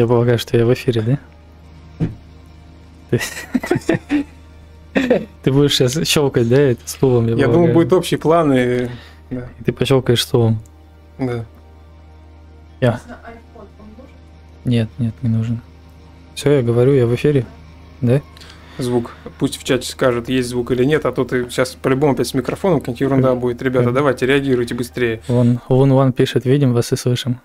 [0.00, 1.18] Я полагаю, что я в эфире,
[2.00, 2.08] да?
[5.42, 7.26] Ты будешь сейчас щелкать, да, это стулом?
[7.26, 8.88] Я думаю, будет общий план, и...
[9.30, 10.58] И ты пощелкаешь стулом.
[11.18, 11.44] Да.
[12.80, 12.98] Я.
[14.64, 15.60] Нет, нет, не нужен.
[16.34, 17.44] Все, я говорю, я в эфире,
[18.00, 18.22] да?
[18.78, 19.10] Звук.
[19.38, 22.32] Пусть в чате скажет, есть звук или нет, а то ты сейчас по-любому опять с
[22.32, 23.60] микрофоном какая-нибудь ерунда будет.
[23.60, 25.20] Ребята, давайте, реагируйте быстрее.
[25.28, 27.42] Вон, вон Ван пишет, видим вас и слышим.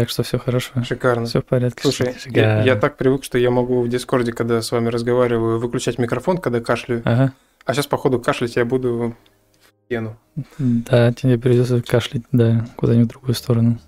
[0.00, 0.82] Так что все хорошо.
[0.82, 1.26] Шикарно.
[1.26, 1.82] Все в порядке.
[1.82, 5.98] Слушай, я, я так привык, что я могу в Дискорде, когда с вами разговариваю, выключать
[5.98, 7.02] микрофон, когда кашляю.
[7.04, 7.34] Ага.
[7.66, 9.14] А сейчас, походу, кашлять я буду
[9.60, 10.16] в стену.
[10.56, 13.78] Да, тебе придется кашлять, да, куда-нибудь в другую сторону.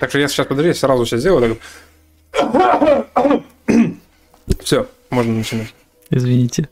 [0.00, 1.56] Так что я сейчас, подожди, я сразу сейчас сделаю.
[4.60, 5.72] Все, можно начинать.
[6.10, 6.68] Извините.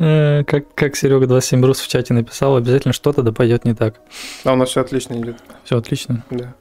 [0.00, 4.00] Э, Как, как Серега 27 Рус в чате написал, обязательно что-то да пойдет не так.
[4.44, 5.36] А у нас все отлично идет.
[5.64, 6.24] Все отлично.
[6.30, 6.54] Да.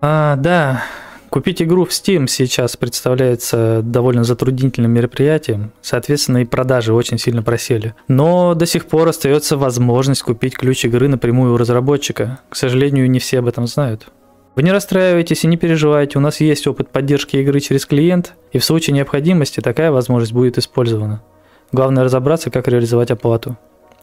[0.00, 0.82] А, да,
[1.28, 7.94] купить игру в Steam сейчас представляется довольно затруднительным мероприятием, соответственно, и продажи очень сильно просели.
[8.08, 12.40] Но до сих пор остается возможность купить ключ игры напрямую у разработчика.
[12.48, 14.06] К сожалению, не все об этом знают.
[14.54, 18.58] Вы не расстраивайтесь и не переживайте, у нас есть опыт поддержки игры через клиент, и
[18.58, 21.22] в случае необходимости такая возможность будет использована.
[21.72, 23.56] Главное разобраться, как реализовать оплату,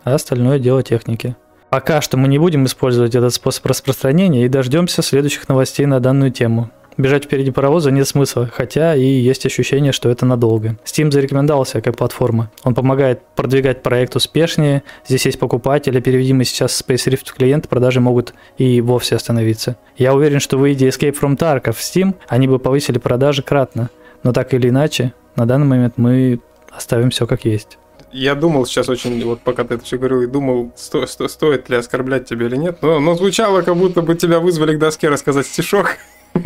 [0.03, 1.35] а остальное дело техники.
[1.69, 6.31] Пока что мы не будем использовать этот способ распространения и дождемся следующих новостей на данную
[6.31, 6.69] тему.
[6.97, 10.77] Бежать впереди паровоза нет смысла, хотя и есть ощущение, что это надолго.
[10.85, 12.51] Steam зарекомендовался как платформа.
[12.63, 17.67] Он помогает продвигать проект успешнее, здесь есть покупатели, переведим мы сейчас Space Rift в клиент,
[17.67, 19.77] продажи могут и вовсе остановиться.
[19.97, 23.89] Я уверен, что выйдя Escape from Tarkov в Steam, они бы повысили продажи кратно.
[24.21, 26.39] Но так или иначе, на данный момент мы
[26.75, 27.77] оставим все как есть.
[28.11, 31.69] Я думал сейчас очень, вот пока ты это все говорил, и думал, сто, сто- стоит
[31.69, 35.09] ли оскорблять тебя или нет, но, но звучало, как будто бы тебя вызвали к доске
[35.09, 35.97] рассказать стишок.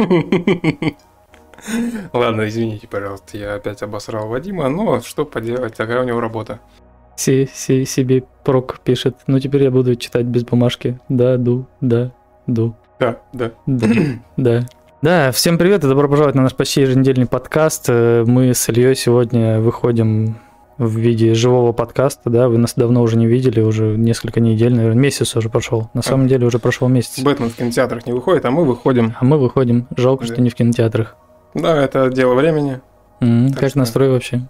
[2.13, 6.59] Ладно, извините, пожалуйста, я опять обосрал Вадима, но что поделать, такая у него работа.
[7.17, 9.15] Си, си, себе прок пишет.
[9.25, 10.99] Ну теперь я буду читать без бумажки.
[11.09, 12.11] Да, ду, да,
[12.45, 12.75] ду.
[12.99, 13.51] Да, да.
[13.65, 13.87] Да,
[14.37, 14.65] да.
[15.01, 17.85] Да, всем привет и добро пожаловать на наш почти еженедельный подкаст.
[17.89, 20.37] Э, Мы с Ильей сегодня выходим
[20.79, 24.99] в виде живого подкаста, да, вы нас давно уже не видели, уже несколько недель, наверное,
[25.01, 25.89] месяц уже прошел.
[25.95, 27.19] На самом деле уже прошел месяц.
[27.23, 29.15] Бэтмен в кинотеатрах не выходит, а мы выходим.
[29.19, 29.87] А мы выходим.
[29.95, 30.33] Жалко, Да.
[30.33, 31.15] что не в кинотеатрах.
[31.55, 32.79] Да, это дело времени.
[33.21, 34.41] М, Так Как что- настрой вообще?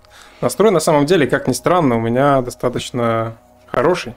[0.41, 3.35] Настрой на самом деле, как ни странно, у меня достаточно
[3.67, 4.15] хороший.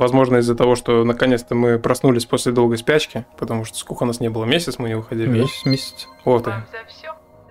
[0.00, 4.18] Возможно, из-за того, что наконец-то мы проснулись после долгой спячки, потому что сколько у нас
[4.18, 5.26] не было, месяц мы не выходили.
[5.26, 5.32] да?
[5.32, 6.08] Месяц, месяц.
[6.24, 6.54] Вот он.
[6.54, 7.08] Вам за все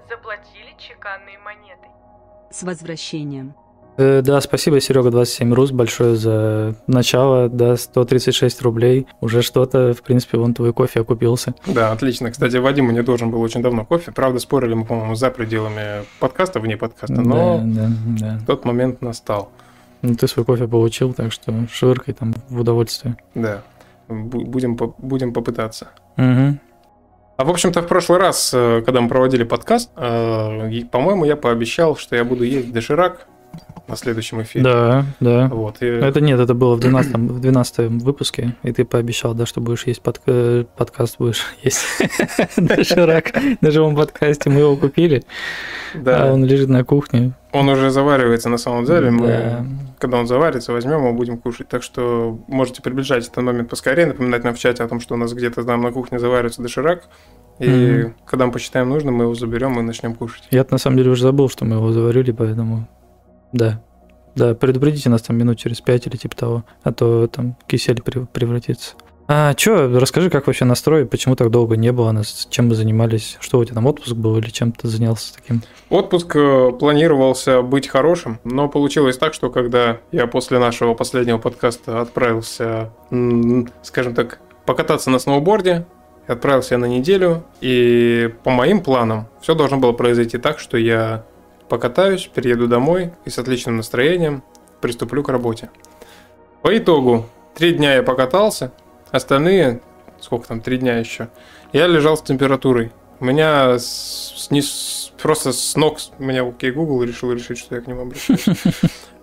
[0.10, 1.88] заплатили чеканные монеты.
[2.52, 3.54] С возвращением.
[3.98, 9.06] Э, Да, спасибо, Серега 27 Рус, большое за начало, да, 136 рублей.
[9.22, 11.54] Уже что-то, в принципе, вон твой кофе окупился.
[11.68, 12.31] Да, отлично.
[12.31, 14.12] Кстати, Вадим мне должен был очень давно кофе.
[14.12, 17.90] Правда, спорили мы, по-моему, за пределами подкаста, вне подкаста, но Да, да,
[18.20, 18.40] да.
[18.48, 19.52] тот момент настал.
[20.02, 23.18] Ну, ты свой кофе получил, так что швыркай там в удовольствие.
[23.36, 23.62] Да.
[24.08, 25.90] Бу- Будем, будем попытаться.
[26.18, 26.58] Угу.
[27.38, 31.96] А в общем-то, в прошлый раз, э, когда мы проводили подкаст, э, по-моему, я пообещал,
[31.96, 33.28] что я буду есть доширак
[33.88, 34.64] на следующем эфире.
[34.64, 35.48] Да, да.
[35.48, 35.82] Вот.
[35.82, 39.62] и- Это нет, это было в 12, в 12 выпуске, и ты пообещал, да, что
[39.62, 40.22] будешь есть под-
[40.76, 41.84] подкаст, будешь есть
[42.58, 43.31] доширак
[43.62, 44.50] на живом подкасте.
[44.50, 45.24] Мы его купили,
[45.96, 46.24] да.
[46.30, 47.31] а он лежит на кухне.
[47.52, 49.10] Он уже заваривается на самом деле.
[49.12, 49.66] Мы, Да.
[49.98, 51.68] когда он заварится, возьмем его, будем кушать.
[51.68, 55.18] Так что можете приближать этот момент поскорее, напоминать нам в чате о том, что у
[55.18, 57.08] нас где-то там на кухне заваривается доширак.
[57.58, 58.16] И Мгм.
[58.26, 60.44] когда мы посчитаем нужным, мы его заберем и начнем кушать.
[60.52, 62.88] Я на самом деле уже забыл, что мы его заварили, поэтому
[63.52, 63.81] да.
[64.36, 68.28] Да, предупредите нас там минут через пять или типа того, а то там кисель прев-
[68.31, 68.96] превратится.
[69.31, 73.38] А чё, расскажи, как вообще настрой, почему так долго не было нас, чем мы занимались,
[73.40, 75.62] что у тебя там отпуск был или чем ты занялся таким?
[75.91, 82.01] Отпуск э, планировался быть хорошим, но получилось так, что когда я после нашего последнего подкаста
[82.01, 82.89] отправился,
[83.84, 85.86] скажем так, покататься на сноуборде,
[86.25, 91.24] отправился я на неделю, и по моим планам все должно было произойти так, что я
[91.69, 94.42] покатаюсь, приеду домой и с отличным настроением
[94.81, 95.69] приступлю к работе.
[96.63, 98.71] По итогу, три дня я покатался,
[99.11, 99.81] остальные,
[100.19, 101.29] сколько там, три дня еще,
[101.73, 102.91] я лежал с температурой.
[103.19, 107.88] У меня сниз- просто с ног, у меня окей Google решил решить, что я к
[107.88, 108.45] нему обращаюсь.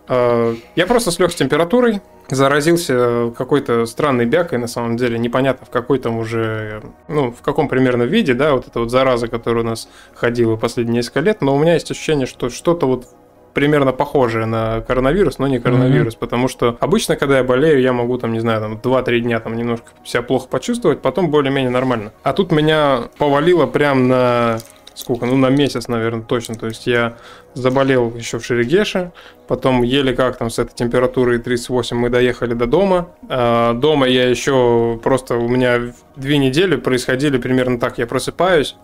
[0.08, 2.00] А, Я просто слег с температурой,
[2.30, 7.68] заразился какой-то странной бякой, на самом деле, непонятно в какой там уже, ну, в каком
[7.68, 11.56] примерно виде, да, вот эта вот зараза, которая у нас ходила последние несколько лет, но
[11.56, 13.06] у меня есть ощущение, что что-то вот
[13.56, 16.18] примерно похожее на коронавирус, но не коронавирус, mm-hmm.
[16.18, 19.56] потому что обычно, когда я болею, я могу там, не знаю, там 2-3 дня там
[19.56, 22.12] немножко себя плохо почувствовать, потом более-менее нормально.
[22.22, 24.58] А тут меня повалило прям на
[24.94, 26.54] сколько, ну на месяц, наверное, точно.
[26.56, 27.16] То есть я
[27.54, 29.12] заболел еще в Шерегеше,
[29.48, 33.08] потом еле как там с этой температурой 38 мы доехали до дома.
[33.30, 37.96] А дома я еще просто, у меня две недели происходили примерно так.
[37.96, 38.76] Я просыпаюсь,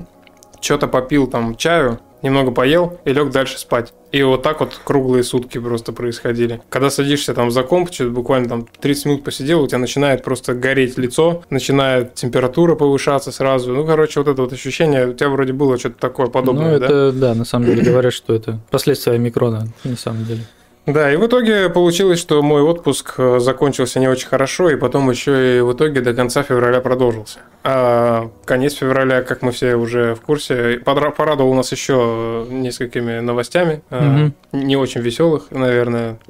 [0.60, 3.92] что-то попил там чаю, немного поел и лег дальше спать.
[4.12, 6.60] И вот так вот круглые сутки просто происходили.
[6.68, 10.96] Когда садишься там за комп, буквально там 30 минут посидел, у тебя начинает просто гореть
[10.96, 13.72] лицо, начинает температура повышаться сразу.
[13.72, 17.12] Ну, короче, вот это вот ощущение, у тебя вроде было что-то такое подобное, ну, это,
[17.12, 17.28] да?
[17.28, 20.40] да, на самом деле говорят, что это последствия микрона, на самом деле.
[20.86, 25.10] Да, и в итоге получилось, что мой отпуск э, закончился не очень хорошо, и потом
[25.10, 27.40] еще и в итоге до конца февраля продолжился.
[27.68, 34.32] А конец февраля, как мы все уже в курсе, порадовал нас еще несколькими новостями, угу.
[34.52, 36.20] не очень веселых, наверное,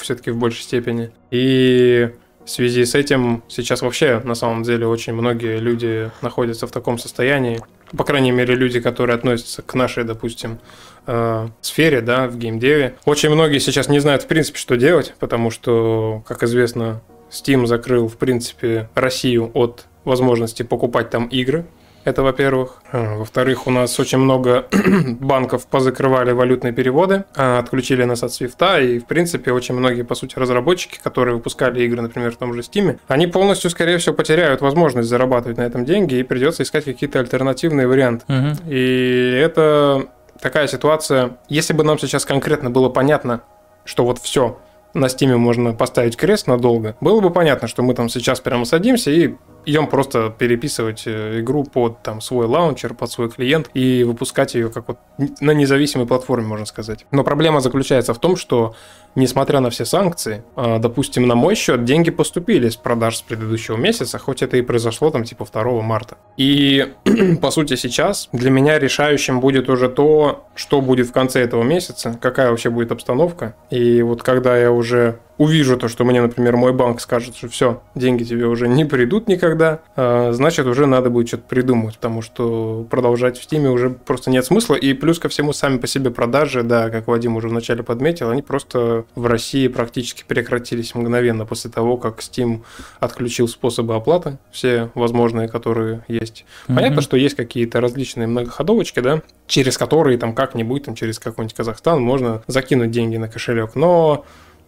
[0.00, 1.10] все-таки в большей степени.
[1.30, 2.08] И
[2.46, 6.96] в связи с этим сейчас вообще на самом деле очень многие люди находятся в таком
[6.98, 7.60] состоянии.
[7.94, 10.60] По крайней мере, люди, которые относятся к нашей, допустим,
[11.06, 12.94] э, сфере, да, в геймдеве.
[13.04, 18.08] Очень многие сейчас не знают, в принципе, что делать, потому что, как известно, Steam закрыл,
[18.08, 21.66] в принципе, Россию от возможности покупать там игры.
[22.04, 22.82] Это, во-первых.
[22.92, 24.66] А, во-вторых, у нас очень много
[25.20, 30.14] банков позакрывали валютные переводы, а, отключили нас от свифта, и, в принципе, очень многие, по
[30.14, 34.60] сути, разработчики, которые выпускали игры, например, в том же Steam, они полностью, скорее всего, потеряют
[34.60, 38.24] возможность зарабатывать на этом деньги, и придется искать какие-то альтернативные варианты.
[38.28, 38.70] Угу.
[38.70, 40.06] И это
[40.40, 43.42] такая ситуация, если бы нам сейчас конкретно было понятно,
[43.84, 44.60] что вот все,
[44.94, 49.10] на Стиме можно поставить крест надолго, было бы понятно, что мы там сейчас прямо садимся
[49.10, 49.34] и
[49.66, 54.70] идем просто переписывать э, игру под там, свой лаунчер, под свой клиент и выпускать ее
[54.70, 54.98] как вот
[55.40, 57.04] на независимой платформе, можно сказать.
[57.10, 58.74] Но проблема заключается в том, что
[59.16, 63.76] несмотря на все санкции, а, допустим, на мой счет деньги поступили с продаж с предыдущего
[63.76, 66.16] месяца, хоть это и произошло там типа 2 марта.
[66.36, 66.92] И,
[67.42, 72.16] по сути, сейчас для меня решающим будет уже то, что будет в конце этого месяца,
[72.20, 73.56] какая вообще будет обстановка.
[73.70, 77.82] И вот когда я уже увижу то, что мне, например, мой банк скажет, что все,
[77.94, 82.86] деньги тебе уже не придут никогда, а, значит, уже надо будет что-то придумать, потому что
[82.90, 84.74] продолжать в Стиме уже просто нет смысла.
[84.74, 88.42] И плюс ко всему, сами по себе продажи, да, как Вадим уже вначале подметил, они
[88.42, 92.62] просто в России практически прекратились мгновенно после того, как Steam
[93.00, 96.44] отключил способы оплаты, все возможные, которые есть.
[96.66, 97.02] Понятно, mm-hmm.
[97.02, 102.42] что есть какие-то различные многоходовочки, да, через которые там как-нибудь, там через какой-нибудь Казахстан можно
[102.46, 104.24] закинуть деньги на кошелек, но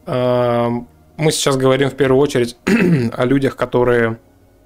[0.08, 2.56] мы сейчас говорим в первую очередь
[3.12, 4.18] о людях, которые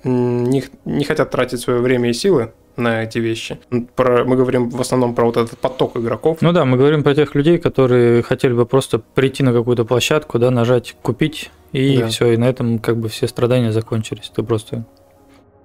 [0.05, 3.59] не, не хотят тратить свое время и силы на эти вещи.
[3.97, 6.39] Про, мы говорим в основном про вот этот поток игроков.
[6.41, 10.39] Ну да, мы говорим про тех людей, которые хотели бы просто прийти на какую-то площадку,
[10.39, 12.09] да, нажать купить, и да.
[12.09, 14.31] все, и на этом как бы все страдания закончились.
[14.35, 14.85] Ты просто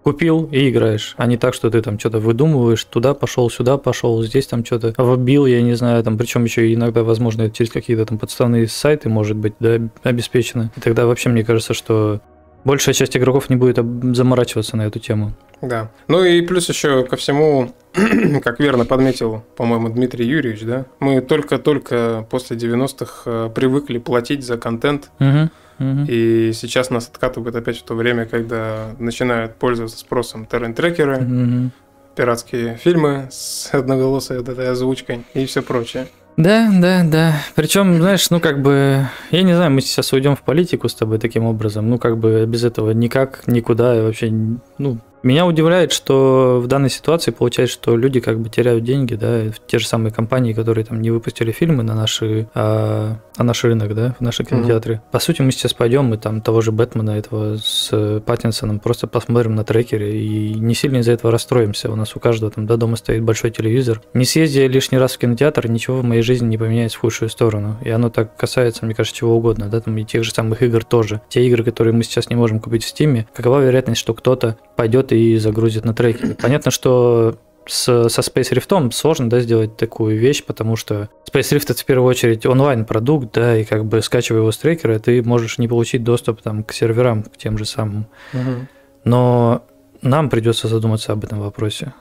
[0.07, 4.23] купил и играешь, а не так, что ты там что-то выдумываешь, туда пошел, сюда пошел,
[4.23, 8.17] здесь там что-то вбил, я не знаю, там, причем еще иногда, возможно, через какие-то там
[8.17, 10.71] подставные сайты, может быть, да, обеспечено.
[10.77, 12.21] И тогда вообще мне кажется, что
[12.63, 13.79] большая часть игроков не будет
[14.15, 15.33] заморачиваться на эту тему.
[15.61, 15.91] Да.
[16.07, 17.73] Ну и плюс еще ко всему,
[18.41, 24.57] как верно подметил, по-моему, Дмитрий Юрьевич, да, мы только-только после 90-х э, привыкли платить за
[24.57, 25.11] контент.
[25.19, 31.71] Угу и сейчас нас откатывают опять в то время, когда начинают пользоваться спросом торрент-трекеры,
[32.15, 36.07] пиратские фильмы с одноголосой вот этой озвучкой и все прочее.
[36.35, 37.33] Да, да, да.
[37.55, 41.17] Причем, знаешь, ну как бы, я не знаю, мы сейчас уйдем в политику с тобой
[41.17, 41.89] таким образом.
[41.89, 44.31] Ну как бы без этого никак, никуда вообще,
[44.77, 49.45] ну меня удивляет, что в данной ситуации получается, что люди как бы теряют деньги, да,
[49.67, 53.93] те же самые компании, которые там не выпустили фильмы на наши, а, на наш рынок,
[53.95, 54.95] да, в наши кинотеатры.
[54.95, 55.11] Mm-hmm.
[55.11, 59.55] По сути, мы сейчас пойдем и там того же Бэтмена этого с Паттинсоном просто посмотрим
[59.55, 61.91] на трекере и не сильно из-за этого расстроимся.
[61.91, 64.01] У нас у каждого там да, дома стоит большой телевизор.
[64.13, 67.77] Не съездя лишний раз в кинотеатр, ничего в моей жизни не поменяется в худшую сторону.
[67.83, 70.83] И оно так касается, мне кажется, чего угодно, да, там и тех же самых игр
[70.83, 71.21] тоже.
[71.29, 75.11] Те игры, которые мы сейчас не можем купить в Steam, какова вероятность, что кто-то пойдет
[75.11, 76.35] и загрузит на треке.
[76.41, 81.71] Понятно, что с, со Space Rift сложно да, сделать такую вещь, потому что Space Rift
[81.71, 85.57] это в первую очередь онлайн-продукт, да, и как бы скачивая его с трекера, ты можешь
[85.57, 88.07] не получить доступ там, к серверам, к тем же самым.
[88.33, 88.67] Угу.
[89.03, 89.65] Но
[90.01, 91.93] нам придется задуматься об этом вопросе.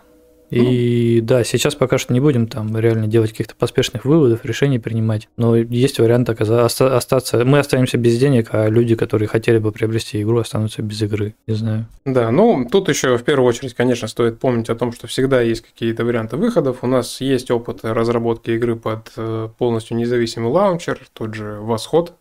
[0.50, 5.29] И да, сейчас пока что не будем там реально делать каких-то поспешных выводов, решений принимать.
[5.37, 7.45] Но есть вариант оказа- оста- остаться.
[7.45, 11.35] Мы останемся без денег, а люди, которые хотели бы приобрести игру, останутся без игры.
[11.47, 11.87] Не знаю.
[12.05, 15.62] Да, ну тут еще в первую очередь, конечно, стоит помнить о том, что всегда есть
[15.62, 16.79] какие-то варианты выходов.
[16.83, 22.15] У нас есть опыт разработки игры под э, полностью независимый лаунчер, тот же Восход.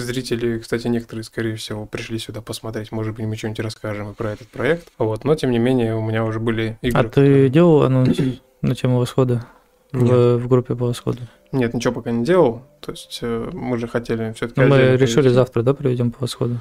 [0.00, 4.32] Зрители, кстати, некоторые, скорее всего, пришли сюда посмотреть, может быть, мы что-нибудь расскажем и про
[4.32, 4.88] этот проект.
[4.98, 7.00] Вот, но тем не менее, у меня уже были игры.
[7.00, 8.18] А ты делал анонс
[8.62, 9.46] на тему восхода
[9.92, 11.20] в, в группе по восходу?
[11.52, 12.62] Нет, ничего пока не делал.
[12.80, 14.60] То есть э, мы же хотели все-таки.
[14.60, 16.58] Ну, мы решили завтра, да, проведем по восходу.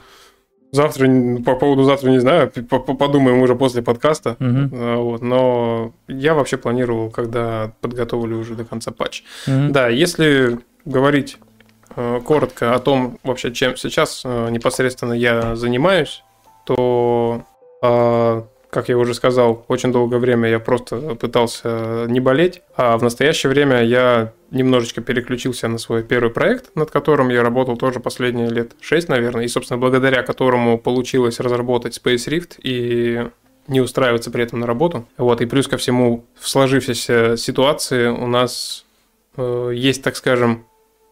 [0.71, 1.07] Завтра,
[1.45, 4.35] по поводу завтра не знаю, подумаем уже после подкаста.
[4.39, 9.23] А, Вот, но я вообще планировал, когда подготовлю уже до конца патч.
[9.47, 9.71] Мгм.
[9.71, 11.37] Да, если говорить
[11.95, 16.23] коротко о том, вообще, чем сейчас э, непосредственно я занимаюсь,
[16.65, 17.43] то,
[17.81, 23.03] э, как я уже сказал, очень долгое время я просто пытался не болеть, а в
[23.03, 28.49] настоящее время я немножечко переключился на свой первый проект, над которым я работал тоже последние
[28.49, 33.29] лет 6, наверное, и, собственно, благодаря которому получилось разработать Space Rift и
[33.67, 35.07] не устраиваться при этом на работу.
[35.17, 38.85] Вот, и плюс ко всему, в сложившейся ситуации у нас
[39.37, 40.65] э, есть, так скажем,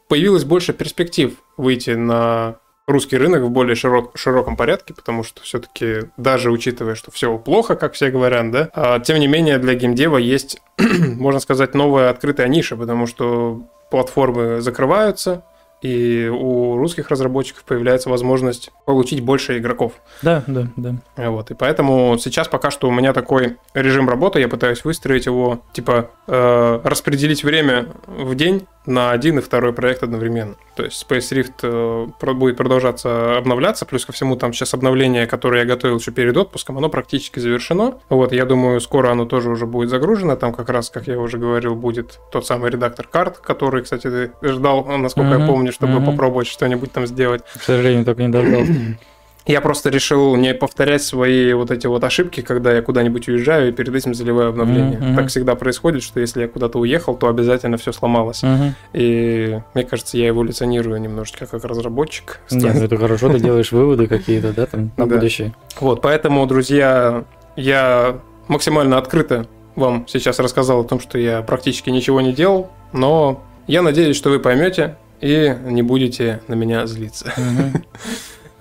[0.08, 2.58] появилось больше перспектив выйти на
[2.88, 7.76] русский рынок в более широк- широком порядке, потому что все-таки даже учитывая, что все плохо,
[7.76, 12.48] как все говорят, да, а, тем не менее для геймдева есть, можно сказать, новая открытая
[12.48, 15.44] ниша, потому что платформы закрываются,
[15.82, 19.92] и у русских разработчиков появляется возможность получить больше игроков.
[20.22, 20.96] Да, да, да.
[21.18, 25.60] Вот, и поэтому сейчас пока что у меня такой режим работы, я пытаюсь выстроить его,
[25.74, 30.56] типа, э, распределить время в день на один и второй проект одновременно.
[30.76, 35.62] То есть Space Rift э, будет продолжаться обновляться, плюс ко всему там сейчас обновление, которое
[35.62, 38.00] я готовил еще перед отпуском, оно практически завершено.
[38.10, 41.38] Вот, я думаю, скоро оно тоже уже будет загружено, там как раз, как я уже
[41.38, 46.00] говорил, будет тот самый редактор карт, который, кстати, ты ждал, насколько я Мгм, помню, чтобы
[46.00, 46.06] мгм.
[46.06, 47.44] попробовать что-нибудь там сделать.
[47.54, 48.74] К сожалению, только не дождался.
[49.46, 53.72] Я просто решил не повторять свои вот эти вот ошибки, когда я куда-нибудь уезжаю и
[53.72, 55.00] перед этим заливаю обновление.
[55.00, 55.16] Мгм.
[55.16, 58.42] Так всегда происходит, что если я куда-то уехал, то обязательно все сломалось.
[58.44, 58.76] Мгм.
[58.94, 62.40] И мне кажется, я эволюционирую немножечко как разработчик.
[62.52, 65.54] Нет, ну это хорошо, ты делаешь выводы какие-то, да, там, на будущее.
[65.80, 67.26] Вот, поэтому, друзья,
[67.58, 73.44] я максимально открыто вам сейчас рассказал о том, что я практически ничего не делал, но
[73.68, 77.34] я надеюсь, что вы поймете и не будете на меня злиться.
[77.38, 77.84] Мгм.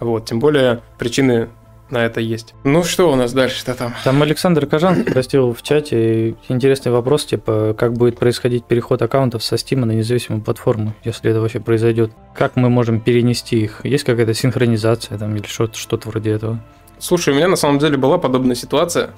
[0.02, 1.48] Вот, тем более причины
[1.92, 2.54] на это есть.
[2.64, 3.94] Ну что у нас дальше-то там?
[4.02, 9.56] Там Александр Кожан спросил в чате интересный вопрос, типа, как будет происходить переход аккаунтов со
[9.56, 12.10] Steam на независимую платформу, если это вообще произойдет.
[12.34, 13.84] Как мы можем перенести их?
[13.84, 16.58] Есть какая-то синхронизация там или что-то, что-то вроде этого?
[16.98, 19.10] Слушай, у меня на самом деле была подобная ситуация,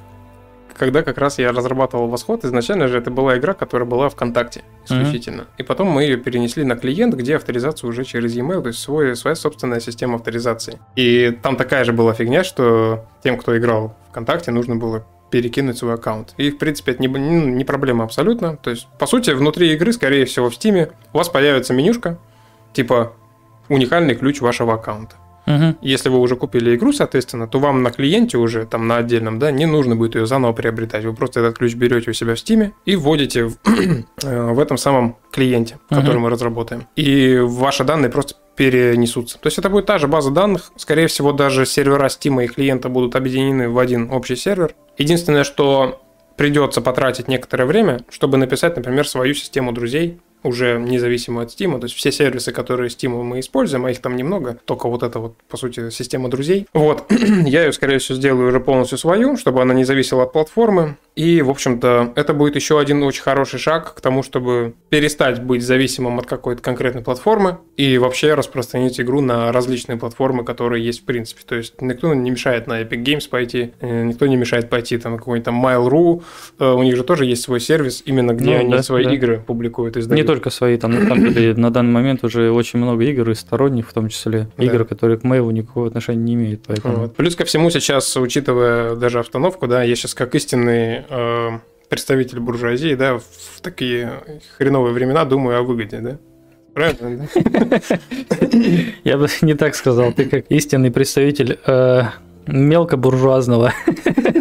[0.77, 2.45] когда как раз я разрабатывал Восход.
[2.45, 5.47] Изначально же это была игра, которая была ВКонтакте исключительно.
[5.59, 9.17] И потом мы ее перенесли на клиент, где авторизация уже через e-mail, то есть свой,
[9.17, 10.79] своя собственная система авторизации.
[10.97, 15.95] И там такая же была фигня, что тем, кто играл ВКонтакте, нужно было перекинуть свой
[15.95, 16.35] аккаунт.
[16.37, 18.57] И, в принципе, это не, не, не проблема абсолютно.
[18.57, 22.19] То есть, по сути, внутри игры, скорее всего, в Стиме у вас появится менюшка,
[22.73, 23.15] типа
[23.69, 25.17] уникальный ключ вашего аккаунта.
[25.47, 25.77] Мгм.
[25.83, 29.51] Если вы уже купили игру, соответственно, то вам на клиенте уже, там на отдельном, да,
[29.51, 31.05] не нужно будет ее заново приобретать.
[31.05, 33.57] Вы просто этот ключ берете у себя в Steam и вводите в,
[34.25, 36.23] э, в этом самом клиенте, который Мгм.
[36.23, 36.87] мы разработаем.
[36.97, 39.39] И ваши данные просто перенесутся.
[39.39, 40.73] То есть это будет та же база данных.
[40.77, 44.75] Скорее всего, даже сервера Steam и клиента будут объединены в один общий сервер.
[44.97, 46.01] Единственное, что
[46.37, 51.79] придется потратить некоторое время, чтобы написать, например, свою систему друзей, уже независимую от Steam.
[51.79, 55.19] То есть все сервисы, которые Steam мы используем, а их там немного, только вот это
[55.19, 56.67] вот, по сути, система друзей.
[56.73, 57.11] Вот,
[57.45, 60.97] я ее, скорее всего, сделаю уже полностью свою, чтобы она не зависела от платформы.
[61.17, 65.63] И, в общем-то, это будет еще один очень хороший шаг к тому, чтобы перестать быть
[65.63, 71.05] зависимым от какой-то конкретной платформы и вообще распространить игру на различные платформы, которые есть в
[71.05, 71.43] принципе.
[71.47, 75.13] То есть никто не мешает на Epic Games пойти, э, никто не мешает пойти там
[75.13, 76.23] на какой-нибудь там Mail.ru,
[76.59, 79.13] Э, у них же тоже есть свой сервис, именно где Ну, они да, свои да.
[79.15, 80.27] игры публикуют и Не издают.
[80.35, 83.89] Только свои, там на самом деле на данный момент уже очень много игр и сторонних,
[83.89, 84.65] в том числе Да.
[84.65, 86.97] игр, которые к Мэйву никакого отношения не имеют, поэтому.
[86.97, 87.17] Вот.
[87.17, 91.51] Плюс ко всему сейчас, учитывая даже обстановку, да, я сейчас как истинный э,
[91.89, 94.13] представитель буржуазии, да, в такие
[94.59, 96.19] хреновые времена думаю о выгоде, да.
[96.75, 97.29] Правильно?
[97.35, 97.91] да?
[99.05, 102.03] Я бы не так сказал, ты как истинный представитель э,
[102.47, 103.73] мелкобуржуазного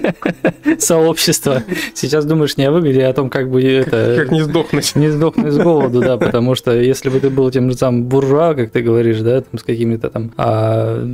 [0.80, 1.64] сообщества.
[1.94, 4.16] Сейчас думаешь не о выгоде, а о том, как бы это...
[4.20, 4.96] Как не сдохнуть.
[4.96, 8.54] Не сдохнуть с голоду, да, потому что если бы ты был тем же самым буржуа,
[8.54, 11.08] как ты говоришь, да, там, с какими-то там а,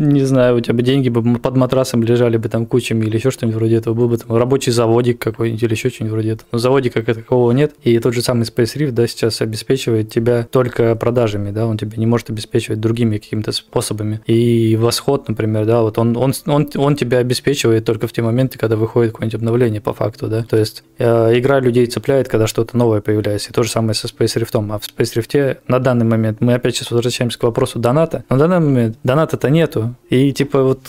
[0.00, 3.30] не знаю, у тебя бы деньги бы под матрасом лежали бы там кучами или еще
[3.30, 6.48] что-нибудь вроде этого, был бы там рабочий заводик какой-нибудь или еще что-нибудь вроде этого.
[6.52, 10.48] Но заводика как такового нет, и тот же самый Space Rift, да, сейчас обеспечивает тебя
[10.50, 14.20] только продажами, да, он тебя не может обеспечивать другими какими-то способами.
[14.26, 18.58] И Восход, например, да, вот он, он, он, он тебя обеспечивает только в те моменты,
[18.58, 22.76] когда выходит какое-нибудь обновление по факту, да, то есть э, игра людей цепляет, когда что-то
[22.76, 26.06] новое появляется, и то же самое со Space Rift, а в Space Rift на данный
[26.06, 30.62] момент, мы опять сейчас возвращаемся к вопросу доната, на данный момент доната-то нету, и типа
[30.62, 30.80] вот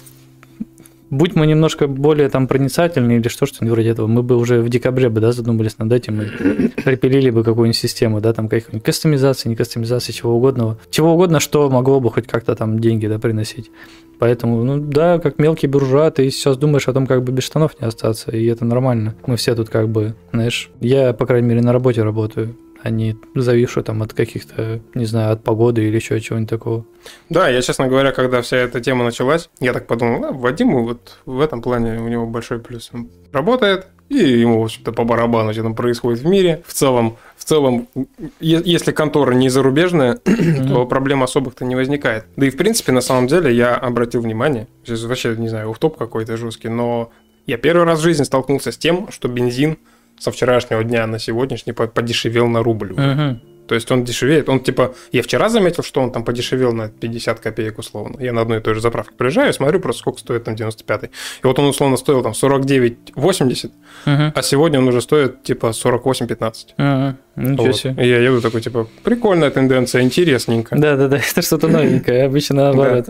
[1.12, 4.70] будь мы немножко более там проницательны или что, что-нибудь вроде этого, мы бы уже в
[4.70, 6.26] декабре бы, да, задумались над этим и
[6.84, 10.78] припилили бы какую-нибудь систему, да, там каких-нибудь кастомизации, не кастомизации, чего угодно.
[10.90, 13.70] Чего угодно, что могло бы хоть как-то там деньги, да, приносить.
[14.18, 17.80] Поэтому, ну да, как мелкий буржуа, ты сейчас думаешь о том, как бы без штанов
[17.82, 19.16] не остаться, и это нормально.
[19.26, 23.18] Мы все тут как бы, знаешь, я, по крайней мере, на работе работаю, а не
[23.36, 26.86] зависшую там от каких-то, не знаю, от погоды или еще чего-нибудь такого.
[27.30, 31.18] Да, я, честно говоря, когда вся эта тема началась, я так подумал, да, Вадиму вот
[31.26, 32.90] в этом плане у него большой плюс.
[32.94, 36.64] Он работает, и ему, в общем-то, по барабану, что там происходит в мире.
[36.68, 37.88] В целом, в целом,
[38.40, 40.16] если контора не зарубежная,
[40.68, 42.26] то проблем особых-то не возникает.
[42.36, 45.98] Да и, в принципе, на самом деле, я обратил внимание, сейчас вообще, не знаю, топ
[45.98, 47.12] какой-то жесткий, но
[47.48, 49.78] я первый раз в жизни столкнулся с тем, что бензин
[50.22, 52.92] со вчерашнего дня на сегодняшний подешевел на рубль.
[52.92, 53.40] Угу.
[53.68, 54.50] То есть он дешевеет.
[54.50, 58.22] Он типа, я вчера заметил, что он там подешевел на 50 копеек условно.
[58.22, 61.08] Я на одной и той же заправке приезжаю, смотрю просто сколько стоит там 95-й.
[61.08, 63.74] И вот он условно стоил там 49,80, угу.
[64.06, 67.08] а сегодня он уже стоит типа 48,15.
[67.08, 67.18] Угу.
[67.36, 67.76] Ничего вот.
[67.76, 68.04] себе.
[68.04, 70.76] И я еду такой, типа, прикольная тенденция, интересненько.
[70.76, 73.08] Да-да-да, это что-то новенькое, обычно наоборот.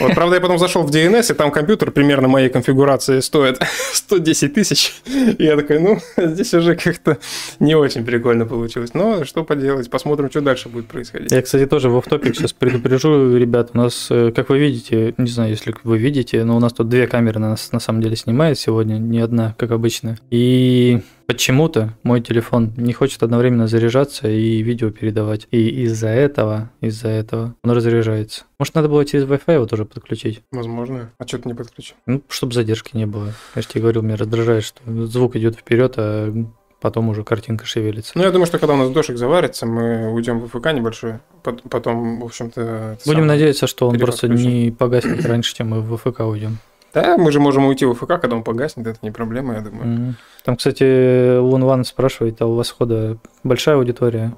[0.00, 3.60] Вот, правда, я потом зашел в DNS, и там компьютер примерно моей конфигурации стоит
[3.92, 4.94] 110 тысяч.
[5.38, 7.18] И я такой, ну, здесь уже как-то
[7.60, 8.94] не очень прикольно получилось.
[8.94, 11.30] Но что поделать, посмотрим, что дальше будет происходить.
[11.30, 15.30] Я, кстати, тоже в топик сейчас предупрежу, ребят, у нас, э, как вы видите, не
[15.30, 18.16] знаю, если вы видите, но у нас тут две камеры на нас на самом деле
[18.16, 20.16] снимает сегодня, не одна, как обычно.
[20.30, 25.46] И Почему-то мой телефон не хочет одновременно заряжаться и видео передавать.
[25.50, 28.44] И из-за этого, из-за этого он разряжается.
[28.58, 30.42] Может, надо было через Wi-Fi его тоже подключить?
[30.52, 31.10] Возможно.
[31.18, 31.96] А что ты не подключил?
[32.06, 33.32] Ну, чтобы задержки не было.
[33.54, 36.32] Я же тебе говорил, меня раздражает, что звук идет вперед, а
[36.80, 38.12] потом уже картинка шевелится.
[38.14, 42.20] Ну, я думаю, что когда у нас дошик заварится, мы уйдем в ВК небольшой, потом,
[42.20, 42.98] в общем-то...
[43.06, 46.58] Будем надеяться, что он просто не погаснет раньше, чем мы в ВК уйдем.
[46.94, 49.86] Да, мы же можем уйти в ФК, когда он погаснет, это не проблема, я думаю.
[49.86, 50.14] Mm-hmm.
[50.44, 54.32] Там, кстати, Лун Ван спрашивает, а у Восхода большая аудитория?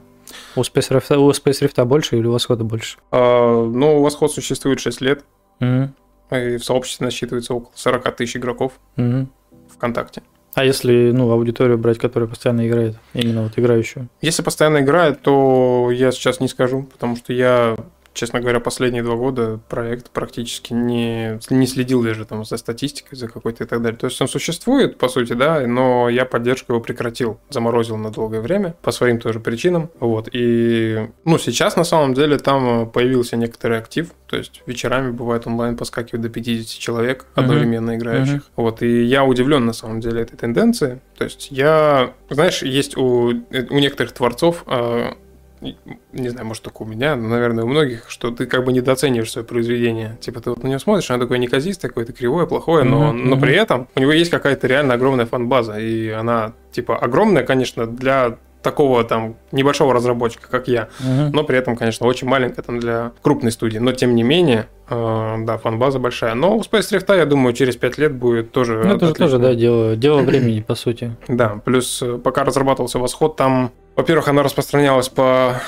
[0.56, 2.98] У Space Rift, у Space Rift больше или у Восхода больше?
[3.10, 5.24] А, ну, у Восход существует 6 лет,
[5.60, 6.54] mm-hmm.
[6.54, 9.26] и в сообществе насчитывается около 40 тысяч игроков mm-hmm.
[9.74, 10.22] ВКонтакте.
[10.54, 14.08] А если, ну, аудиторию брать, которая постоянно играет, именно вот играющую?
[14.22, 17.76] Если постоянно играет, то я сейчас не скажу, потому что я
[18.16, 23.28] честно говоря, последние два года проект практически не, не следил даже там за статистикой, за
[23.28, 23.98] какой-то и так далее.
[23.98, 28.40] То есть он существует, по сути, да, но я поддержку его прекратил, заморозил на долгое
[28.40, 29.90] время, по своим тоже причинам.
[30.00, 35.46] Вот, и, ну, сейчас на самом деле там появился некоторый актив, то есть вечерами бывает
[35.46, 37.96] онлайн поскакивает до 50 человек одновременно uh-huh.
[37.96, 38.40] играющих.
[38.40, 38.52] Uh-huh.
[38.56, 41.00] Вот, и я удивлен на самом деле этой тенденции.
[41.18, 45.16] То есть я, знаешь, есть у, у некоторых творцов а,
[45.60, 49.30] не знаю, может, только у меня, но, наверное, у многих, что ты как бы недооцениваешь
[49.30, 50.16] свое произведение.
[50.20, 53.24] Типа ты вот на него смотришь, оно такое неказистое, какое-то кривое, плохое, но, mm-hmm.
[53.24, 57.86] но при этом у него есть какая-то реально огромная фан-база, и она, типа, огромная, конечно,
[57.86, 61.30] для такого там небольшого разработчика, как я, uh-huh.
[61.32, 63.78] но при этом, конечно, очень маленькая там для крупной студии.
[63.78, 66.34] Но тем не менее, э, да, фан-база большая.
[66.34, 68.82] Но у Space Rift, я думаю, через 5 лет будет тоже.
[68.84, 71.14] Ну, это же тоже, да, дело, дело времени, по сути.
[71.28, 75.60] Да, плюс э, пока разрабатывался восход, там, во-первых, она распространялась по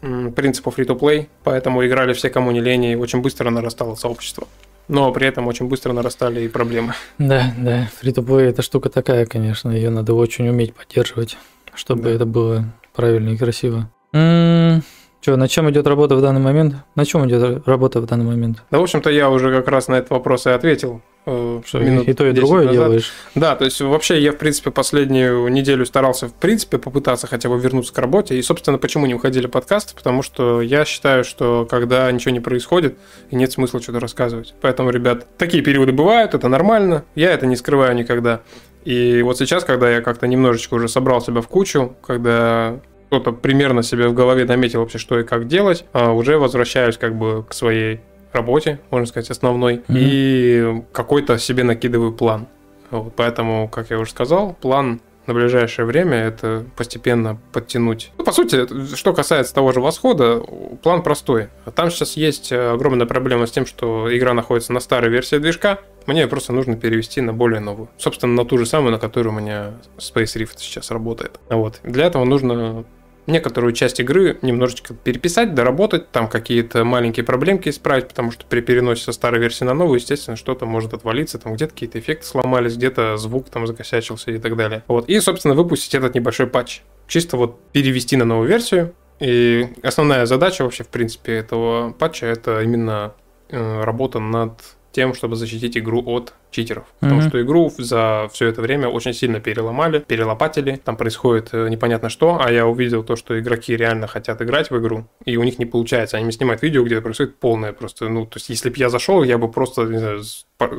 [0.00, 4.46] принципу free-to-play, поэтому играли все, кому не лень, и очень быстро нарастало сообщество.
[4.88, 6.94] Но при этом очень быстро нарастали и проблемы.
[7.18, 11.36] Да, да, free-to-play это штука такая, конечно, ее надо очень уметь поддерживать
[11.74, 12.10] чтобы да.
[12.10, 13.90] это было правильно и красиво.
[14.12, 14.82] М-м,
[15.22, 16.74] что, на чем идет работа в данный момент?
[16.96, 18.64] На чем идет работа в данный момент?
[18.72, 21.00] Да, в общем-то, я уже как раз на этот вопрос и ответил.
[21.24, 22.74] Э, что, минут и то, и другое назад.
[22.74, 23.12] делаешь?
[23.36, 27.56] Да, то есть вообще я, в принципе, последнюю неделю старался, в принципе, попытаться хотя бы
[27.56, 28.36] вернуться к работе.
[28.36, 29.94] И, собственно, почему не уходили подкасты?
[29.94, 32.98] Потому что я считаю, что когда ничего не происходит,
[33.30, 34.54] и нет смысла что-то рассказывать.
[34.60, 37.04] Поэтому, ребят, такие периоды бывают, это нормально.
[37.14, 38.40] Я это не скрываю никогда.
[38.84, 42.80] И вот сейчас, когда я как-то немножечко уже собрал себя в кучу, когда
[43.12, 47.14] кто-то примерно себе в голове наметил вообще, что и как делать, а уже возвращаюсь как
[47.14, 48.00] бы к своей
[48.32, 49.84] работе, можно сказать, основной, mm-hmm.
[49.90, 52.46] и какой-то себе накидываю план.
[52.90, 58.12] Вот, поэтому, как я уже сказал, план на ближайшее время это постепенно подтянуть.
[58.16, 60.42] Ну, по сути, что касается того же восхода,
[60.82, 61.48] план простой.
[61.74, 66.26] Там сейчас есть огромная проблема с тем, что игра находится на старой версии движка, мне
[66.26, 67.88] просто нужно перевести на более новую.
[67.98, 71.38] Собственно, на ту же самую, на которой у меня Space Rift сейчас работает.
[71.50, 71.78] Вот.
[71.84, 72.84] Для этого нужно
[73.26, 79.04] некоторую часть игры немножечко переписать, доработать, там какие-то маленькие проблемки исправить, потому что при переносе
[79.04, 83.16] со старой версии на новую, естественно, что-то может отвалиться, там где-то какие-то эффекты сломались, где-то
[83.16, 84.82] звук там закосячился и так далее.
[84.88, 85.08] Вот.
[85.08, 86.82] И, собственно, выпустить этот небольшой патч.
[87.06, 88.94] Чисто вот перевести на новую версию.
[89.20, 93.14] И основная задача вообще, в принципе, этого патча это именно
[93.50, 94.60] э, работа над
[94.92, 96.84] тем, чтобы защитить игру от читеров.
[97.00, 97.28] Потому mm-hmm.
[97.28, 100.80] что игру за все это время очень сильно переломали, перелопатили.
[100.84, 104.78] Там происходит э, непонятно что, а я увидел то, что игроки реально хотят играть в
[104.78, 106.18] игру, и у них не получается.
[106.18, 109.38] Они снимают видео, где происходит полное просто, ну, то есть, если бы я зашел, я
[109.38, 110.22] бы просто, не знаю,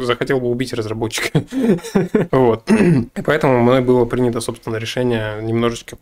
[0.05, 1.43] захотел бы убить разработчика.
[2.31, 2.69] Вот.
[2.69, 5.97] И поэтому мной было принято, собственно, решение немножечко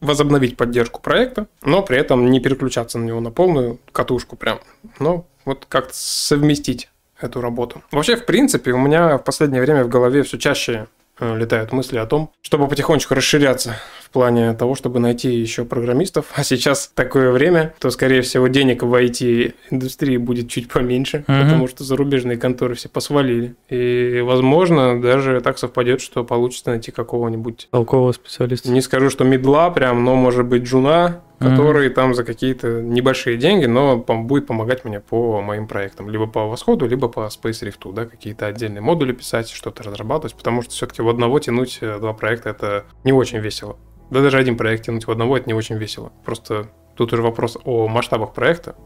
[0.00, 4.60] возобновить поддержку проекта, но при этом не переключаться на него на полную катушку прям.
[4.98, 7.82] Но вот как-то совместить эту работу.
[7.90, 10.86] Вообще, в принципе, у меня в последнее время в голове все чаще
[11.18, 16.26] э, летают мысли о том, чтобы потихонечку расширяться в плане того, чтобы найти еще программистов.
[16.34, 21.42] А сейчас такое время, то, скорее всего, денег в IT-индустрии будет чуть поменьше, mm-hmm.
[21.42, 23.56] потому что зарубежные конторы все посвалили.
[23.68, 27.68] И, возможно, даже так совпадет, что получится найти какого-нибудь...
[27.70, 28.70] Толкового специалиста.
[28.70, 31.94] Не скажу, что медла прям, но, может быть, джуна, который mm-hmm.
[31.94, 36.08] там за какие-то небольшие деньги, но будет помогать мне по моим проектам.
[36.08, 40.62] Либо по Восходу, либо по Space Rift, да, какие-то отдельные модули писать, что-то разрабатывать, потому
[40.62, 43.76] что все-таки в одного тянуть э, два проекта это не очень весело.
[44.10, 46.12] Да даже один проект тянуть в одного это не очень весело.
[46.24, 48.76] Просто тут уже вопрос о масштабах проекта,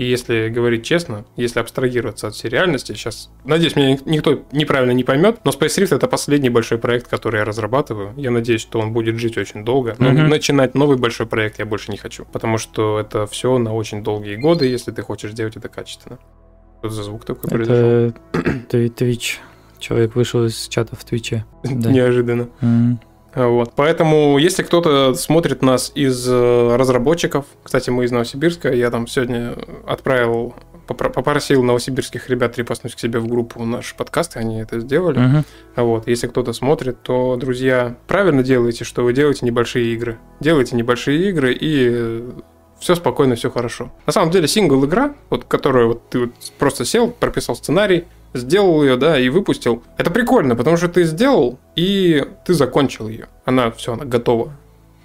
[0.00, 5.04] и если говорить честно, если абстрагироваться от всей реальности, сейчас, надеюсь, меня никто неправильно не
[5.04, 8.14] поймет, но Space Rift это последний большой проект, который я разрабатываю.
[8.16, 9.96] Я надеюсь, что он будет жить очень долго.
[9.98, 10.28] Но mm-hmm.
[10.28, 14.36] начинать новый большой проект я больше не хочу, потому что это все на очень долгие
[14.36, 16.18] годы, если ты хочешь сделать это качественно.
[16.78, 18.14] Что за звук такой произошел?
[18.32, 19.34] Это Twitch.
[19.80, 21.44] Человек вышел из чата в Твиче.
[21.62, 22.48] Неожиданно.
[22.62, 22.96] Mm-hmm.
[23.34, 23.72] Вот.
[23.76, 29.56] Поэтому, если кто-то смотрит нас из э, разработчиков, кстати, мы из Новосибирска, я там сегодня
[29.86, 30.54] отправил,
[30.86, 35.20] попросил новосибирских ребят репостнуть к себе в группу наш подкаст, и они это сделали.
[35.20, 35.44] Uh-huh.
[35.76, 36.08] Вот.
[36.08, 40.18] Если кто-то смотрит, то, друзья, правильно делаете, что вы делаете небольшие игры.
[40.40, 42.24] Делайте небольшие игры и
[42.80, 43.92] все спокойно, все хорошо.
[44.06, 48.82] На самом деле, сингл игра, вот которую вот ты вот просто сел, прописал сценарий, сделал
[48.82, 49.82] ее, да, и выпустил.
[49.96, 53.28] Это прикольно, потому что ты сделал, и ты закончил ее.
[53.44, 54.52] Она все, она готова.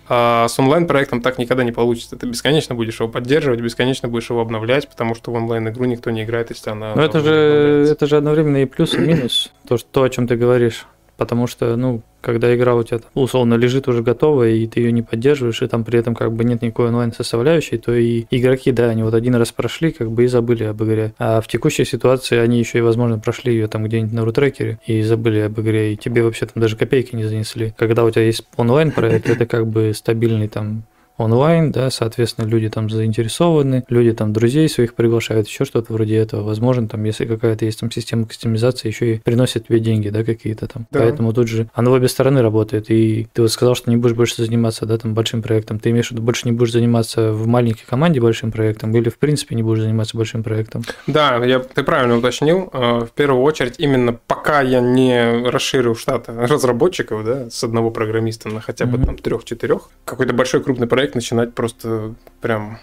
[0.08, 2.16] А с онлайн-проектом так никогда не получится.
[2.16, 6.24] Ты бесконечно будешь его поддерживать, бесконечно будешь его обновлять, потому что в онлайн-игру никто не
[6.24, 6.94] играет, если она...
[6.96, 9.52] Но это же, это же одновременно и плюс, и минус.
[9.68, 10.86] То, что, то, о чем ты говоришь.
[11.18, 15.02] Потому что, ну, когда игра у тебя условно лежит уже готовая, и ты ее не
[15.02, 19.04] поддерживаешь, и там при этом как бы нет никакой онлайн-составляющей, то и игроки, да, они
[19.04, 21.14] вот один раз прошли, как бы и забыли об игре.
[21.20, 25.04] А в текущей ситуации они еще и, возможно, прошли ее там где-нибудь на рутрекере и
[25.04, 27.74] забыли об игре, и тебе вообще там даже копейки не занесли.
[27.78, 30.84] Когда у тебя есть онлайн-проект, это как бы стабильный там
[31.18, 36.44] онлайн, да, соответственно, люди там заинтересованы, люди там друзей своих приглашают, еще что-то вроде этого.
[36.44, 40.68] Возможно, там, если какая-то есть там система кастомизации, еще и приносит тебе деньги, да, какие-то
[40.68, 40.88] там.
[40.92, 41.00] Да.
[41.00, 42.90] Поэтому тут же оно в обе стороны работает.
[42.90, 45.80] И ты вот сказал, что не будешь больше заниматься, да, там, большим проектом.
[45.80, 49.18] Ты имеешь в виду, больше не будешь заниматься в маленькой команде большим проектом или, в
[49.18, 50.84] принципе, не будешь заниматься большим проектом?
[51.08, 52.70] Да, я, ты правильно уточнил.
[52.74, 58.50] Э, в первую очередь, именно пока я не расширил штат разработчиков, да, с одного программиста
[58.50, 59.06] на хотя бы mm-hmm.
[59.06, 62.80] там трех-четырех, какой-то большой крупный проект проект начинать просто прям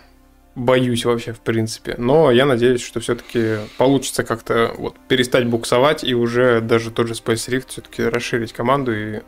[0.54, 1.96] боюсь вообще, в принципе.
[1.98, 7.14] Но я надеюсь, что все-таки получится как-то вот перестать буксовать и уже даже тот же
[7.14, 9.20] Space Rift все-таки расширить команду и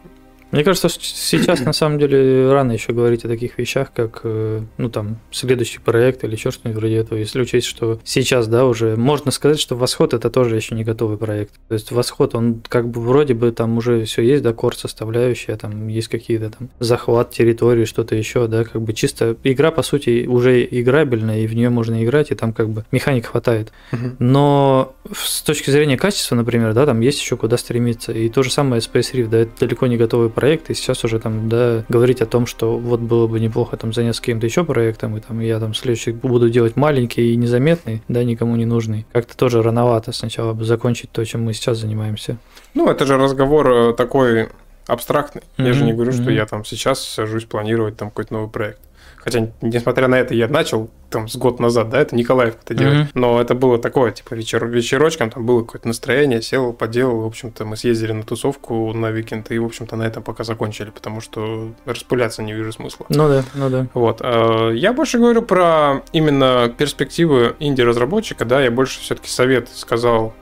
[0.55, 4.89] мне кажется, сейчас на самом деле рано еще говорить о таких вещах, как э, ну
[4.89, 7.19] там следующий проект или еще что-нибудь вроде этого.
[7.19, 11.19] Если учесть, что сейчас, да, уже можно сказать, что Восход это тоже еще не готовый
[11.19, 11.55] проект.
[11.67, 15.57] То есть Восход, он как бы вроде бы там уже все есть, да, кор составляющая,
[15.57, 20.27] там есть какие-то там захват территории, что-то еще, да, как бы чисто игра по сути
[20.29, 23.73] уже играбельная, и в нее можно играть, и там как бы механик хватает.
[24.21, 28.13] Но с точки зрения качества, например, да, там есть еще куда стремиться.
[28.13, 31.03] И то же самое Space Rift, да, это далеко не готовый проект проект, и сейчас
[31.05, 34.63] уже там, да, говорить о том, что вот было бы неплохо там заняться каким-то еще
[34.63, 39.07] проектом, и там я там следующий буду делать маленький и незаметный, да, никому не нужный.
[39.15, 42.37] Как-то тоже рановато сначала бы закончить то, чем мы сейчас занимаемся.
[42.75, 44.51] Ну, это же разговор э, такой
[44.87, 45.41] абстрактный.
[45.57, 45.67] Mm-hmm.
[45.67, 46.23] Я же не говорю, mm-hmm.
[46.23, 48.81] что я там сейчас сажусь планировать там какой-то новый проект.
[49.25, 52.95] Хотя, несмотря на это, я начал там с год назад, да, это Николаев это делать.
[52.99, 53.09] Мгм.
[53.15, 57.23] Но это было такое, типа, вечер, вечерочком, там было какое-то настроение, сел, поделал.
[57.23, 60.91] В общем-то, мы съездили на тусовку на уикенд, и, в общем-то, на этом пока закончили,
[60.91, 63.07] потому что распыляться не вижу смысла.
[63.09, 63.87] Ну да, ну да.
[63.95, 64.21] Вот.
[64.23, 70.35] э, Я больше говорю про именно перспективы инди-разработчика, да, я больше все-таки совет сказал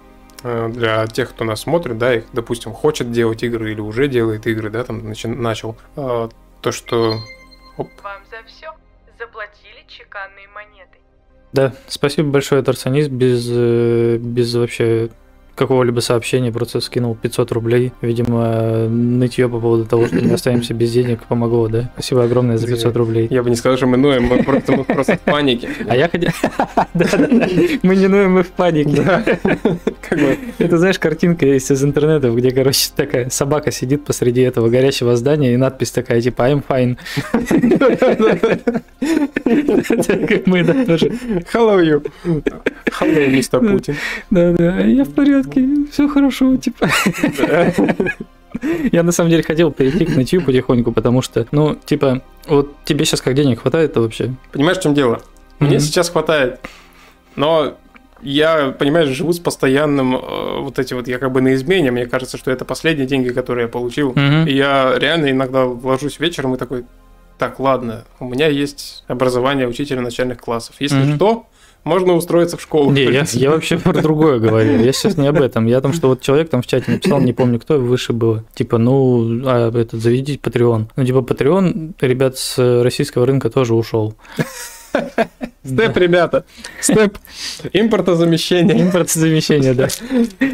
[0.42, 4.46] э, для тех, кто нас смотрит, да, их, допустим, хочет делать игры или уже делает
[4.48, 6.28] игры, да, там начи- начал, э,
[6.60, 7.18] то, что
[7.76, 8.74] Вам за все
[9.18, 11.00] заплатили чеканной монетой.
[11.52, 13.08] Да, спасибо большое, Тарсанис.
[13.08, 15.10] Без, э, без вообще
[15.54, 17.92] какого-либо сообщения просто скинул 500 рублей.
[18.00, 21.90] Видимо, нытье по поводу того, что мы останемся без денег, помогло, да?
[21.94, 23.26] Спасибо огромное за 500 рублей.
[23.30, 25.68] я бы не сказал, что мы ноем, мы просто, мы просто в панике.
[25.88, 26.30] А я хотел...
[27.82, 29.04] Мы не ноем, мы в панике.
[30.58, 35.54] Это, знаешь, картинка есть из интернета, где, короче, такая собака сидит посреди этого горящего здания,
[35.54, 36.96] и надпись такая, типа, I'm fine.
[40.46, 41.08] Мы, да, тоже.
[41.52, 42.02] Hello you.
[42.24, 43.96] Hello, мистер Путин.
[44.30, 45.41] Да-да, я в порядке,
[45.90, 46.88] все хорошо, типа.
[48.92, 53.04] Я на самом деле хотел перейти к нытью потихоньку, потому что, ну, типа, вот тебе
[53.04, 54.34] сейчас как денег хватает-то вообще?
[54.52, 55.22] Понимаешь, в чем дело?
[55.58, 56.60] Мне сейчас хватает,
[57.36, 57.74] но
[58.20, 62.06] я, понимаешь, живу с постоянным э, вот эти вот, я как бы на измене, мне
[62.06, 64.10] кажется, что это последние деньги, которые я получил.
[64.10, 64.46] Мгм.
[64.46, 66.84] И я реально иногда ложусь вечером и такой,
[67.38, 70.76] так, ладно, у меня есть образование учителя начальных классов.
[70.78, 71.16] Если Мгм.
[71.16, 71.46] что,
[71.84, 72.90] можно устроиться в школу.
[72.90, 74.80] Не, я, я вообще про другое говорю.
[74.80, 75.66] Я сейчас не об этом.
[75.66, 78.44] Я о том, что вот человек там в чате написал, не помню кто, выше было.
[78.54, 80.86] Типа, ну, а этот, заведите Patreon.
[80.96, 84.14] Ну, типа, Patreon, ребят, с российского рынка тоже ушел.
[85.64, 86.44] Степ, ребята,
[86.80, 87.18] степ.
[87.72, 88.82] Импортозамещение.
[88.82, 89.88] Импортозамещение, да.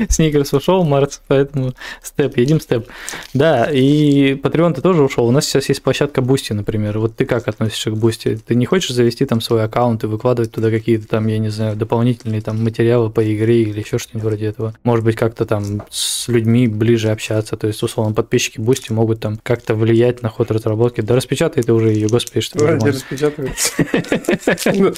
[0.08, 2.88] Сникерс ушел, Марс, поэтому степ, едим степ.
[3.32, 5.26] Да, и Patreon-то тоже ушел.
[5.26, 6.98] У нас сейчас есть площадка Boosty, например.
[6.98, 8.38] Вот ты как относишься к Boosty?
[8.46, 11.74] Ты не хочешь завести там свой аккаунт и выкладывать туда какие-то там, я не знаю,
[11.74, 14.74] дополнительные там материалы по игре или еще что-нибудь вроде этого?
[14.84, 19.38] Может быть, как-то там с людьми ближе общаться, то есть, условно, подписчики Boosty могут там
[19.42, 21.00] как-то влиять на ход разработки.
[21.00, 22.88] Да распечатай ты уже ее, господи, что ты, Димон.
[22.88, 23.72] распечатывается.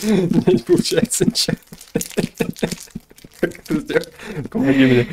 [0.03, 1.57] Не получается ничего.
[3.41, 4.13] Как это сделать?
[4.51, 5.07] Помоги мне.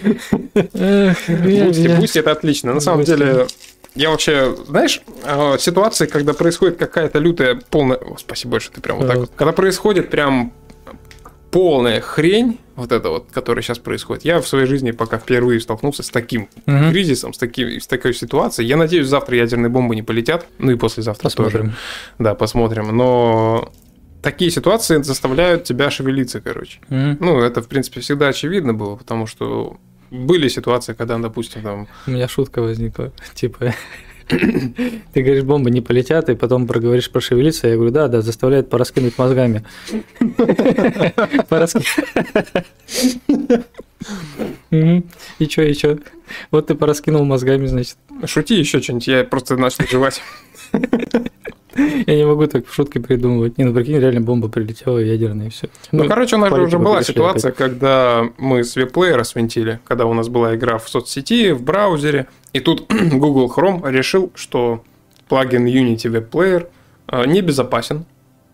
[1.97, 2.73] Boosty, это отлично.
[2.73, 3.47] На самом деле,
[3.95, 7.97] я вообще, знаешь, э, ситуации, когда происходит какая-то лютая полная...
[7.97, 9.31] О, спасибо большое, ты прям вот так вот.
[9.35, 10.51] Когда происходит прям
[11.51, 14.25] полная хрень, вот это вот, которая сейчас происходит.
[14.25, 16.91] Я в своей жизни пока впервые столкнулся с таким Мгм.
[16.91, 18.67] кризисом, с, таким, с такой ситуацией.
[18.67, 20.45] Я надеюсь, завтра ядерные бомбы не полетят.
[20.59, 21.49] Ну и послезавтра тоже.
[21.49, 21.75] Посмотрим.
[22.19, 22.95] Да, посмотрим.
[22.95, 23.71] Но
[24.21, 26.79] такие ситуации заставляют тебя шевелиться, короче.
[26.89, 27.17] Мгм.
[27.19, 29.77] Ну, это, в принципе, всегда очевидно было, потому что
[30.11, 31.87] были ситуации, когда, допустим, там...
[32.05, 33.11] У меня шутка возникла.
[33.33, 33.73] Типа,
[34.29, 37.67] ты говоришь, бомбы не полетят, и потом проговоришь пошевелиться.
[37.67, 39.63] Я говорю, да, да, заставляет пораскинуть мозгами.
[44.69, 45.97] И чё, и чё?
[46.51, 47.97] Вот ты пораскинул мозгами, значит.
[48.25, 50.21] Шути еще что-нибудь, я просто начал жевать.
[51.77, 53.57] Я не могу так шутки придумывать.
[53.57, 55.69] Не, ну прикинь, реально бомба прилетела ядерная, и все.
[55.91, 60.13] Ну, короче, у нас же уже была ситуация, когда мы с веб-плеера свинтили, когда у
[60.13, 64.83] нас была игра в соцсети, в браузере, и тут Google Chrome решил, что
[65.29, 66.67] плагин Unity Web Player
[67.09, 68.05] э, небезопасен,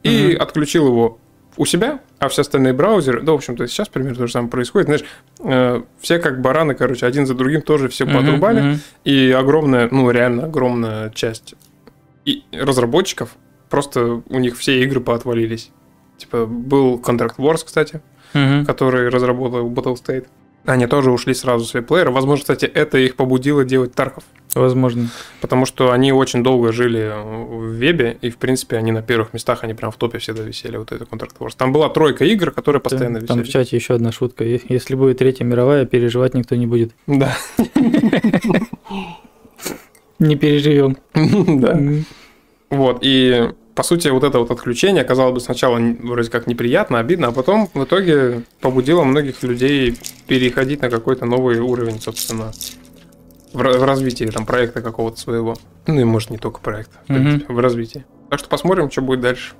[0.04, 0.42] и Мгм.
[0.42, 1.18] отключил его
[1.56, 4.88] у себя, а все остальные браузеры, да, в общем-то, сейчас примерно то же самое происходит,
[4.88, 5.04] знаешь,
[5.40, 8.80] э, все как бараны, короче, один за другим тоже все подрубали, мгм.
[9.06, 11.54] и огромная, ну, реально огромная часть
[12.26, 13.30] и разработчиков,
[13.70, 15.72] просто у них все игры поотвалились.
[16.18, 18.02] Типа, был Contract Wars, кстати,
[18.34, 18.66] Мгм.
[18.66, 20.26] который разработал Battle State.
[20.66, 22.10] Они тоже ушли сразу с веб-плеера.
[22.10, 24.24] Возможно, кстати, это их побудило делать Тарков.
[24.56, 25.10] Возможно.
[25.42, 29.64] Потому что они очень долго жили в вебе, и, в принципе, они на первых местах,
[29.66, 31.52] они прям в топе всегда висели, вот это Contract Wars.
[31.58, 33.52] Там была тройка игр, которые постоянно Там в висели.
[33.66, 34.46] чате еще одна шутка.
[34.46, 36.94] Если будет Третья мировая, переживать никто не будет.
[37.08, 37.36] Да.
[40.28, 40.98] Не переживем.
[41.60, 41.80] Да.
[42.70, 47.28] Вот, и по сути, вот это вот отключение, казалось бы, сначала вроде как неприятно, обидно,
[47.28, 49.96] а потом в итоге побудило многих людей
[50.28, 52.52] переходить на какой-то новый уровень, собственно,
[53.52, 55.56] в, ра- в развитии там проекта какого-то своего.
[55.88, 58.06] Ну и может не только проекта, в, принципе, в развитии.
[58.30, 59.54] Так что посмотрим, что будет дальше.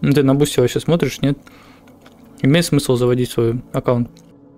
[0.00, 1.38] Ну, Ты на Boosty вообще смотришь, нет?
[2.42, 4.10] Имеет смысл заводить свой аккаунт?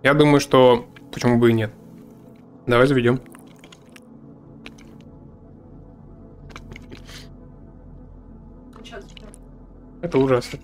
[0.03, 1.70] Я думаю, что почему бы и нет.
[2.66, 3.20] Давай заведем.
[10.03, 10.59] Это ужасно.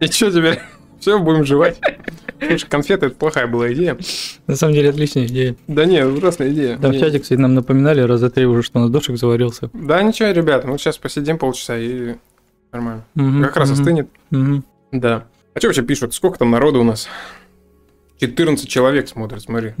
[0.00, 0.60] И что теперь?
[1.00, 1.78] Все, будем жевать.
[2.38, 3.96] Слушай, конфеты это плохая была идея.
[4.46, 5.56] На самом деле отличная идея.
[5.66, 6.78] Да не, ужасная идея.
[6.78, 9.70] Там в чате, кстати, нам напоминали раза три уже, что у нас дошик заварился.
[9.72, 12.14] Да ничего, ребят, мы сейчас посидим полчаса и
[12.72, 13.04] нормально.
[13.42, 14.08] Как раз остынет.
[14.92, 15.26] Да.
[15.54, 16.14] А что вообще пишут?
[16.14, 17.08] Сколько там народу у нас?
[18.18, 19.72] 14 человек смотрят, смотри.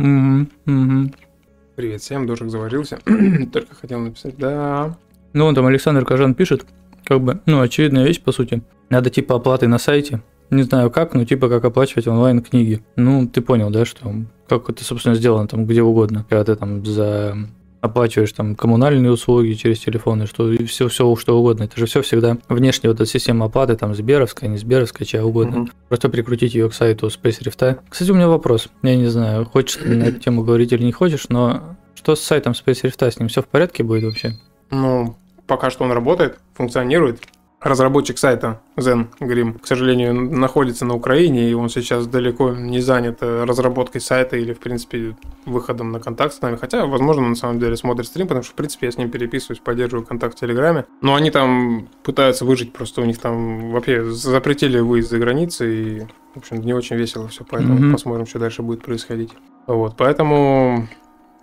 [1.76, 2.98] Привет всем, дожик заварился.
[3.52, 4.36] Только хотел написать.
[4.38, 4.96] Да.
[5.36, 6.64] Ну, вон там Александр Кажан пишет,
[7.04, 8.62] как бы, ну, очевидная вещь, по сути.
[8.88, 10.22] Надо типа оплаты на сайте.
[10.48, 12.82] Не знаю как, но типа как оплачивать онлайн книги.
[12.96, 14.14] Ну, ты понял, да, что
[14.48, 16.24] как это, собственно, сделано там где угодно.
[16.26, 17.36] Когда ты там за
[17.82, 21.64] оплачиваешь там коммунальные услуги через телефоны, что и все, все что угодно.
[21.64, 25.58] Это же все всегда внешняя вот эта система оплаты, там Сберовская, не Сберовская, чья угодно.
[25.58, 25.70] Мгм.
[25.88, 27.80] Просто прикрутить ее к сайту Space Rift.
[27.90, 28.68] Кстати, у меня вопрос.
[28.82, 32.22] Я не знаю, хочешь ты на эту тему говорить или не хочешь, но что с
[32.22, 33.10] сайтом Space Rift?
[33.10, 34.32] С ним все в порядке будет вообще?
[34.70, 37.20] Ну, пока что он работает, функционирует.
[37.58, 43.18] Разработчик сайта Zen Grim, к сожалению, находится на Украине, и он сейчас далеко не занят
[43.22, 46.56] э, разработкой сайта или, в принципе, выходом на контакт с нами.
[46.56, 49.10] Хотя, возможно, он на самом деле смотрит стрим, потому что, в принципе, я с ним
[49.10, 50.84] переписываюсь, поддерживаю контакт в Телеграме.
[51.00, 56.00] Но они там пытаются выжить, просто у них там вообще запретили выезд за границы, и,
[56.34, 57.92] в общем, не очень весело все, поэтому Мгм.
[57.92, 59.32] посмотрим, что дальше будет происходить.
[59.66, 60.86] Вот, поэтому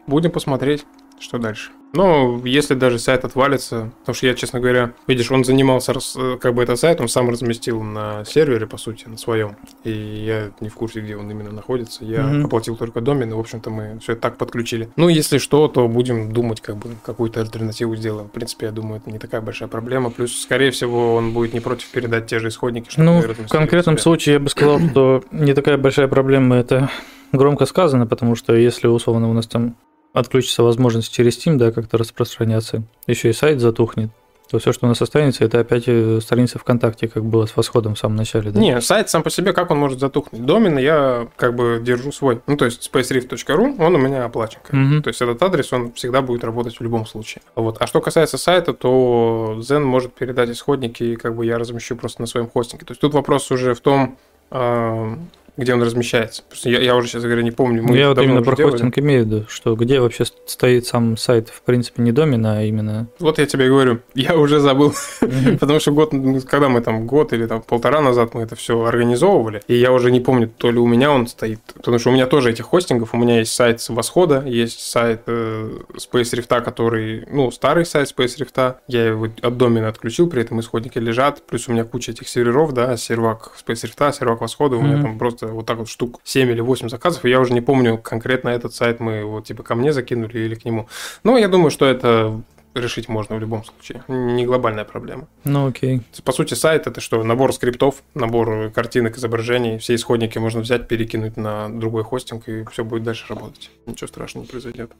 [0.05, 0.85] будем посмотреть,
[1.19, 1.71] что дальше.
[1.95, 6.55] Но если даже сайт отвалится, потому что я, честно говоря, видишь, он занимался, э, как
[6.55, 9.57] бы этот сайт, он сам разместил на сервере, по сути, на своем.
[9.83, 12.03] И я не в курсе, где он именно находится.
[12.03, 12.45] Я Мгм.
[12.47, 14.89] оплатил только домен, и, в общем-то, мы все так подключили.
[14.95, 18.27] Ну, если что, то будем думать, как бы, какую-то альтернативу сделаем.
[18.27, 20.09] В принципе, я думаю, это не такая большая проблема.
[20.09, 23.99] Плюс, скорее всего, он будет не против передать те же исходники, чтобы Ну, в конкретном
[23.99, 26.89] случае я бы сказал, что не такая большая проблема, это
[27.31, 29.75] громко сказано, потому что если условно у нас там
[30.13, 34.11] отключится возможность через Steam, да, как-то распространяться, еще и сайт затухнет,
[34.53, 37.95] то все, что у нас останется, это опять э, страница ВКонтакте, как было с восходом
[37.95, 38.59] в самом начале, да?
[38.59, 40.45] Не, сайт сам по себе, как он может затухнуть?
[40.45, 42.39] Домен я как бы держу свой.
[42.45, 44.59] Ну, то есть spacerift.ru, он у меня оплачен.
[44.71, 45.01] Мгм.
[45.01, 47.41] То есть этот адрес, он всегда будет работать в любом случае.
[47.55, 47.77] Вот.
[47.79, 52.21] А что касается сайта, то Zen может передать исходники, и как бы я размещу просто
[52.21, 52.85] на своем хостинге.
[52.85, 54.19] То есть тут вопрос уже в том,
[54.51, 55.17] а,
[55.57, 56.43] где он размещается.
[56.47, 57.83] Просто я, я уже, сейчас говоря, не помню.
[57.83, 58.71] Мы я вот именно про делали.
[58.71, 62.63] хостинг имею в виду, что где вообще стоит сам сайт, в принципе, не домен, а
[62.63, 63.07] именно...
[63.19, 64.93] Вот я тебе говорю, я уже забыл,
[65.59, 68.83] потому что год, ну, когда мы там год или там полтора назад мы это все
[68.83, 72.13] организовывали, и я уже не помню, то ли у меня он стоит, потому что у
[72.13, 76.61] меня тоже этих хостингов, у меня есть сайт с Восхода, есть сайт э, Space Rift,
[76.61, 81.45] который, ну, старый сайт Space Rift, я его от домена отключил, при этом исходники лежат,
[81.45, 85.17] плюс у меня куча этих серверов, да, сервак Space Rift, сервак Восхода, у меня там
[85.17, 88.49] просто вот так вот штук 7 или 8 заказов, и я уже не помню конкретно
[88.49, 90.87] этот сайт мы его типа ко мне закинули или к нему.
[91.23, 92.41] Но я думаю, что это
[92.75, 94.03] решить можно в любом случае.
[94.07, 95.27] Не глобальная проблема.
[95.43, 96.01] Ну, окей.
[96.23, 97.23] По сути, сайт это что?
[97.23, 99.77] Набор скриптов, набор картинок, изображений.
[99.77, 103.69] Все исходники можно взять, перекинуть на другой хостинг, и все будет дальше работать.
[103.85, 104.91] Ничего страшного не произойдет.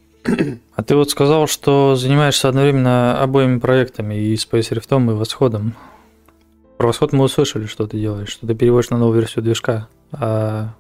[0.76, 5.76] А ты вот сказал, что занимаешься одновременно обоими проектами, и Space Rift, и Восходом.
[6.78, 9.88] Про Восход мы услышали, что ты делаешь, что ты переводишь на новую версию движка.
[10.14, 10.74] А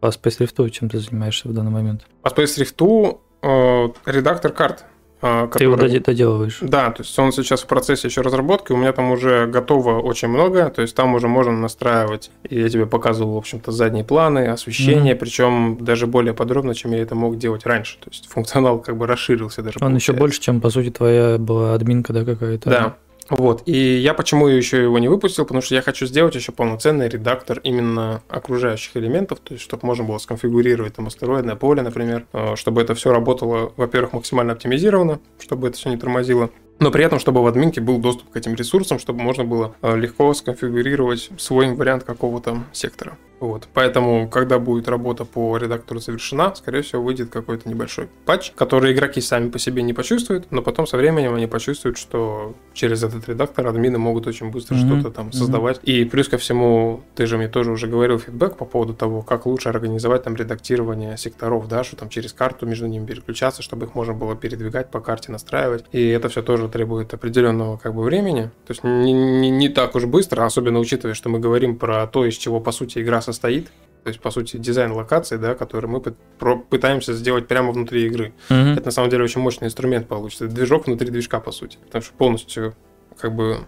[0.00, 2.02] по Space Rift чем ты занимаешься в данный момент?
[2.22, 4.84] По Space Rift э, редактор карт.
[5.22, 6.58] э, Ты его который- доде- доделываешь.
[6.60, 10.28] Да, то есть он сейчас в процессе еще разработки, у меня там уже готово очень
[10.28, 14.48] много, то есть там уже можно настраивать, и я тебе показывал, в общем-то, задние планы,
[14.48, 18.98] освещение, причем даже более подробно, чем я это мог делать раньше, то есть функционал как
[18.98, 19.78] бы расширился даже.
[19.80, 20.20] Он еще получается.
[20.20, 22.68] больше, чем, по сути, твоя была админка, да, какая-то?
[22.68, 22.96] Да.
[23.30, 23.62] Вот.
[23.66, 27.58] И я почему еще его не выпустил, потому что я хочу сделать еще полноценный редактор
[27.60, 32.82] именно окружающих элементов, то есть чтобы можно было сконфигурировать там астероидное поле, например, э, чтобы
[32.82, 37.42] это все работало, во-первых, максимально оптимизировано, чтобы это все не тормозило, но при этом, чтобы
[37.42, 42.04] в админке был доступ к этим ресурсам, чтобы можно было э, легко сконфигурировать свой вариант
[42.04, 43.16] какого-то сектора.
[43.40, 43.68] Вот.
[43.74, 49.20] Поэтому, когда будет работа по редактору завершена, скорее всего, выйдет какой-то небольшой патч, который игроки
[49.20, 53.66] сами по себе не почувствуют, но потом со временем они почувствуют, что через этот редактор
[53.66, 54.86] админы могут очень быстро Мгм.
[55.00, 55.32] что-то там Мгм.
[55.34, 55.80] создавать.
[55.82, 59.44] И плюс ко всему, ты же мне тоже уже говорил фидбэк по поводу того, как
[59.44, 63.94] лучше организовать там редактирование секторов, да, что там через карту между ними переключаться, чтобы их
[63.94, 65.84] можно было передвигать по карте, настраивать.
[65.92, 68.50] И это все тоже требует определенного как бы времени.
[68.66, 72.24] То есть не, не- не так уж быстро, особенно учитывая, что мы говорим про то,
[72.24, 73.68] из чего по сути игра состоит.
[74.04, 78.34] То есть, по сути, дизайн локаций, да, который мы пытаемся сделать прямо внутри игры.
[78.50, 78.74] Мгм.
[78.74, 80.44] Это на самом деле очень мощный инструмент получится.
[80.44, 81.78] Это движок внутри движка, по сути.
[81.86, 82.74] Потому что полностью
[83.18, 83.60] как бы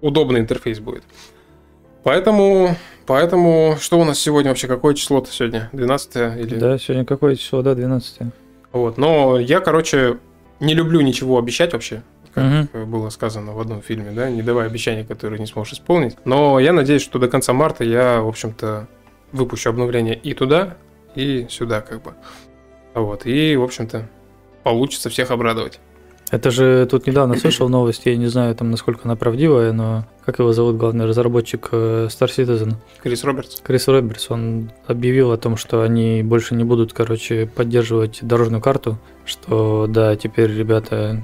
[0.00, 1.02] удобный интерфейс будет.
[2.04, 2.74] Поэтому,
[3.06, 4.66] поэтому, что у нас сегодня вообще?
[4.66, 5.68] Какое число-то сегодня?
[5.72, 6.56] 12 или...
[6.56, 8.32] Да, сегодня какое число, да, 12
[8.72, 8.98] Вот.
[8.98, 10.18] Но я, короче,
[10.58, 12.02] не люблю ничего обещать вообще.
[12.34, 12.90] Как Мгм.
[12.90, 16.16] было сказано в одном фильме, да, не давай обещания, которые не сможешь исполнить.
[16.24, 18.88] Но я надеюсь, что до конца марта я, в общем-то,
[19.32, 20.76] выпущу обновление и туда,
[21.14, 22.14] и сюда, как бы.
[22.94, 24.08] Вот, и, в общем-то,
[24.62, 25.78] получится всех обрадовать.
[26.30, 30.38] Это же тут недавно слышал новость, я не знаю, там насколько она правдивая, но как
[30.38, 32.76] его зовут главный разработчик э, Star Citizen?
[33.02, 33.60] Крис Робертс.
[33.60, 38.96] Крис Робертс, он объявил о том, что они больше не будут, короче, поддерживать дорожную карту,
[39.26, 41.20] что да, теперь ребята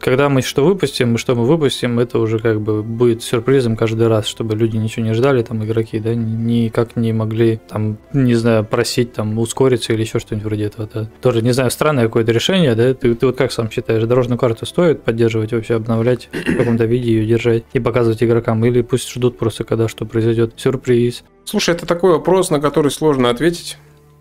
[0.00, 4.08] когда мы что выпустим и что мы выпустим, это уже как бы будет сюрпризом каждый
[4.08, 8.64] раз, чтобы люди ничего не ждали, там игроки, да, никак не могли, там, не знаю,
[8.64, 10.88] просить там ускориться или еще что-нибудь вроде этого.
[10.92, 11.10] Да.
[11.20, 14.66] Тоже, не знаю, странное какое-то решение, да, ты, ты вот как сам считаешь, дорожную карту
[14.66, 19.38] стоит поддерживать вообще, обновлять в каком-то виде ее держать и показывать игрокам, или пусть ждут
[19.38, 21.24] просто, когда что произойдет, сюрприз.
[21.44, 23.78] Слушай, это такой вопрос, на который сложно ответить.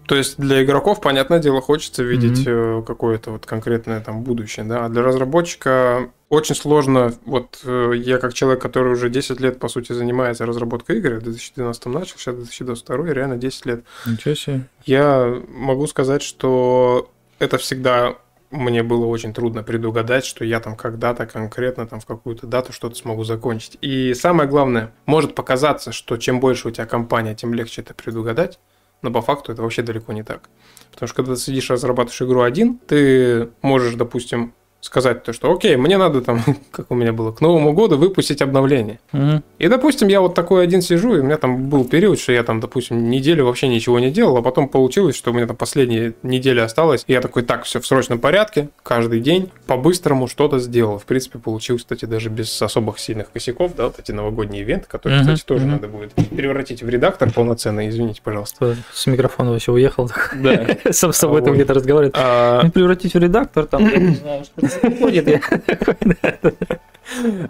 [0.08, 2.86] То есть для игроков, понятное дело, хочется видеть mm-hmm.
[2.86, 8.34] какое-то вот конкретное там будущее, да, а для разработчика очень сложно, вот э, я как
[8.34, 13.14] человек, который уже 10 лет, по сути, занимается разработкой игр, в 2012 начал, сейчас 2022,
[13.14, 13.84] реально 10 лет.
[14.06, 14.62] Ничего себе.
[14.86, 18.18] Я могу сказать, что это всегда
[18.50, 22.96] мне было очень трудно предугадать, что я там когда-то конкретно там в какую-то дату что-то
[22.96, 23.78] смогу закончить.
[23.82, 28.60] И самое главное, может показаться, что чем больше у тебя компания, тем легче это предугадать
[29.02, 30.50] но по факту это вообще далеко не так.
[30.92, 35.76] Потому что когда ты сидишь разрабатываешь игру один, ты можешь, допустим, сказать то, что окей,
[35.76, 39.00] мне надо там, как у меня было, к Новому году выпустить обновление.
[39.14, 39.42] Угу.
[39.60, 42.44] И, допустим, я вот такой один сижу, и у меня там был период, что я
[42.44, 46.14] там, допустим, неделю вообще ничего не делал, а потом получилось, что у меня там последняя
[46.24, 51.00] неделя осталась, и я такой, так, все в срочном порядке, каждый день, по-быстрому что-то сделал.
[51.00, 55.22] В принципе, получилось, кстати, даже без особых сильных косяков, да, вот эти новогодние ивенты, которые,
[55.22, 55.28] угу.
[55.28, 55.72] кстати, тоже угу.
[55.72, 58.76] надо будет превратить в редактор полноценный, извините, пожалуйста.
[58.94, 60.10] С микрофона вообще уехал.
[60.36, 60.68] Да.
[60.92, 62.16] Сам с собой там где-то разговаривает.
[62.18, 64.67] А ну, превратить в редактор, там, не знаю, что
[65.00, 65.42] ходит.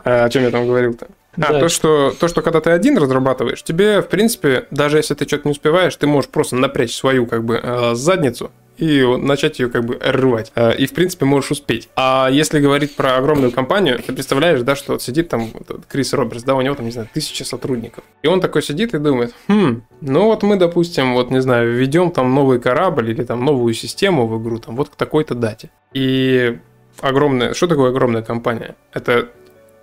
[0.04, 1.08] А, о чем я там говорил-то?
[1.38, 1.60] А, да.
[1.60, 5.48] то, что, то, что когда ты один разрабатываешь, тебе, в принципе, даже если ты что-то
[5.48, 9.86] не успеваешь, ты можешь просто напрячь свою, как бы, э, задницу и начать ее как
[9.86, 10.52] бы рвать.
[10.56, 11.90] Э, и, в принципе, можешь успеть.
[11.96, 16.14] А если говорить про огромную компанию, ты представляешь, да, что вот сидит там вот, Крис
[16.14, 18.04] Робертс, да, у него там, не знаю, тысяча сотрудников.
[18.24, 22.12] И он такой сидит и думает, хм, ну вот мы, допустим, вот, не знаю, введем
[22.12, 25.70] там новый корабль или там новую систему в игру, там вот к такой-то дате.
[25.94, 26.60] И
[27.02, 27.54] огромная...
[27.54, 28.76] Что такое огромная компания?
[28.92, 29.30] Это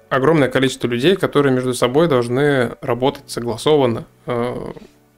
[0.09, 4.73] огромное количество людей, которые между собой должны работать согласованно, э,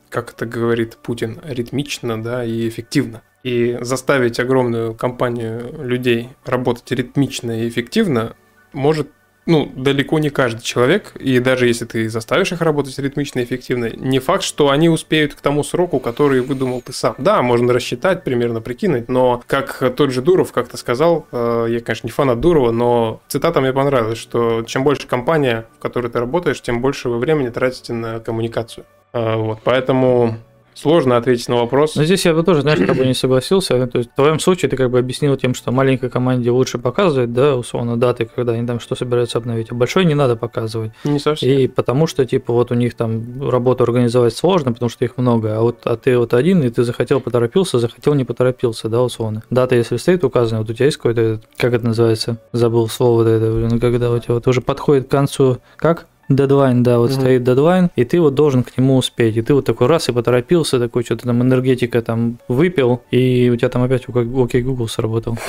[0.09, 3.23] как это говорит Путин, ритмично, да, и эффективно.
[3.43, 8.35] И заставить огромную компанию людей работать ритмично и эффективно
[8.73, 9.09] может
[9.47, 13.91] ну, далеко не каждый человек, и даже если ты заставишь их работать ритмично и эффективно,
[13.95, 17.15] не факт, что они успеют к тому сроку, который выдумал ты сам.
[17.19, 22.07] Да, можно рассчитать, примерно прикинуть, но как тот же Дуров как-то сказал, э, я, конечно,
[22.07, 26.61] не фанат Дурова, но цитата мне понравилась, что чем больше компания, в которой ты работаешь,
[26.61, 28.85] тем больше вы времени тратите на коммуникацию.
[29.13, 30.37] Э, вот, поэтому
[30.77, 31.97] Сложно ответить на вопрос.
[31.97, 33.87] Но здесь я бы тоже, знаешь, как бы не согласился.
[33.87, 37.33] То есть в твоем случае ты как бы объяснил тем, что маленькой команде лучше показывать,
[37.33, 40.93] да, условно, даты, когда они там что собираются обновить, а большой не надо показывать.
[41.05, 41.49] Не совсем.
[41.49, 45.57] И потому что, типа, вот у них там работу организовать сложно, потому что их много,
[45.57, 49.43] а вот а ты вот один, и ты захотел, поторопился, захотел, не поторопился, да, условно.
[49.49, 53.29] Дата, если стоит указана, вот у тебя есть какой-то, как это называется, забыл слово вот
[53.29, 56.07] это, блин, когда у тебя вот уже подходит к концу, как?
[56.29, 57.21] Дедлайн, да, вот mm-hmm.
[57.21, 59.37] стоит дедлайн, и ты вот должен к нему успеть.
[59.37, 63.57] И ты вот такой раз и поторопился, такой что-то там энергетика там выпил, и у
[63.57, 65.39] тебя там опять окей Google сработал.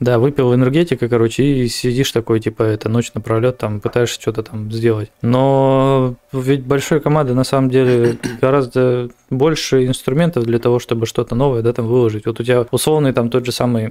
[0.00, 4.72] Да, выпил энергетика, короче, и сидишь такой, типа, это ночь напролет, там, пытаешься что-то там
[4.72, 5.12] сделать.
[5.22, 11.62] Но ведь большой команды на самом деле гораздо больше инструментов для того, чтобы что-то новое,
[11.62, 12.26] да, там выложить.
[12.26, 13.86] Вот у тебя условный там тот же самый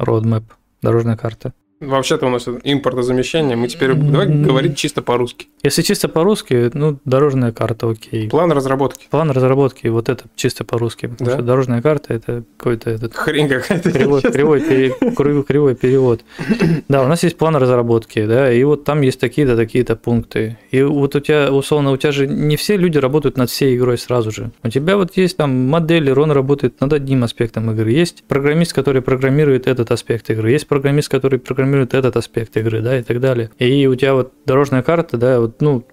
[0.00, 0.42] roadmap,
[0.82, 1.52] дорожная карта.
[1.78, 3.54] Вообще-то у нас импортозамещение.
[3.54, 5.48] Мы теперь давай говорить чисто по-русски.
[5.62, 8.30] Если чисто по-русски, ну, дорожная карта, окей.
[8.30, 9.08] План разработки.
[9.10, 11.08] План разработки, вот это чисто по-русски.
[11.08, 11.36] Потому да?
[11.36, 13.14] что дорожная карта это какой-то этот...
[13.14, 13.92] Хрень какая-то.
[13.92, 14.94] Кривой, кривой, пере,
[15.42, 16.22] кривой перевод.
[16.88, 20.58] Да, у нас есть план разработки, да, и вот там есть такие-то, такие-то пункты.
[20.70, 23.98] И вот у тебя, условно, у тебя же не все люди работают над всей игрой
[23.98, 24.50] сразу же.
[24.62, 27.90] У тебя вот есть там модели, он работает над одним аспектом игры.
[27.90, 30.52] Есть программист, который программирует этот аспект игры.
[30.52, 33.50] Есть программист, который программирует программирует этот аспект игры, да, и так далее.
[33.58, 35.84] И у тебя вот дорожная карта, да, вот, ну,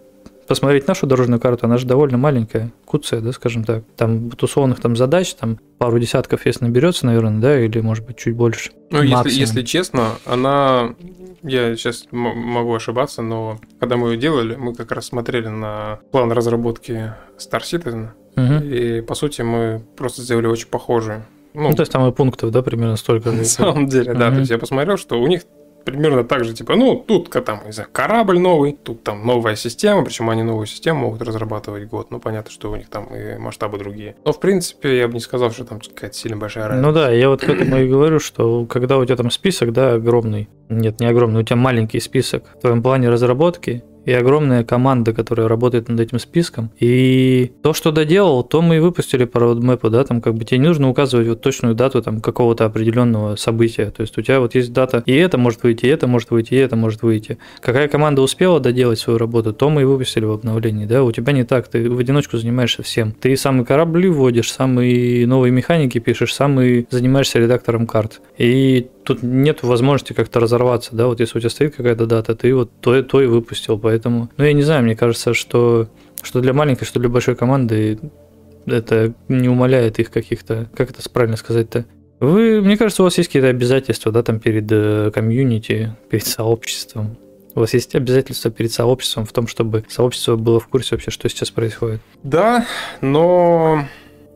[0.47, 3.84] посмотреть нашу дорожную карту, она же довольно маленькая, куцая, да, скажем так.
[3.95, 8.17] Там вот условных там задач, там пару десятков, если наберется, наверное, да, или может быть
[8.17, 8.71] чуть больше.
[8.91, 10.95] Ну, если, если честно, она,
[11.43, 16.32] я сейчас могу ошибаться, но когда мы ее делали, мы как раз смотрели на план
[16.32, 18.65] разработки Star Citizen, угу.
[18.65, 21.24] и по сути мы просто сделали очень похожую.
[21.53, 23.32] Ну, ну, то есть там и пунктов, да, примерно столько.
[23.32, 24.32] На самом деле, да.
[24.32, 25.43] То есть я посмотрел, что у них
[25.84, 30.03] примерно так же, типа, ну, тут там, не знаю, корабль новый, тут там новая система,
[30.03, 32.11] причем они новую систему могут разрабатывать год.
[32.11, 34.15] Ну, понятно, что у них там и масштабы другие.
[34.25, 36.88] Но, в принципе, я бы не сказал, что там какая-то сильно большая разница.
[36.88, 39.93] Ну да, я вот к этому и говорю, что когда у тебя там список, да,
[39.93, 45.14] огромный, нет, не огромный, у тебя маленький список в твоем плане разработки, и огромная команда,
[45.14, 46.72] которая работает над этим списком.
[46.80, 50.60] И то, что доделал, то мы и выпустили по роудмэпу, да, там как бы тебе
[50.60, 53.91] не нужно указывать вот точную дату там какого-то определенного события.
[53.91, 56.54] То есть у тебя вот есть дата, и это может выйти, и это может выйти,
[56.54, 57.38] и это может выйти.
[57.62, 61.04] Какая команда успела доделать свою работу, то мы и выпустили в обновлении, да.
[61.04, 63.12] У тебя не так, ты в одиночку занимаешься всем.
[63.12, 68.22] Ты самые корабли вводишь, самые новые механики пишешь, сам и занимаешься редактором карт.
[68.38, 72.54] И тут нет возможности как-то разорваться, да, вот если у тебя стоит какая-то дата, ты
[72.54, 75.88] вот то, то и выпустил, поэтому, ну, я не знаю, мне кажется, что,
[76.22, 77.99] что для маленькой, что для большой команды
[78.66, 81.86] это не умаляет их каких-то, как это правильно сказать-то,
[82.20, 87.18] вы, мне кажется, у вас есть какие-то обязательства, да, там перед э, комьюнити, перед сообществом.
[87.54, 91.28] У вас есть обязательства перед сообществом в том, чтобы сообщество было в курсе вообще, что
[91.28, 92.01] сейчас происходит.
[92.24, 92.66] Да,
[93.01, 93.86] но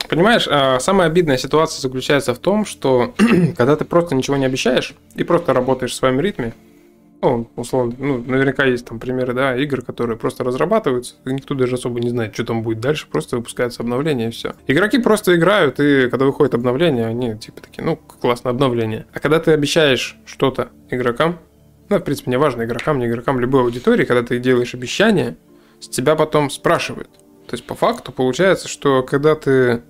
[0.09, 3.13] Понимаешь, а, самая обидная ситуация заключается в том, что
[3.57, 6.53] когда ты просто ничего не обещаешь и просто работаешь в своем ритме,
[7.21, 11.75] ну, условно, ну, наверняка есть там примеры, да, игр, которые просто разрабатываются, и никто даже
[11.75, 14.53] особо не знает, что там будет дальше, просто выпускается обновление и все.
[14.67, 19.07] Игроки просто играют, и когда выходит обновление, они типа такие, ну, классно, обновление.
[19.13, 21.39] А когда ты обещаешь что-то игрокам,
[21.89, 25.37] ну, в принципе, не важно, игрокам, не игрокам, любой аудитории, когда ты делаешь обещание,
[25.79, 27.09] с тебя потом спрашивают.
[27.47, 29.81] То есть, по факту, получается, что когда ты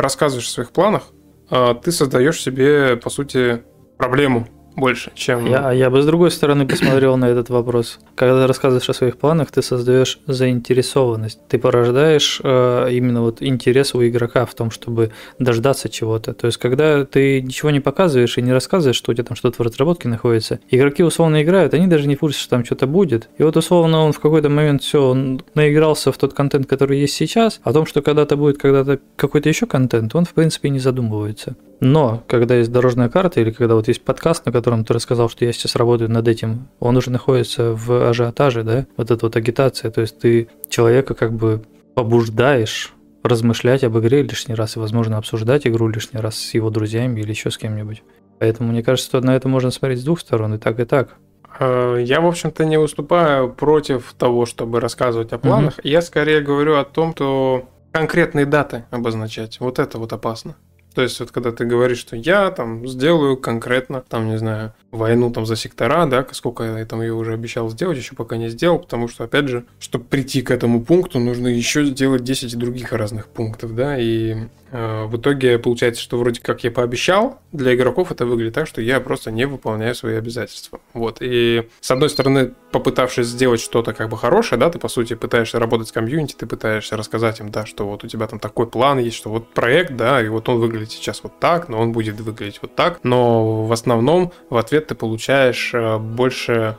[0.00, 1.04] рассказываешь о своих планах,
[1.50, 3.62] а, ты создаешь себе, по сути,
[3.98, 5.46] проблему больше, чем...
[5.46, 7.98] Я, я бы с другой стороны посмотрел на этот вопрос.
[8.20, 11.40] Когда рассказываешь о своих планах, ты создаешь заинтересованность.
[11.48, 16.34] Ты порождаешь э, именно вот интерес у игрока в том, чтобы дождаться чего-то.
[16.34, 19.62] То есть, когда ты ничего не показываешь и не рассказываешь, что у тебя там что-то
[19.62, 23.30] в разработке находится, игроки условно играют, они даже не в курсе, что там что-то будет.
[23.38, 27.14] И вот условно он в какой-то момент все, он наигрался в тот контент, который есть
[27.14, 31.56] сейчас, о том, что когда-то будет когда-то какой-то еще контент, он в принципе не задумывается.
[31.80, 35.46] Но когда есть дорожная карта или когда вот есть подкаст, на котором ты рассказал, что
[35.46, 39.90] я сейчас работаю над этим, он уже находится в ажиотаже, да, вот эта вот агитация,
[39.90, 41.62] то есть ты человека как бы
[41.94, 42.92] побуждаешь
[43.22, 47.30] размышлять об игре лишний раз и, возможно, обсуждать игру лишний раз с его друзьями или
[47.30, 48.02] еще с кем-нибудь.
[48.38, 51.16] Поэтому мне кажется, что на это можно смотреть с двух сторон, и так, и так.
[51.58, 55.74] А, я, в общем-то, не выступаю против того, чтобы рассказывать о планах.
[55.78, 55.88] Угу.
[55.88, 59.60] Я скорее говорю о том, что конкретные даты обозначать.
[59.60, 60.56] Вот это вот опасно.
[60.94, 65.30] То есть вот когда ты говоришь, что я там сделаю конкретно, там, не знаю, войну
[65.30, 68.80] там за сектора, да, сколько я там ее уже обещал сделать, еще пока не сделал,
[68.80, 73.28] потому что, опять же, чтобы прийти к этому пункту, нужно еще сделать 10 других разных
[73.28, 78.54] пунктов, да, и в итоге получается, что вроде как я пообещал, для игроков это выглядит
[78.54, 80.80] так, что я просто не выполняю свои обязательства.
[80.92, 85.14] Вот, и с одной стороны, попытавшись сделать что-то как бы хорошее, да, ты по сути
[85.14, 88.66] пытаешься работать с комьюнити, ты пытаешься рассказать им, да, что вот у тебя там такой
[88.66, 91.92] план есть, что вот проект, да, и вот он выглядит сейчас вот так, но он
[91.92, 96.76] будет выглядеть вот так, но в основном в ответ ответ ты получаешь э, больше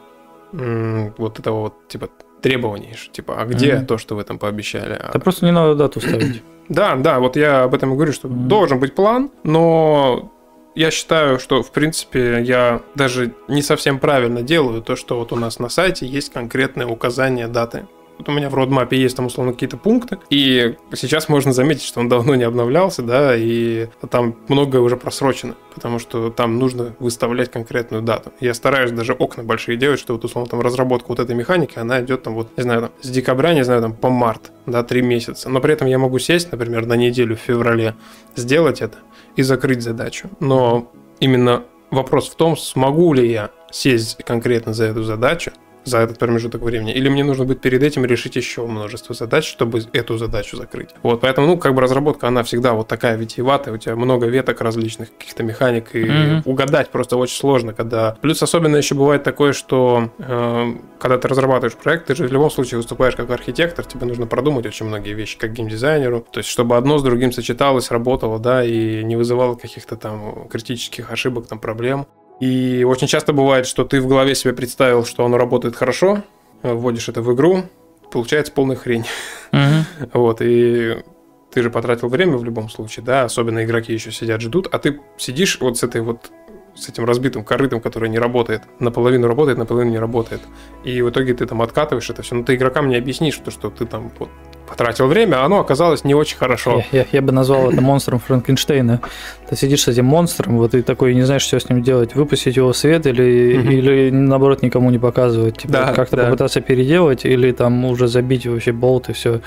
[0.53, 2.09] вот этого вот типа
[2.41, 3.85] требований, типа, а где mm-hmm.
[3.85, 4.99] то, что вы там пообещали?
[5.13, 6.41] Да просто не надо дату ставить.
[6.69, 8.47] Да, да, вот я об этом и говорю, что mm-hmm.
[8.47, 10.31] должен быть план, но
[10.73, 15.35] я считаю, что, в принципе, я даже не совсем правильно делаю то, что вот у
[15.35, 17.87] нас на сайте есть конкретное указание даты.
[18.21, 22.01] Вот у меня в родмапе есть там условно какие-то пункты, и сейчас можно заметить, что
[22.01, 27.49] он давно не обновлялся, да, и там многое уже просрочено, потому что там нужно выставлять
[27.49, 28.31] конкретную дату.
[28.39, 31.99] Я стараюсь даже окна большие делать, что вот условно там разработка вот этой механики, она
[32.01, 35.01] идет там вот, не знаю, там, с декабря, не знаю, там по март, да, три
[35.01, 35.49] месяца.
[35.49, 37.95] Но при этом я могу сесть, например, на неделю в феврале,
[38.35, 38.99] сделать это
[39.35, 40.29] и закрыть задачу.
[40.39, 45.53] Но именно вопрос в том, смогу ли я сесть конкретно за эту задачу,
[45.83, 49.83] за этот промежуток времени, или мне нужно будет перед этим решить еще множество задач, чтобы
[49.93, 50.89] эту задачу закрыть.
[51.03, 54.61] Вот, поэтому, ну, как бы разработка, она всегда вот такая витиеватая, у тебя много веток
[54.61, 56.41] различных, каких-то механик, и mm-hmm.
[56.45, 58.17] угадать просто очень сложно, когда...
[58.21, 62.51] Плюс особенно еще бывает такое, что э, когда ты разрабатываешь проект, ты же в любом
[62.51, 66.77] случае выступаешь как архитектор, тебе нужно продумать очень многие вещи, как геймдизайнеру, то есть чтобы
[66.77, 72.07] одно с другим сочеталось, работало, да, и не вызывало каких-то там критических ошибок, там, проблем.
[72.41, 76.23] И очень часто бывает, что ты в голове себе представил, что оно работает хорошо,
[76.63, 77.63] вводишь это в игру,
[78.11, 79.05] получается полная хрень.
[79.51, 79.83] Uh-huh.
[80.13, 81.03] Вот, и
[81.51, 84.99] ты же потратил время в любом случае, да, особенно игроки еще сидят, ждут, а ты
[85.17, 86.31] сидишь вот с этой вот
[86.73, 88.63] с этим разбитым корытом, который не работает.
[88.79, 90.41] Наполовину работает, наполовину не работает.
[90.85, 92.33] И в итоге ты там откатываешь это все.
[92.33, 94.29] Но ты игрокам не объяснишь, то, что ты там вот
[94.71, 96.83] потратил время, оно оказалось не очень хорошо.
[96.91, 99.01] Я, я, я бы назвал это монстром Франкенштейна.
[99.49, 102.15] Ты сидишь с этим монстром, вот и такой не знаешь, что с ним делать.
[102.15, 103.69] Выпустить его в свет или, Мгм.
[103.69, 105.57] или наоборот никому не показывать.
[105.57, 106.25] Типа, Да, как-то да.
[106.25, 109.41] попытаться переделать или там уже забить вообще болт и все.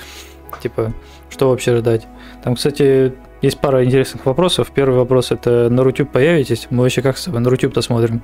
[0.61, 0.93] Типа,
[1.29, 2.07] что вообще ждать?
[2.43, 4.71] Там, кстати, есть пара интересных вопросов.
[4.73, 6.67] Первый вопрос это на Рутюб появитесь?
[6.69, 8.21] Мы вообще как с тобой на Рутюб-то смотрим?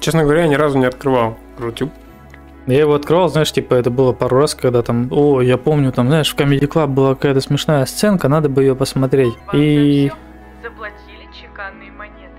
[0.00, 1.90] Честно говоря, я ни разу не открывал Рутюб.
[2.68, 6.08] Я его открывал, знаешь, типа это было пару раз, когда там, о, я помню, там,
[6.08, 9.34] знаешь, в Comedy Club была какая-то смешная сценка, надо бы ее посмотреть.
[9.46, 10.12] Вам И
[10.62, 12.34] заплатили чеканные монеты.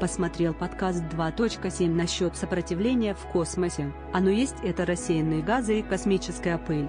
[0.00, 3.92] Посмотрел подкаст 2.7 насчет сопротивления в космосе.
[4.12, 6.88] Оно есть это рассеянные газы и космическая пыль.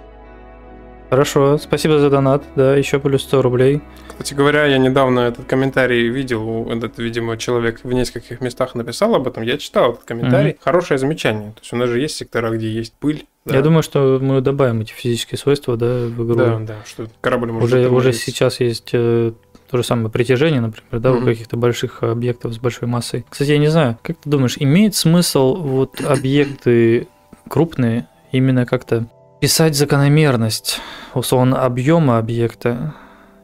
[1.09, 3.81] Хорошо, спасибо за донат, да, еще плюс 100 рублей.
[4.09, 6.69] Кстати говоря, я недавно этот комментарий видел.
[6.69, 9.43] Этот, видимо, человек в нескольких местах написал об этом.
[9.43, 10.57] Я читал этот комментарий.
[10.61, 11.51] Хорошее замечание.
[11.53, 13.25] То есть у нас же есть сектора, где есть пыль.
[13.45, 13.55] да.
[13.55, 16.35] Я думаю, что мы добавим эти физические свойства, да, в игру.
[16.35, 19.31] Да, да, что корабль может уже, уже сейчас есть э,
[19.71, 21.25] то же самое притяжение, например, да, у Мгм.
[21.25, 23.25] каких-то больших объектов с большой массой.
[23.29, 27.07] Кстати, я не знаю, как ты думаешь, имеет смысл вот объекты
[27.47, 29.07] крупные именно как-то
[29.39, 30.79] писать закономерность,
[31.13, 32.93] условно, объема объекта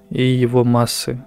[0.09, 1.23] и его массы?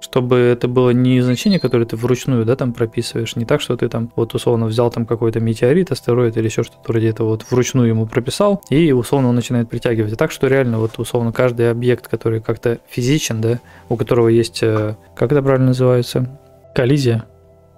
[0.00, 3.88] Чтобы это было не значение, которое ты вручную, да, там прописываешь, не так, что ты
[3.88, 7.88] там, вот условно взял там какой-то метеорит, астероид или еще что-то вроде этого, вот вручную
[7.88, 10.18] ему прописал, и условно он начинает притягивать.
[10.18, 14.96] Так, что реально вот условно каждый объект, который как-то физичен, да, у которого есть, э,
[15.16, 16.38] как это правильно называется,
[16.74, 17.24] коллизия,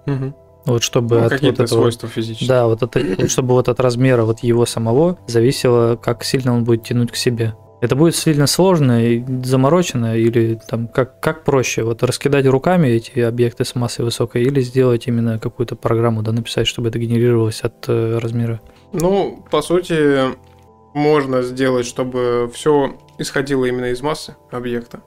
[0.07, 0.33] Мгм.
[0.73, 1.79] Вот чтобы Ну, от вот какие-то этого...
[1.79, 2.47] свойства физические.
[2.47, 6.63] Да, вот это, вот чтобы вот от размера вот его самого зависело, как сильно он
[6.63, 7.55] будет тянуть к себе.
[7.79, 13.19] Это будет сильно сложно и заморочено, или там как, как проще, вот раскидать руками эти
[13.19, 17.87] объекты с массой высокой, или сделать именно какую-то программу, да, написать, чтобы это генерировалось от
[17.87, 18.61] э, размера.
[18.93, 20.35] Ну, по сути,
[20.95, 25.01] можно сделать, чтобы все исходило именно из массы объекта.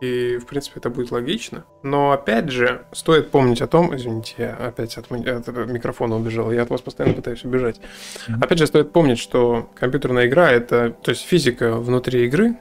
[0.00, 1.64] И, в принципе, это будет логично.
[1.82, 3.94] Но, опять же, стоит помнить о том...
[3.96, 6.52] Извините, я опять от, от этого микрофона убежал.
[6.52, 7.80] Я от вас постоянно пытаюсь убежать.
[8.28, 8.42] Мгм.
[8.42, 10.90] Опять же, стоит помнить, что компьютерная игра— это...
[10.90, 12.56] То есть физика внутри игры,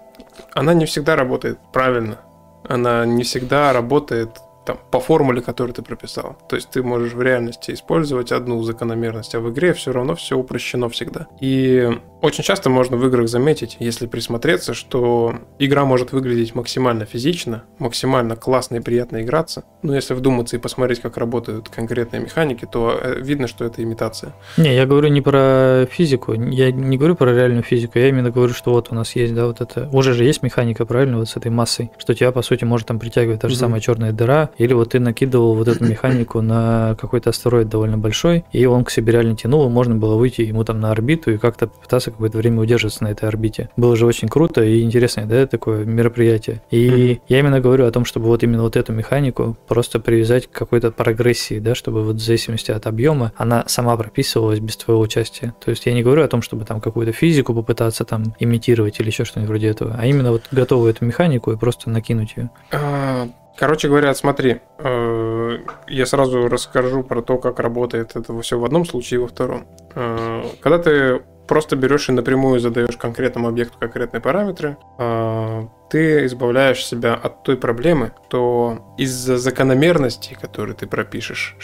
[0.54, 2.20] она не всегда работает правильно.
[2.68, 4.30] Она не всегда работает
[4.66, 6.38] там, по формуле, которую ты прописал.
[6.50, 10.38] То есть ты можешь в реальности использовать одну закономерность, а в игре все равно все
[10.38, 11.28] упрощено всегда.
[11.40, 11.90] И
[12.22, 18.36] очень часто можно в играх заметить, если присмотреться, что игра может выглядеть максимально физично, максимально
[18.36, 19.63] классно и приятно играться.
[19.84, 24.34] Но если вдуматься и посмотреть, как работают конкретные механики, то э, видно, что это имитация.
[24.57, 28.53] Не, я говорю не про физику, я не говорю про реальную физику, я именно говорю,
[28.53, 31.38] что вот у нас есть, да, вот это, уже же есть механика, правильно, вот с
[31.38, 33.59] этой массой, что тебя, по сути, может там притягивать та же Мгм.
[33.59, 38.45] самая черная дыра, или вот ты накидывал вот эту механику на какой-то астероид довольно большой,
[38.51, 41.38] и он к себе реально тянул, и можно было выйти ему там на орбиту и
[41.38, 41.70] как-то
[42.08, 43.70] попытаться какое-то время удерживаться на этой орбите.
[43.78, 46.62] Было же очень круто и интересное, да, такое мероприятие.
[46.72, 50.51] И я именно говорю о том, чтобы вот именно вот эту механику просто привязать к
[50.51, 55.53] какой-то прогрессии, да, чтобы вот в зависимости от объема она сама прописывалась без твоего участия.
[55.64, 59.08] То есть я не говорю о том, чтобы там какую-то физику попытаться там имитировать или
[59.08, 62.49] еще что-нибудь вроде этого, а именно вот готовую эту механику и просто накинуть ее.
[62.72, 63.28] А,
[63.58, 68.86] Короче говоря, смотри, э, я сразу расскажу про то, как работает это все в одном
[68.86, 69.66] случае и во втором.
[69.95, 76.86] Э, Когда ты просто берешь и напрямую задаешь конкретному объекту конкретные параметры, э, ты избавляешь
[76.86, 81.56] себя от той проблемы, то из-за закономерностей, которые ты пропишешь,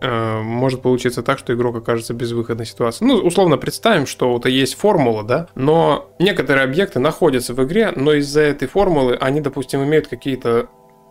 [0.00, 3.04] э, может получиться так, что игрок окажется в безвыходной ситуации.
[3.04, 8.12] Ну, условно представим, что вот есть формула, да, но некоторые объекты находятся в игре, но
[8.14, 10.68] из-за этой формулы они, допустим, имеют какие-то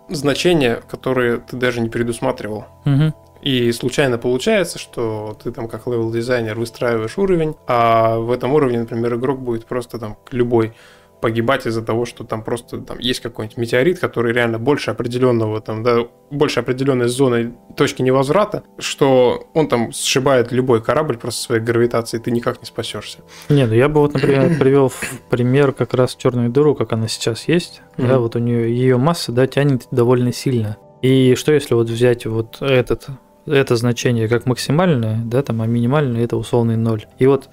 [0.09, 2.65] значения, которые ты даже не предусматривал.
[2.85, 3.13] Мгм.
[3.41, 9.15] И случайно получается, что ты там как level-дизайнер выстраиваешь уровень, а в этом уровне, например,
[9.15, 10.73] игрок будет просто там любой
[11.21, 15.83] погибать из-за того, что там просто там есть какой-нибудь метеорит, который реально больше определенного там,
[15.83, 15.99] да,
[16.31, 22.31] больше определенной зоны точки невозврата, что он там сшибает любой корабль просто своей гравитацией, ты
[22.31, 23.19] никак не спасешься.
[23.49, 27.07] Не, ну я бы вот, например, привел в пример как раз черную дыру, как она
[27.07, 27.81] сейчас есть.
[27.97, 28.21] Да, Мгм.
[28.21, 30.77] вот у нее ее масса, да, тянет довольно сильно.
[31.03, 33.07] И что если вот взять вот этот,
[33.45, 37.05] это значение как максимальное, да, там, а минимальное это условный ноль.
[37.19, 37.49] И вот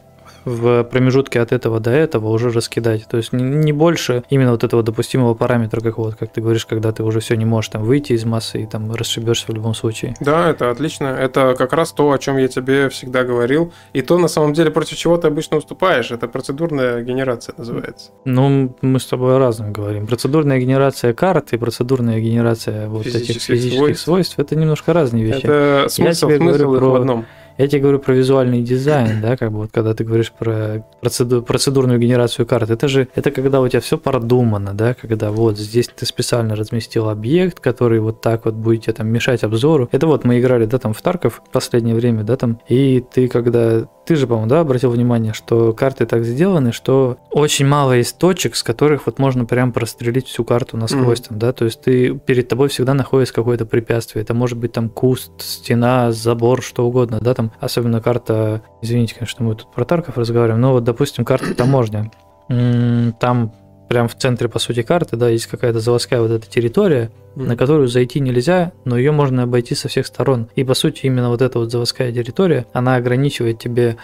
[0.49, 3.07] в промежутке от этого до этого уже раскидать.
[3.09, 6.91] То есть не- больше именно вот этого допустимого параметра, как вот, как ты говоришь, когда
[6.93, 10.15] ты уже все не можешь там выйти из массы и там расшибешься в любом случае.
[10.21, 11.07] Да, это отлично.
[11.07, 13.73] Это как раз то, о чем я тебе всегда говорил.
[13.93, 16.11] И то, на самом деле, против чего ты обычно уступаешь.
[16.11, 18.11] Это процедурная генерация называется.
[18.25, 20.07] Ну, мы с тобой о разном говорим.
[20.07, 24.05] Процедурная генерация карт и процедурная генерация вот этих Физических физических свойств.
[24.05, 25.45] свойств, это немножко разные вещи.
[25.45, 27.27] Это смысл, тебе смысл говорю про- в одном.
[27.59, 31.43] Я тебе говорю про визуальный дизайн, да, как бы вот когда ты говоришь про процеду-
[31.43, 35.89] процедурную генерацию карт, это же, это когда у тебя все продумано, да, когда вот здесь
[35.89, 39.89] ты специально разместил объект, который вот так вот будет тебе там мешать обзору.
[39.91, 43.27] Это вот мы играли, да, там в Тарков в последнее время, да, там, и ты
[43.27, 48.17] когда ты же, по-моему, да, обратил внимание, что карты так сделаны, что очень мало есть
[48.17, 52.15] точек, с которых вот можно прям прострелить всю карту насквозь, там, да, то есть ты
[52.15, 54.23] перед тобой всегда находится какое-то препятствие.
[54.23, 59.45] Это может быть там куст, стена, забор, что угодно, да, там, особенно карта, извините, конечно,
[59.45, 62.11] мы тут про Тарков разговариваем, но вот, допустим, карта таможня.
[62.49, 63.53] Там
[63.89, 67.89] прям в центре, по сути, карты, да, есть какая-то заводская вот эта территория, на которую
[67.89, 70.49] зайти нельзя, но ее можно обойти со всех сторон.
[70.57, 73.97] И по сути именно вот эта вот заводская территория, она ограничивает тебе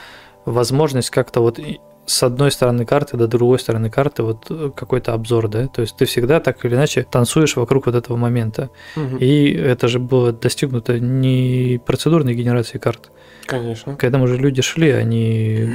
[0.46, 1.58] возможность как-то вот
[2.06, 5.96] с одной стороны карты до другой стороны карты вот э, какой-то обзор, да, то есть
[5.96, 8.70] ты всегда так или иначе танцуешь вокруг вот этого момента.
[8.96, 9.18] Мгм.
[9.18, 13.10] И это же было достигнуто не процедурной генерацией карт.
[13.46, 13.96] Конечно.
[13.96, 15.68] К этому же люди шли, они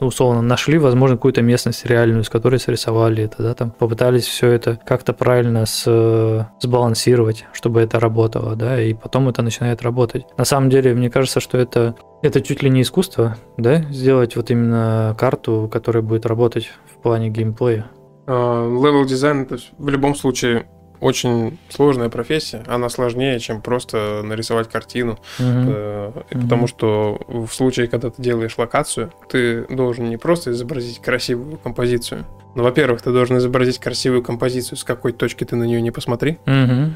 [0.00, 4.48] ну, условно нашли, возможно, какую-то местность реальную, с которой срисовали это, да, там попытались все
[4.48, 10.24] это как-то правильно с, сбалансировать, чтобы это работало, да, и потом это начинает работать.
[10.36, 14.50] На самом деле, мне кажется, что это это чуть ли не искусство, да, сделать вот
[14.50, 17.86] именно карту, которая будет работать в плане геймплея.
[18.26, 20.66] Левел дизайн это в любом случае
[21.00, 22.62] очень сложная профессия.
[22.66, 25.18] Она сложнее, чем просто нарисовать картину.
[25.38, 26.44] Э, и Мгм.
[26.44, 32.26] Потому что в случае, когда ты делаешь локацию, ты должен не просто изобразить красивую композицию.
[32.54, 36.38] Но, во-первых, ты должен изобразить красивую композицию, с какой точки ты на нее не посмотри.
[36.46, 36.90] Э,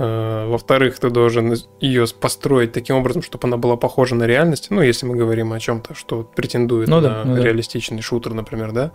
[0.00, 4.68] Во-вторых, ты должен ее построить таким образом, чтобы она была похожа на реальность.
[4.70, 7.42] Ну, если мы говорим о чем-то, что претендует Ну на да, ну да.
[7.42, 8.92] реалистичный шутер, например, да.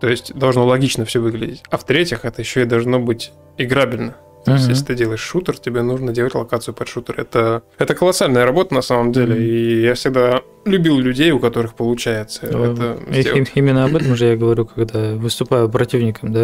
[0.00, 1.62] То есть должно логично все выглядеть.
[1.70, 4.16] А в-третьих, это еще и должно быть играбельно.
[4.44, 4.72] То есть, Мгм.
[4.72, 7.20] если ты делаешь шутер, тебе нужно делать локацию под шутер.
[7.20, 9.34] Это, это колоссальная работа на самом деле.
[9.34, 9.42] Мгм.
[9.44, 13.48] И я всегда любил людей, у которых получается это И- сделать.
[13.54, 16.40] и- Именно об этом же я говорю, когда выступаю противником, да,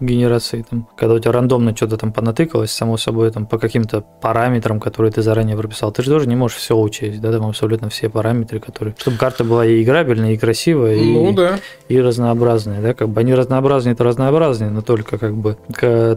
[0.00, 4.80] генерации, там, когда у тебя рандомно что-то там понатыкалось, само собой, там, по каким-то параметрам,
[4.80, 5.92] которые ты заранее прописал.
[5.92, 8.94] Ты же тоже не можешь все учесть, да, там абсолютно все параметры, которые...
[8.98, 11.58] Чтобы карта была и играбельная, и красивая, и, Ну да.
[11.88, 15.56] и разнообразная, да, как бы они разнообразнее, это разнообразнее, но только как бы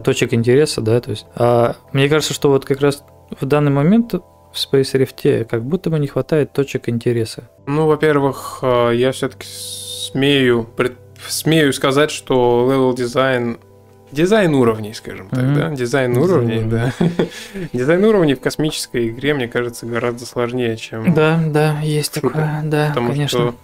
[0.04, 1.26] точек интереса, да, то есть.
[1.36, 3.04] А, мне кажется, что вот как раз
[3.40, 4.14] в данный момент
[4.52, 7.48] в Space Rift как будто бы не хватает точек интереса.
[7.66, 10.96] Ну, во-первых, э, я все-таки смею, пред-
[11.26, 13.58] смею сказать, что level design
[14.10, 15.54] Дизайн уровней, скажем так, Мгм.
[15.54, 15.70] да?
[15.70, 16.92] Дизайн уровней, да.
[17.72, 21.14] Дизайн уровней в космической игре, мне кажется, гораздо сложнее, чем...
[21.14, 23.38] Да, да, есть такое, да, Потому конечно.
[23.38, 23.54] что,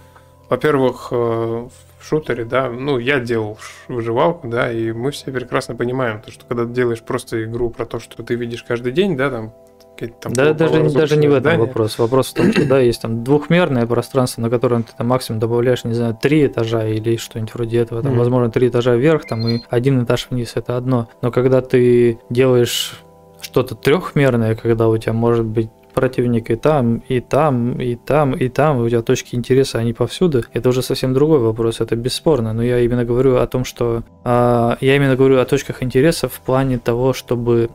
[0.49, 1.71] во-первых, э, в
[2.03, 6.63] шутере, да, ну, я делал выживалку, да, и мы все прекрасно понимаем, то, что когда
[6.65, 9.53] ты делаешь просто игру про то, что ты видишь каждый день, да, там,
[9.99, 11.59] какие-то там Да, даже, даже не в этом здания.
[11.59, 11.97] вопрос.
[11.99, 15.83] Вопрос в том, что да, есть там двухмерное пространство, на котором ты там максимум добавляешь,
[15.83, 18.01] не знаю, три этажа или что-нибудь вроде этого.
[18.01, 21.09] Там, возможно, три этажа вверх, там и один этаж вниз это одно.
[21.21, 22.99] Но когда ты делаешь
[23.41, 28.47] что-то трехмерное, когда у тебя может быть противник и там, и там, и там, и
[28.47, 32.53] там, и у тебя точки интереса, они повсюду, это уже совсем другой вопрос, это бесспорно.
[32.53, 36.39] Но я именно говорю о том, что а, я именно говорю о точках интереса в
[36.39, 37.69] плане того, чтобы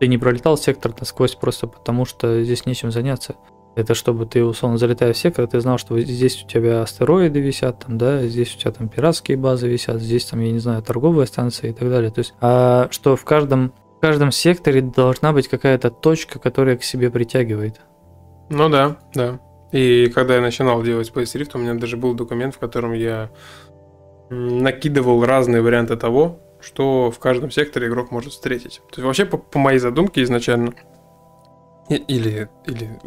[0.00, 3.36] ты не пролетал сектор насквозь просто потому, что здесь нечем заняться.
[3.76, 7.84] Это чтобы ты, условно, залетая в сектор, ты знал, что здесь у тебя астероиды висят,
[7.84, 11.26] там, да, здесь у тебя там пиратские базы висят, здесь там, я не знаю, торговые
[11.26, 12.10] станции и так далее.
[12.10, 16.82] То есть, а, что в каждом, в каждом секторе должна быть какая-то точка, которая к
[16.82, 17.80] себе притягивает.
[18.48, 19.38] Ну да, да.
[19.70, 23.30] И когда я начинал делать Space Rift, у меня даже был документ, в котором я
[24.30, 28.80] накидывал разные варианты того, что в каждом секторе игрок может встретить.
[28.90, 30.72] То есть вообще по, по моей задумке изначально
[31.88, 32.98] или, или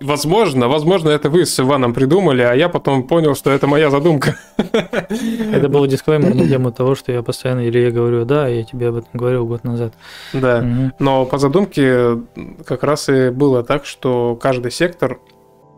[0.00, 4.36] возможно, возможно, это вы с Иваном придумали, а я потом понял, что это моя задумка.
[4.56, 8.88] Это был дисклеймер на тему того, что я постоянно, или я говорю, да, я тебе
[8.88, 9.94] об этом говорил год назад.
[10.32, 10.60] Да.
[10.60, 10.92] Мгм.
[10.98, 12.18] Но по задумке
[12.66, 15.18] как раз и было так, что каждый сектор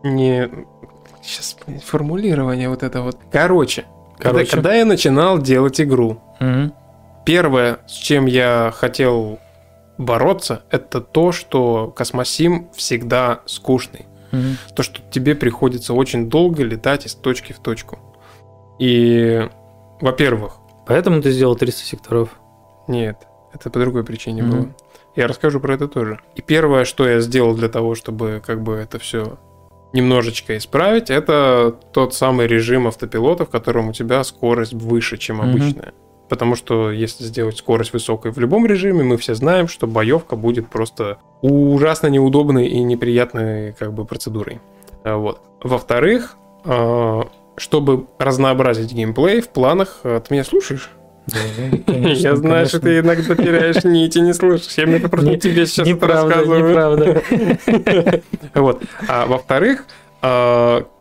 [0.03, 0.49] не...
[1.21, 3.17] Сейчас формулирование вот это вот.
[3.31, 3.85] Короче,
[4.17, 4.51] когда- Короче.
[4.51, 6.73] Когда, я начинал делать игру, Мгм.
[7.25, 9.39] Первое, с чем я хотел
[9.97, 14.05] бороться, это то, что космосим всегда скучный.
[14.31, 14.57] Мгм.
[14.75, 17.99] То, что тебе приходится очень долго летать из точки в точку.
[18.79, 19.49] И,
[20.01, 20.59] во-первых,
[20.89, 22.29] Поэтому ты сделал 300 секторов.
[22.87, 24.51] Нет, это по другой причине Мгм.
[24.51, 24.75] было.
[25.15, 26.19] Я расскажу про это тоже.
[26.33, 29.37] И первое, что я сделал для того, чтобы как бы это все
[29.93, 35.93] немножечко исправить, это тот самый режим автопилота, в котором у тебя скорость выше, чем обычная.
[36.29, 40.67] Потому что если сделать скорость высокой в любом режиме, мы все знаем, что боевка будет
[40.69, 44.59] просто ужасно неудобной и неприятной как бы процедурой.
[45.03, 45.41] А, Вот.
[45.63, 47.23] Во-вторых, а,
[47.57, 49.99] чтобы разнообразить геймплей, в планах...
[50.03, 50.91] а, Ты меня слушаешь?
[51.87, 54.73] Я знаю, что ты иногда теряешь нить и не слушаешь.
[54.77, 56.69] Я мне просто Не- тебе сейчас это Неправда, рассказываю.
[56.69, 58.21] неправда.
[58.55, 58.81] Вот.
[59.07, 59.85] А во-вторых,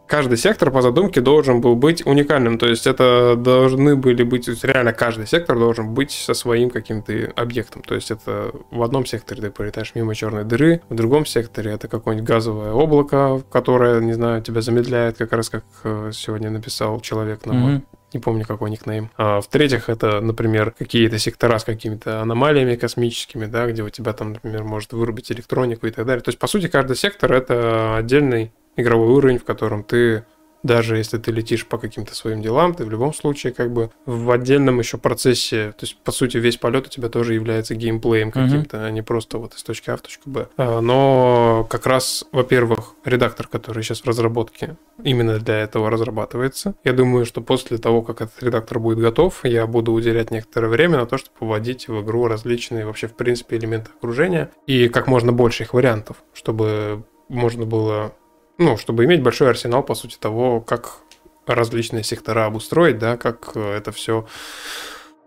[0.08, 2.58] каждый сектор по задумке должен был быть уникальным.
[2.58, 6.70] То есть это должны были быть, то есть реально каждый сектор должен быть со своим
[6.70, 7.82] каким-то объектом.
[7.82, 11.88] То есть это в одном секторе ты пролетаешь мимо черной дыры, в другом секторе это
[11.88, 17.46] какое-нибудь газовое облако, которое, не знаю, тебя замедляет, как раз как э, сегодня написал человек
[17.46, 17.84] на Мгм.
[18.14, 19.10] не помню какой никнейм.
[19.18, 24.32] А в-третьих, это, например, какие-то сектора с какими-то аномалиями космическими, да, где у тебя там,
[24.32, 26.22] например, может вырубить электронику и так далее.
[26.22, 30.24] То есть, по сути, каждый сектор это отдельный игровой уровень, в котором ты
[30.62, 34.30] даже если ты летишь по каким-то своим делам, ты в любом случае как бы в
[34.30, 38.84] отдельном еще процессе, то есть по сути весь полет у тебя тоже является геймплеем каким-то,
[38.84, 40.48] а не просто вот из точки А в точку Б.
[40.56, 46.74] А, Но как раз, во-первых, редактор, который сейчас в разработке, именно для этого разрабатывается.
[46.84, 50.98] Я думаю, что после того, как этот редактор будет готов, я буду уделять некоторое время
[50.98, 55.32] на то, чтобы вводить в игру различные вообще в принципе элементы окружения и как можно
[55.32, 58.14] больше их вариантов, чтобы можно было
[58.58, 60.98] ну, чтобы иметь большой арсенал, по сути, того, как
[61.46, 64.26] различные сектора обустроить, да, как э, это все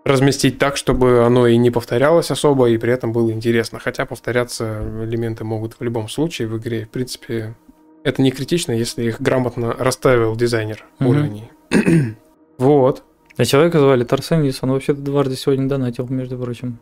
[0.03, 3.79] разместить так, чтобы оно и не повторялось особо, и при этом было интересно.
[3.79, 6.85] Хотя повторяться элементы могут в любом случае в игре.
[6.85, 7.55] В принципе,
[8.03, 11.09] это не критично, если их грамотно расставил дизайнер Мгм.
[11.09, 11.51] уровней.
[12.57, 13.03] вот.
[13.37, 16.79] А человека звали Тарсанис, он вообще-то дважды сегодня донатил, между прочим.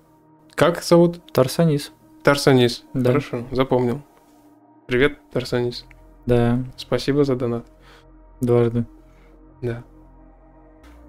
[0.56, 1.22] Как зовут?
[1.32, 1.92] Тарсанис,
[2.24, 2.84] Тарсанис.
[2.94, 3.12] Да.
[3.12, 4.02] Хорошо, запомнил.
[4.88, 5.86] Привет, Тарсанис.
[6.30, 7.66] Да, Спасибо за донат.
[8.40, 8.86] дважды.
[9.62, 9.84] Да.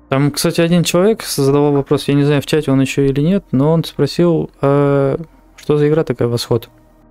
[0.09, 3.45] Там, кстати, один человек задавал вопрос, я не знаю, в чате он еще или нет,
[3.53, 5.17] но он спросил, а
[5.57, 6.69] что за игра такая «Восход»?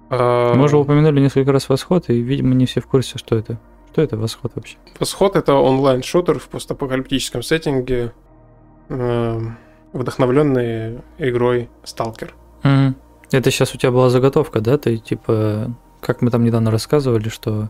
[0.10, 3.58] А, Мы уже упомянули несколько раз «Восход», и, видимо, не все в курсе, что это.
[3.92, 4.76] Что это «Восход» вообще?
[5.00, 8.12] Восход это онлайн-шутер в постапокалиптическом сеттинге,
[8.90, 9.58] эм,
[9.94, 12.34] вдохновленный игрой Сталкер.
[12.64, 12.96] Мгм.
[13.32, 14.78] Это сейчас у тебя была заготовка, да?
[14.78, 17.70] Ты типа, как мы там недавно рассказывали, что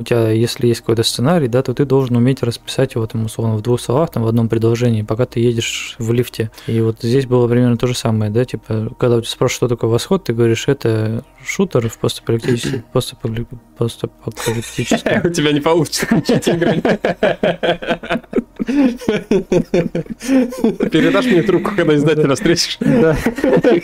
[0.00, 3.56] у тебя, если есть какой-то сценарий, да, то ты должен уметь расписать его там условно
[3.56, 6.50] в двух словах, там в одном предложении, пока ты едешь в лифте.
[6.66, 9.68] И вот здесь было примерно то же самое, да, типа, когда у тебя спрашивают, что
[9.68, 13.46] такое восход, ты говоришь, это шутер в постапокалиптическом, постапокали-
[13.78, 15.20] постапокалиптическом.
[15.24, 16.06] У тебя не получится.
[20.90, 22.78] Передашь мне трубку, когда издателя встретишь.
[22.80, 23.16] Да,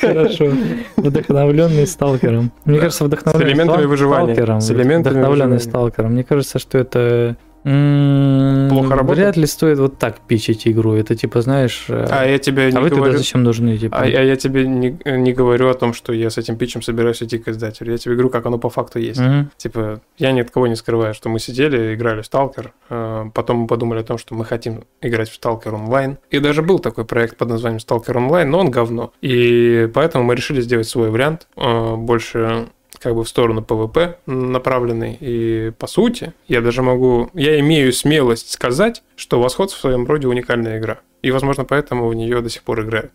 [0.00, 0.52] хорошо.
[0.96, 2.50] Вдохновленный сталкером.
[2.64, 4.34] Мне кажется, вдохновленный С элементами стал- выживания.
[4.34, 4.60] сталкером.
[4.60, 5.58] С элементами Вдохновленный выживания.
[5.70, 6.12] сталкером.
[6.12, 7.36] Мне кажется, что это
[7.66, 9.18] Плохо работает?
[9.18, 10.94] Вряд ли стоит вот так пичить игру.
[10.94, 13.18] Это типа, знаешь, э, А я тебе а не вы тогда говорю...
[13.18, 13.76] зачем нужны?
[13.76, 13.96] Типа?
[13.96, 17.20] А, а я тебе не, не говорю о том, что я с этим питчем собираюсь
[17.22, 17.90] идти к издателю.
[17.90, 19.20] Я тебе говорю, как оно по факту есть.
[19.20, 19.50] Мгм.
[19.56, 23.58] Типа, я ни от кого не скрываю, что мы сидели, играли в Сталкер, э, потом
[23.58, 26.18] мы подумали о том, что мы хотим играть в Сталкер онлайн.
[26.30, 29.12] И даже был такой проект под названием Сталкер онлайн, но он говно.
[29.22, 32.68] И поэтому мы решили сделать свой вариант, э, больше
[32.98, 35.16] как бы в сторону PvP направленный.
[35.20, 40.26] И по сути, я даже могу, я имею смелость сказать, что Восход в своем роде
[40.28, 41.00] уникальная игра.
[41.22, 43.12] И, возможно, поэтому в нее до сих пор играют.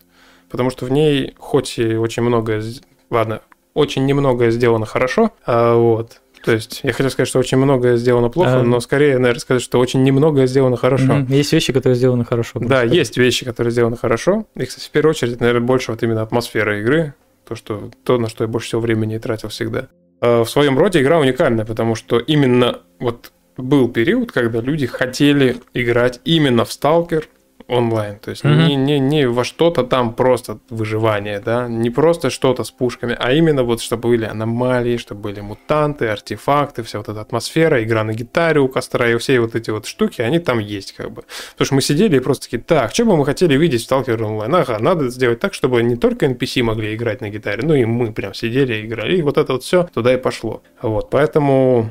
[0.50, 2.64] Потому что в ней, хоть и очень многое,
[3.10, 3.42] ладно,
[3.74, 8.30] очень немногое сделано хорошо, а вот, то есть я хотел сказать, что очень многое сделано
[8.30, 8.64] плохо, А.
[8.64, 11.26] но скорее, наверное, сказать, что очень немногое сделано хорошо.
[11.30, 12.60] Есть вещи, которые сделаны хорошо.
[12.60, 12.96] Да, просто.
[12.96, 14.46] есть вещи, которые сделаны хорошо.
[14.56, 17.14] И, кстати, в первую очередь, наверное, больше вот именно атмосфера игры,
[17.52, 19.90] то, что, то на что я больше всего времени тратил всегда.
[20.22, 25.58] А В своем роде игра уникальная, потому что именно вот был период, когда люди хотели
[25.74, 27.28] играть именно в Сталкер
[27.72, 28.20] онлайн.
[28.20, 28.68] То есть Мгм.
[28.68, 33.32] не, не, не во что-то там просто выживание, да, не просто что-то с пушками, а
[33.32, 38.14] именно вот, чтобы были аномалии, чтобы были мутанты, артефакты, вся вот эта атмосфера, игра на
[38.14, 41.24] гитаре у костра и все вот эти вот штуки, они там есть как бы.
[41.52, 44.22] Потому что мы сидели и просто такие, так, что бы мы хотели видеть в Stalker
[44.22, 44.54] онлайн?
[44.56, 48.12] Ага, надо сделать так, чтобы не только NPC могли играть на гитаре, но и мы
[48.12, 49.18] прям сидели и играли.
[49.18, 50.62] И вот это вот все туда и пошло.
[50.82, 51.90] Вот, поэтому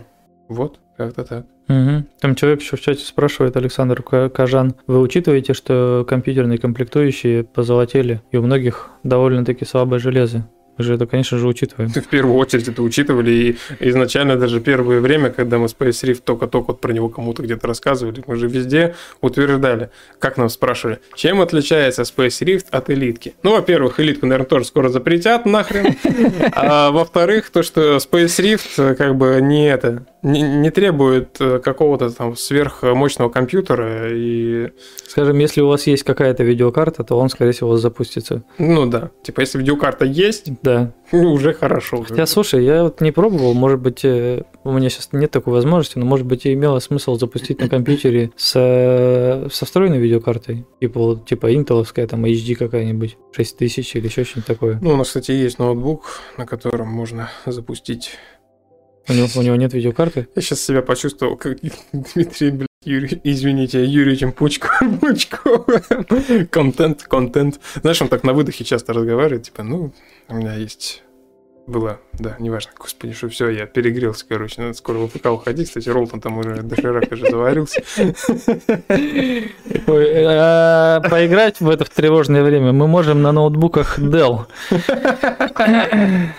[0.48, 1.46] вот, как-то так.
[1.70, 2.06] Мгм.
[2.20, 8.20] Там человек еще в чате спрашивает, Александр Ка- Кажан, вы учитываете, что компьютерные комплектующие позолотели,
[8.32, 10.48] и у многих довольно-таки слабое железо?
[10.76, 11.90] Мы же это, конечно же, учитываем.
[11.94, 16.68] В первую очередь это учитывали, и изначально даже первое время, когда мы Space Rift только-только
[16.68, 22.02] вот про него кому-то где-то рассказывали, мы же везде утверждали, как нам спрашивали, чем отличается
[22.02, 23.34] Space Rift от элитки.
[23.42, 25.96] Ну, во-первых, элитку, наверное, тоже скоро запретят нахрен,
[26.52, 31.58] а во-вторых, то, что Space Rift э, как бы не это, не, не требует э,
[31.58, 34.70] какого-то там сверхмощного компьютера, и,
[35.06, 38.42] Скажем, если у вас есть какая-то видеокарта, то он, скорее всего, запустится.
[38.58, 40.69] ну да, типа, если видеокарта есть, Да.
[41.12, 42.02] Ну, уже хорошо.
[42.02, 45.98] Хотя, слушай, я вот не пробовал, может быть, э, у меня сейчас нет такой возможности,
[45.98, 51.26] но, может быть, и имело смысл запустить на компьютере с, со встроенной видеокартой, типа, вот,
[51.26, 54.78] типа интеловская, там, HD какая-нибудь, 6000 или еще что-нибудь такое.
[54.80, 58.12] Ну, у нас, кстати, есть ноутбук, на котором можно запустить...
[59.08, 60.28] У него, у него нет видеокарты?
[60.36, 61.58] Я сейчас себя почувствовал, как
[61.92, 65.66] Дмитрий, Юрий, извините, Юрий Пучков, Пучков.
[66.50, 67.60] контент, контент.
[67.74, 69.92] Знаешь, он так на выдохе часто разговаривает, типа, ну,
[70.28, 71.02] у меня есть
[71.66, 72.72] было, да, неважно.
[72.78, 74.62] Господи, что все, я перегрелся, короче.
[74.62, 75.68] Надо скоро в ВПК уходить.
[75.68, 77.82] Кстати, Ролтон там уже доширак уже заварился.
[79.86, 84.46] Ой, а поиграть в это в тревожное время мы можем на ноутбуках Dell.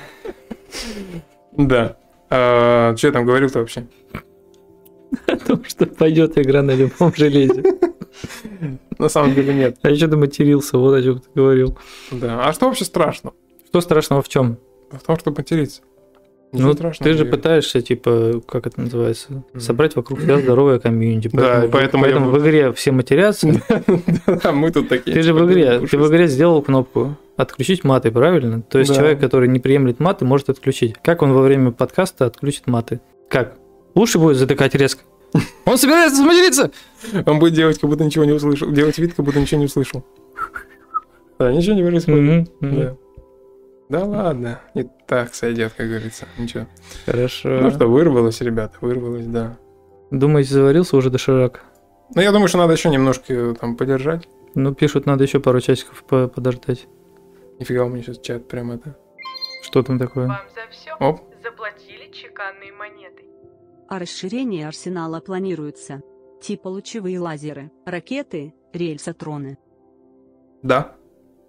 [1.56, 1.98] Да.
[2.30, 3.86] А, что я там говорил-то вообще?
[5.28, 7.64] О том, что пойдет игра на любом железе.
[8.98, 9.78] На самом деле нет.
[9.82, 11.78] А я что-то матерился, вот о чем ты говорил.
[12.12, 12.46] Да.
[12.46, 13.32] А что вообще страшно?
[13.68, 14.58] Что страшного в чем?
[14.92, 15.82] В том, чтобы материться.
[16.54, 17.32] Ничего Ну, страшного ты же нет.
[17.32, 19.60] пытаешься, типа, как это называется, Мгм.
[19.62, 21.30] собрать вокруг себя здоровое комьюнити.
[21.32, 23.48] Да, и поэтому я поэтому бы- в игре все матерятся.
[24.44, 25.14] Да, мы тут такие.
[25.14, 28.62] Ты же в типа, игре, ты в игре сделал кнопку отключить маты, правильно?
[28.64, 28.98] То есть Да.
[28.98, 30.96] человек, который не приемлет маты, может отключить.
[31.02, 33.00] Как он во время подкаста отключит маты?
[33.30, 33.56] Как?
[33.94, 35.04] Уши будет затыкать резко.
[35.66, 36.72] Он собирается сматериться!
[37.26, 38.70] Он будет делать, как будто ничего не услышал.
[38.72, 40.04] Делать вид, как будто ничего не услышал.
[41.40, 42.20] Да, ничего не происходит.
[42.22, 42.80] Мгм, мгм.
[42.80, 42.98] Да.
[43.90, 46.26] Да ладно, и так сойдет, как говорится.
[46.38, 46.68] Ничего.
[47.06, 47.50] Хорошо.
[47.62, 49.58] Ну что, вырвалось, ребята, вырвалось, да.
[50.12, 51.64] Думаете, заварился уже доширак?
[52.16, 54.28] Ну, я думаю, что надо еще немножко там подержать.
[54.56, 56.88] Ну, пишут, надо еще пару часиков по- подождать.
[57.60, 58.98] Нифига у меня сейчас чат прям это.
[59.64, 60.28] Что там такое?
[60.28, 61.22] Вам за все Оп.
[61.44, 63.26] заплатили чеканной монетой.
[63.92, 66.02] А расширение арсенала планируется.
[66.42, 69.58] Типа лучевые лазеры, ракеты, рельсотроны.
[70.64, 70.96] Да.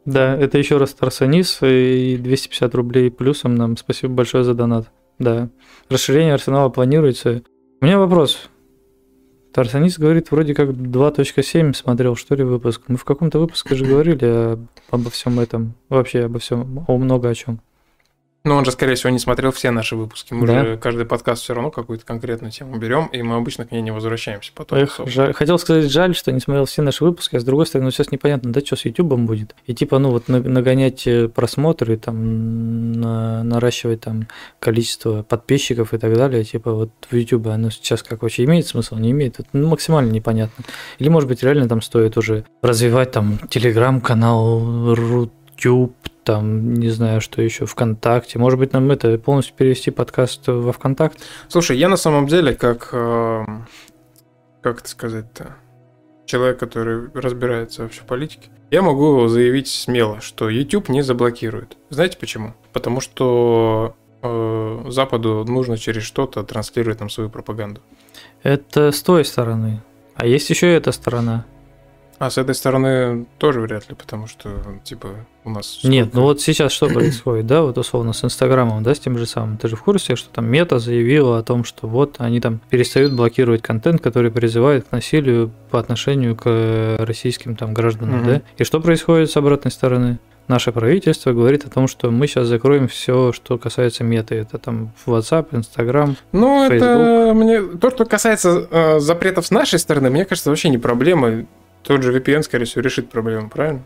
[0.05, 3.77] Да, это еще раз Тарсанис и 250 рублей плюсом нам.
[3.77, 4.91] Спасибо большое за донат.
[5.21, 5.51] Да.
[5.89, 7.45] Расширение арсенала планируется.
[7.81, 8.51] У меня вопрос.
[9.53, 12.83] Тарсанис говорит, вроде как 2.7 смотрел, что ли, выпуск.
[12.89, 15.75] Мы в каком-то выпуске же говорили об- обо всем этом.
[15.89, 17.61] Вообще обо всем, о много о чем.
[18.45, 20.35] Но он же, скорее всего, не смотрел все наши выпуски.
[20.35, 20.65] Мы Да.
[20.65, 23.93] же каждый подкаст все равно какую-то конкретную тему берем, и мы обычно к ней не
[23.93, 24.79] возвращаемся потом.
[24.81, 27.85] Эх, жаль- хотел сказать, жаль, что не смотрел все наши выпуски, а с другой стороны,
[27.87, 29.55] ну, сейчас непонятно, да, что с Ютубом будет.
[29.67, 34.27] И типа, ну вот на- нагонять э, просмотры, там, на- наращивать там
[34.59, 38.97] количество подписчиков и так далее, типа вот в Ютубе оно сейчас как вообще имеет смысл,
[38.97, 40.65] не имеет, это ну, максимально непонятно.
[40.99, 47.43] Или, может быть, реально там стоит уже развивать там телеграм-канал, Рутюб, там, не знаю, что
[47.43, 48.39] еще, ВКонтакте.
[48.39, 51.19] Может быть, нам это полностью перевести подкаст во ВКонтакт?
[51.49, 53.45] Слушай, я на самом деле, как, э,
[54.63, 55.57] как это сказать-то,
[56.27, 61.77] человек, который разбирается вообще в политике, я могу заявить смело, что YouTube не заблокирует.
[61.91, 62.55] Знаете почему?
[62.73, 67.83] Потому что э, Западу нужно через что-то транслировать нам свою пропаганду.
[68.43, 69.83] Это с той стороны.
[70.15, 71.45] А есть еще и эта сторона.
[72.19, 74.49] А с этой стороны тоже вряд ли, потому что,
[74.85, 75.09] типа,
[75.45, 75.81] у нас...
[75.83, 79.19] Нет, сколько- ну вот сейчас что происходит, да, вот условно с Инстаграмом, да, с тем
[79.19, 79.57] же самым.
[79.59, 83.13] Ты же в курсе, что там Мета заявила о том, что вот они там перестают
[83.15, 88.27] блокировать контент, который призывает к насилию по отношению к э, российским там гражданам, Мгм.
[88.27, 88.43] да?
[88.57, 90.19] И что происходит с обратной стороны?
[90.49, 94.35] Наше правительство говорит о том, что мы сейчас закроем все, что касается меты.
[94.35, 96.17] Это там WhatsApp, Instagram.
[96.33, 97.37] Ну, это Facebook.
[97.37, 97.63] мне...
[97.79, 101.47] То, что касается э, запретов с нашей стороны, мне кажется, вообще не проблема.
[101.85, 103.83] Тот же VPN, скорее всего, решит проблему, правильно?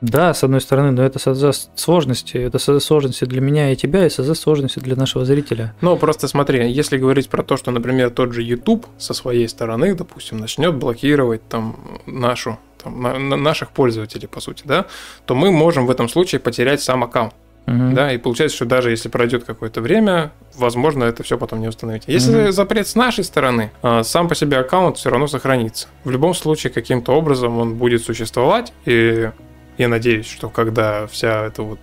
[0.00, 2.36] Да, с одной стороны, но это создаст сложности.
[2.36, 5.74] Это создаст сложности для меня и тебя, и создаст сложности для нашего зрителя.
[5.80, 9.94] Ну, просто смотри, если говорить про то, что, например, тот же YouTube со своей стороны,
[9.94, 11.76] допустим, начнет блокировать там
[12.06, 14.86] нашу, там, на- на- наших пользователей, по сути, да,
[15.26, 17.34] то мы можем в этом случае потерять сам аккаунт,
[17.68, 17.94] Мгм.
[17.94, 22.04] да, и получается, что даже если пройдет какое-то время, возможно, это все потом не установить.
[22.06, 22.52] Если Мгм.
[22.52, 25.88] запрет с нашей стороны, а, сам по себе аккаунт все равно сохранится.
[26.04, 29.30] В любом случае, каким-то образом он будет существовать, и
[29.76, 31.78] я надеюсь, что когда вся эта вот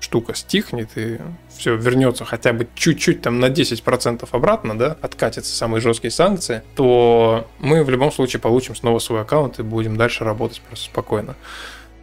[0.00, 1.18] штука стихнет и
[1.56, 7.48] все вернется хотя бы чуть-чуть там на 10% обратно, да, откатятся самые жесткие санкции, то
[7.58, 11.34] мы в любом случае получим снова свой аккаунт и будем дальше работать просто спокойно.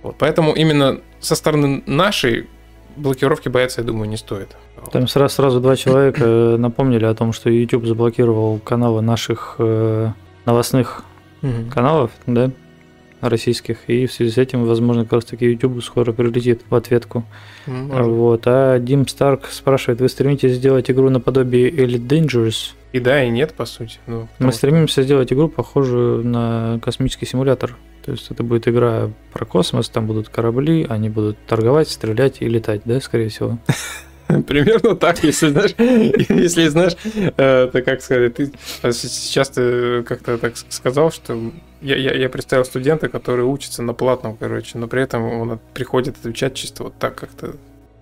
[0.04, 2.48] Вот, поэтому именно со стороны нашей
[2.96, 4.56] блокировки бояться, я думаю, не стоит.
[4.92, 10.12] Там сразу, сразу два человека э, напомнили о том, что YouTube заблокировал каналы наших э,
[10.46, 11.04] новостных
[11.72, 12.50] каналов, да,
[13.30, 17.24] российских, и в связи с этим, возможно, как раз таки YouTube скоро прилетит в ответку.
[17.66, 18.08] Может.
[18.08, 18.42] Вот.
[18.46, 22.74] А Дим Старк спрашивает, вы стремитесь сделать игру наподобие Elite Dangerous?
[22.94, 24.00] И да, и нет, по сути.
[24.08, 27.76] Ну, Мы что- стремимся сделать игру, похожую на космический симулятор.
[28.06, 32.46] То есть это будет игра про космос, там будут корабли, они будут торговать, стрелять и
[32.48, 33.58] летать, да, скорее всего.
[34.48, 35.76] Примерно так, если знаешь,
[36.30, 36.96] если знаешь,
[37.38, 38.52] э, ты как сказать, ты
[38.92, 41.52] сейчас ты как-то так сказал, что
[41.82, 46.18] я, я, я представил студента, который учится на платном, короче, но при этом он приходит
[46.18, 47.56] отвечать чисто вот так как-то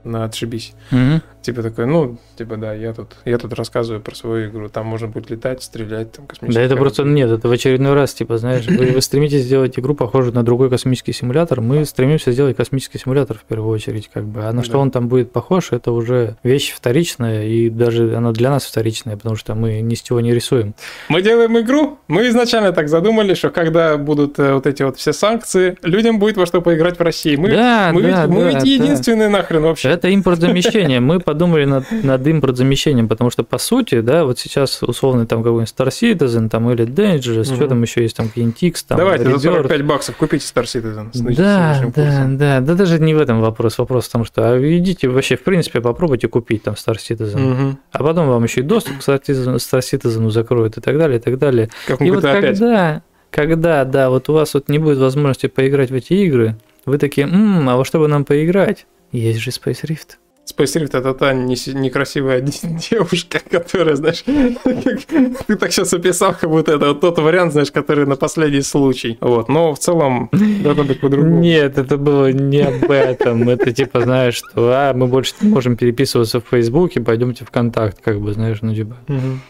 [0.04, 0.74] на отшибись.
[0.92, 1.22] Мгм.
[1.44, 4.70] Типа такой, ну, типа, да, я тут, я тут рассказываю про свою игру.
[4.70, 8.14] Там можно будет летать, стрелять, там Да космические это просто нет, это в очередной раз,
[8.14, 12.56] типа, знаешь, вы, вы стремитесь сделать игру похожую на другой космический симулятор, мы стремимся сделать
[12.56, 14.46] космический симулятор в первую очередь, как бы.
[14.46, 14.80] А на что Да.
[14.80, 19.36] он там будет похож, это уже вещь вторичная, и даже она для нас вторичная, потому
[19.36, 20.74] что мы ни с чего не рисуем.
[21.10, 22.00] Мы делаем игру.
[22.08, 26.38] Мы изначально так задумали, что когда будут э, вот эти вот все санкции, людям будет
[26.38, 27.36] во что поиграть в России.
[27.36, 28.66] Мы, да, мы, да, ведь, мы да, ведь да.
[28.66, 29.90] единственные нахрен вообще.
[29.90, 31.00] Это импортзамещение.
[31.00, 35.74] Мы подумали над, над импортзамещением, потому что, по сути, да, вот сейчас условный там какой-нибудь
[35.76, 37.56] Star Citizen там, или Dangerous, Мгм.
[37.56, 39.42] что там еще есть, там какие-нибудь X, там, Давайте за Rebirth.
[39.42, 42.38] 45 баксов купите Star Citizen с нынешним Да, курсом.
[42.38, 43.78] да, да, да, даже не в этом вопрос.
[43.80, 47.80] Вопрос в том, что а идите вообще, в принципе, попробуйте купить там Star Citizen, Мгм.
[47.92, 51.18] а потом вам еще и доступ к Star Citizen, Star Citizen закроют и так далее,
[51.18, 51.70] и так далее.
[51.88, 52.42] Как И вот GTA 5.
[52.60, 56.56] когда, когда, да, вот у вас вот не будет возможности поиграть в эти игры,
[56.86, 58.86] вы такие, «М, а во что бы нам поиграть?
[59.12, 60.18] Есть же Space Rift.
[60.46, 62.42] Space Rift это та некрасивая
[62.92, 64.24] девушка, которая, знаешь,
[65.48, 69.18] ты так сейчас описал, как будто это вот тот вариант, знаешь, который на последний случай.
[69.22, 71.40] Вот, но в целом должно быть по-другому.
[71.40, 73.48] Нет, это было не об этом.
[73.50, 78.00] Это типа, знаешь, что а, мы больше не можем переписываться в Фейсбуке, пойдемте в контакт,
[78.04, 78.98] как бы, знаешь, ну типа.
[79.08, 79.42] Мгм.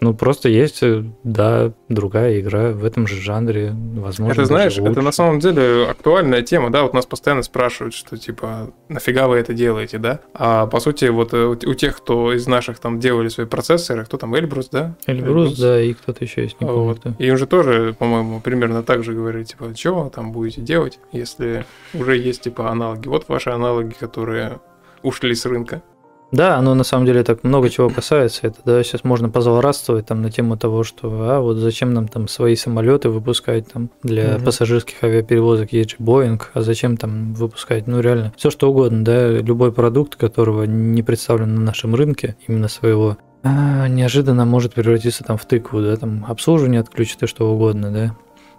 [0.00, 4.32] Ну, просто есть, э, да, другая игра в этом же жанре, возможно.
[4.32, 8.72] Это, знаешь, это на самом деле актуальная тема, да, вот нас постоянно спрашивают, что типа,
[8.88, 10.20] нафига вы это делаете, да?
[10.34, 14.16] А по сути, вот э, у тех, кто из наших там делали свои процессоры, кто
[14.16, 14.94] там, Эльбрус, да?
[15.06, 17.00] Эльбрус, да, и кто-то еще есть, не помню Вот.
[17.00, 17.14] кто.
[17.18, 21.00] И он же тоже, по-моему, примерно так же говорит, типа, что вы там будете делать,
[21.12, 23.08] если уже есть, типа, аналоги.
[23.08, 24.60] Вот ваши аналоги, которые
[25.02, 25.82] ушли с рынка.
[26.30, 28.46] Да, оно на самом деле так много чего касается.
[28.46, 32.28] Это да, сейчас можно позлорадствовать там на тему того, что а вот зачем нам там
[32.28, 34.44] свои самолеты выпускать там для Мгм.
[34.44, 39.28] пассажирских авиаперевозок есть же Боинг, а зачем там выпускать, ну реально, все что угодно, да,
[39.30, 45.38] любой продукт, которого не представлен на нашем рынке, именно своего, а, неожиданно может превратиться там
[45.38, 48.16] в тыкву, да, там обслуживание отключит и что угодно, да.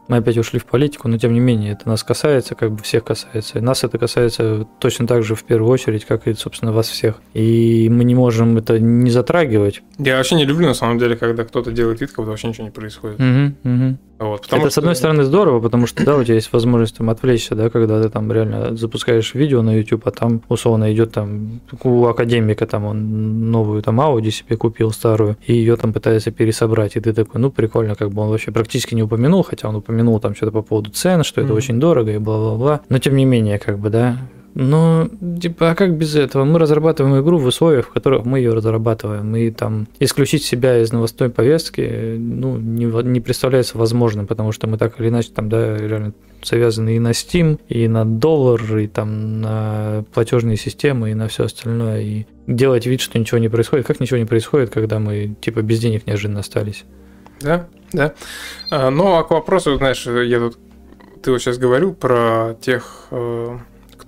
[0.09, 3.03] Мы опять ушли в политику, но тем не менее, это нас касается, как бы всех
[3.03, 3.59] касается.
[3.59, 7.21] И нас это касается точно так же в первую очередь, как и, собственно, вас всех.
[7.35, 9.83] И мы не можем это не затрагивать.
[9.99, 12.65] Я вообще не люблю, на самом деле, когда кто-то делает вид, как будто вообще ничего
[12.65, 13.19] не происходит.
[13.19, 13.99] Мгм, мгм.
[14.19, 17.09] Вот, это, с что- одной стороны, здорово, потому что, да, у тебя есть возможность там
[17.09, 21.61] отвлечься, да, когда ты там реально запускаешь видео на YouTube, а там, условно, идет там
[21.83, 26.97] у академика там он новую там Audi себе купил старую, и ее там пытается пересобрать,
[26.97, 30.19] и ты такой, ну, прикольно, как бы он вообще практически не упомянул, хотя он упомянул
[30.19, 31.57] там что-то по поводу цен, что это Мгм.
[31.57, 34.17] очень дорого и бла-бла-бла, но тем не менее, как бы, да,
[34.61, 35.07] но,
[35.41, 36.43] типа, а как без этого?
[36.43, 39.33] Мы разрабатываем игру в условиях, в которых мы ее разрабатываем.
[39.37, 44.77] И там исключить себя из новостной повестки, ну, не, не представляется возможным, потому что мы
[44.77, 46.11] так или иначе там, да, реально
[46.43, 51.45] завязаны и на Steam, и на доллар, и там на платежные системы, и на все
[51.45, 52.01] остальное.
[52.01, 53.87] И делать вид, что ничего не происходит.
[53.87, 56.83] Как ничего не происходит, когда мы, типа, без денег неожиданно остались?
[57.39, 58.13] Да, да.
[58.71, 60.57] А, Ну, а к вопросу, знаешь, я тут...
[61.23, 63.57] Ты вот сейчас говорил про тех, э,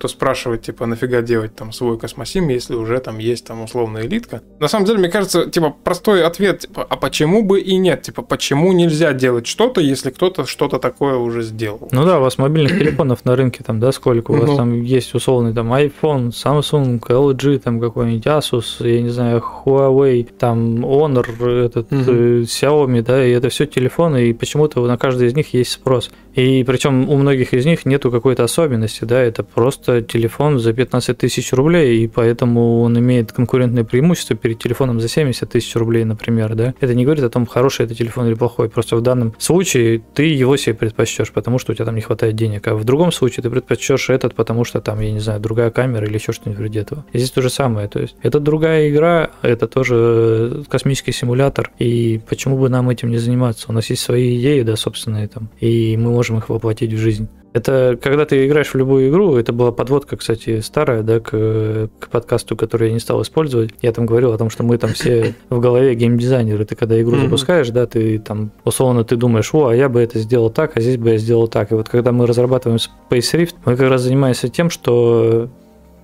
[0.02, 4.42] кто спрашивает, типа, нафига делать там свой космосим, если уже там есть там условная элитка.
[4.58, 8.02] На самом деле, мне кажется, типа, простой ответ, типа, а почему бы и нет?
[8.02, 11.88] Типа, почему нельзя делать что-то, если кто-то что-то такое уже сделал?
[11.92, 14.32] Ну да, у вас мобильных телефонов на рынке там, да, сколько?
[14.32, 14.56] У вас Ну.
[14.56, 20.84] там есть условный там iPhone, Samsung, LG, там какой-нибудь Asus, я не знаю, Huawei, там
[20.84, 25.54] Honor, этот э, Xiaomi, да, и это все телефоны, и почему-то на каждый из них
[25.54, 26.10] есть спрос.
[26.34, 31.18] И причем у многих из них нету какой-то особенности, да, это просто телефон за 15
[31.18, 36.54] тысяч рублей, и поэтому он имеет конкурентное преимущество перед телефоном за 70 тысяч рублей, например,
[36.54, 36.74] да.
[36.80, 40.24] Это не говорит о том, хороший это телефон или плохой, просто в данном случае ты
[40.24, 43.42] его себе предпочтешь, потому что у тебя там не хватает денег, а в другом случае
[43.42, 46.80] ты предпочтешь этот, потому что там, я не знаю, другая камера или еще что-нибудь вроде
[46.80, 47.04] этого.
[47.12, 52.20] И здесь то же самое, то есть это другая игра, это тоже космический симулятор, и
[52.28, 53.66] почему бы нам этим не заниматься?
[53.68, 57.28] У нас есть свои идеи, да, собственные там, и мы можем их воплотить в жизнь.
[57.52, 62.08] Это когда ты играешь в любую игру, это была подводка, кстати, старая, да, к, к
[62.08, 63.74] подкасту, который я не стал использовать.
[63.82, 66.64] Я там говорил о том, что мы там все в голове геймдизайнеры.
[66.64, 70.18] Ты когда игру запускаешь, да, ты там условно ты думаешь, о, а я бы это
[70.18, 71.72] сделал так, а здесь бы я сделал так.
[71.72, 75.50] И вот когда мы разрабатываем Space Rift, мы как раз занимаемся тем, что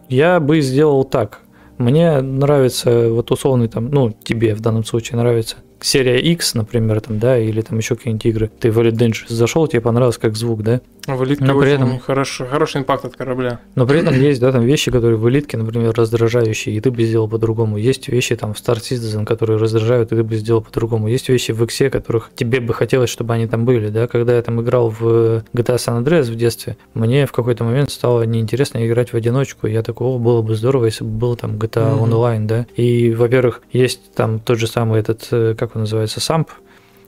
[0.08, 1.40] я бы сделал так.
[1.78, 7.18] Мне нравится, вот условный там, ну, тебе в данном случае нравится серия X, например, там,
[7.18, 8.50] да, или там еще какие-нибудь игры.
[8.60, 10.80] Ты в Elite Dangerous зашел, тебе понравилось как звук, да?
[11.06, 13.60] В элитке Но при этом- хороший, хороший импакт от корабля.
[13.74, 17.02] Но при этом есть, да, там вещи, которые в элитке, например, раздражающие, и ты бы
[17.04, 17.78] сделал по-другому.
[17.78, 21.08] Есть вещи там в Star Citizen, которые раздражают, и ты бы сделал по-другому.
[21.08, 24.06] Есть вещи в Иксе, которых тебе бы хотелось, чтобы они там были, да.
[24.06, 28.24] Когда я там играл в GTA San Andreas в детстве, мне в какой-то момент стало
[28.24, 29.66] неинтересно играть в одиночку.
[29.66, 32.02] Я такой, о, было бы здорово, если бы был там GTA Мгм.
[32.02, 32.66] онлайн, да.
[32.76, 36.20] И, во-первых, есть там тот же самый этот, э, как он называется,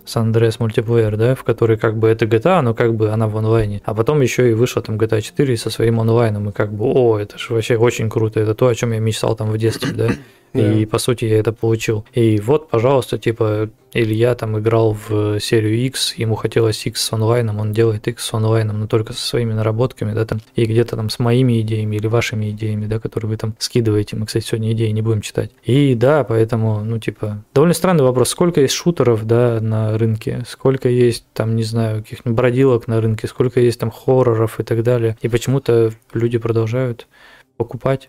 [0.06, 3.36] San Andreas мультиплеер, да, в который как бы это GTA, но как бы она в
[3.36, 3.80] онлайне.
[3.84, 7.18] А потом еще и вышла там GTA 4 со своим онлайном, и как бы, о,
[7.18, 10.08] это же вообще очень круто, это то, о чем я мечтал там в детстве, да.
[10.52, 12.04] И по сути я это получил.
[12.12, 17.58] И вот, пожалуйста, типа, Илья там играл в серию X, ему хотелось X с онлайном,
[17.58, 21.10] он делает X с онлайном, но только со своими наработками, да, там, и где-то там
[21.10, 24.16] с моими идеями или вашими идеями, да, которые вы там скидываете.
[24.16, 25.50] Мы, кстати, сегодня идеи не будем читать.
[25.64, 30.88] И да, поэтому, ну, типа, довольно странный вопрос, сколько есть шутеров, да, на рынке, сколько
[30.88, 35.16] есть там, не знаю, каких-нибудь бродилок на рынке, сколько есть там хорроров и так далее.
[35.20, 37.08] И почему-то люди продолжают
[37.56, 38.08] покупать.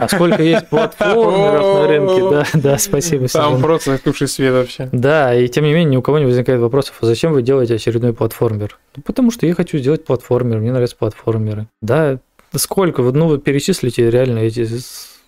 [0.00, 3.28] А сколько есть платформеров на рынке, да, да, спасибо.
[3.28, 4.88] Там просто затухший свет вообще.
[4.92, 7.74] Да, и тем не менее ни у кого не возникает вопросов, а зачем вы делаете
[7.74, 8.78] очередной платформер?
[8.96, 11.66] Ну, потому что я хочу сделать платформер, мне нравятся платформеры.
[11.82, 12.18] Да,
[12.54, 13.02] сколько?
[13.02, 14.66] Ну, вы перечислите реально эти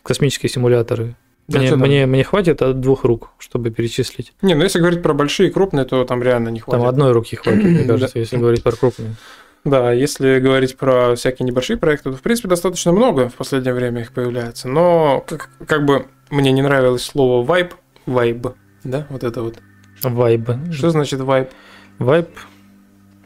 [0.03, 1.15] космические симуляторы.
[1.49, 4.33] Мне, мне, мне хватит от двух рук, чтобы перечислить.
[4.41, 6.81] Не, ну если говорить про большие и крупные, то там реально не хватит.
[6.81, 9.17] Там одной руки хватит, мне кажется, если говорить про крупные.
[9.65, 14.03] Да, если говорить про всякие небольшие проекты, то, в принципе, достаточно много в последнее время
[14.03, 14.69] их появляется.
[14.69, 17.74] Но как, как бы мне не нравилось слово вайб,
[18.07, 18.49] вайб,
[18.85, 19.59] да, вот это вот.
[20.03, 20.49] Вайб.
[20.73, 21.51] Что значит вайб?
[21.99, 22.28] Вайб?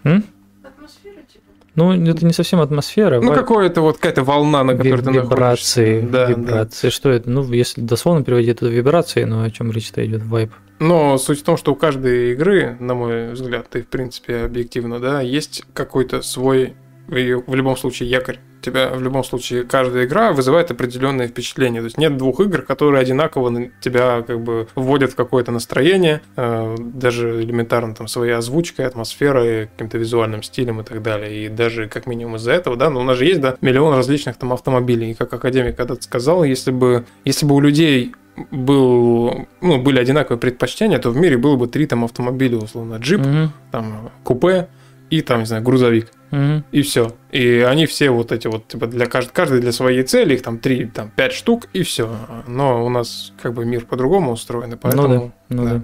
[0.02, 0.24] М?
[0.64, 1.44] Атмосфера, типа.
[1.76, 3.20] Ну, это не совсем атмосфера.
[3.20, 6.12] Ну, какое-то вот какая-то волна, на которой ты вибрации, находишься.
[6.12, 6.32] Да, да.
[6.32, 6.88] вибрации.
[6.88, 7.30] Что это?
[7.30, 10.24] Ну, если дословно переводить, это вибрации, но о чем речь-то идет?
[10.24, 10.50] Вайб.
[10.78, 14.98] Но суть в том, что у каждой игры, на мой взгляд, и в принципе объективно,
[14.98, 16.74] да, есть какой-то свой,
[17.06, 18.38] в любом случае, якорь.
[18.60, 21.80] Тебя в любом случае каждая игра вызывает определенные впечатления.
[21.80, 26.22] То есть нет двух игр, которые одинаково на тебя как бы вводят в какое-то настроение,
[26.36, 31.44] э, даже элементарно там своей озвучкой, атмосферой, каким-то визуальным стилем и так далее.
[31.44, 34.38] И даже как минимум из-за этого, да, ну у нас же есть, да, миллион различных
[34.38, 35.10] там автомобилей.
[35.10, 38.14] И как академик когда-то сказал, если бы, если бы у людей
[38.50, 43.20] был, ну, были одинаковые предпочтения, то в мире было бы три там автомобиля, условно, джип,
[43.20, 43.52] Мгм.
[43.70, 44.68] там купе
[45.10, 46.10] и там, не знаю, грузовик.
[46.30, 46.64] Мгм.
[46.72, 47.12] И все.
[47.30, 49.30] И они все вот эти вот, типа, для кажд...
[49.30, 52.10] каждый для своей цели, их там три, там, пять штук, и все.
[52.48, 55.08] Но у нас как бы мир по-другому устроен, и поэтому...
[55.08, 55.74] Ну да, ну да.
[55.74, 55.82] да.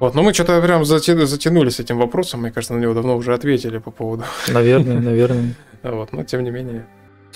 [0.00, 3.34] Вот, но мы что-то прям затянули с этим вопросом, мне кажется, на него давно уже
[3.34, 4.24] ответили по поводу.
[4.48, 5.54] Наверное, наверное.
[5.82, 6.86] Вот, но тем не менее.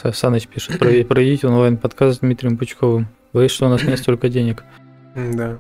[0.03, 3.07] Са- Саныч пишет, «Прове- проведите онлайн-подкаст с Дмитрием Пучковым.
[3.33, 4.65] Боюсь, что у нас нет столько денег.
[5.15, 5.59] Да.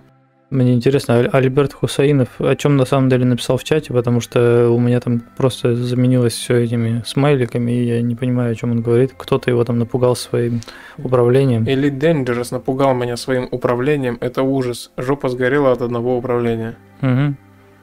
[0.50, 4.68] Мне интересно, Аль- Альберт Хусаинов о чем на самом деле написал в чате, потому что
[4.68, 8.82] у меня там просто заменилось все этими смайликами, и я не понимаю, о чем он
[8.82, 9.14] говорит.
[9.16, 10.60] Кто-то его там напугал своим
[10.98, 11.64] управлением.
[11.64, 14.18] Elite Dangerous напугал меня своим управлением.
[14.20, 14.90] Это ужас.
[14.98, 16.76] Жопа сгорела от одного управления.
[17.00, 17.38] Мгм.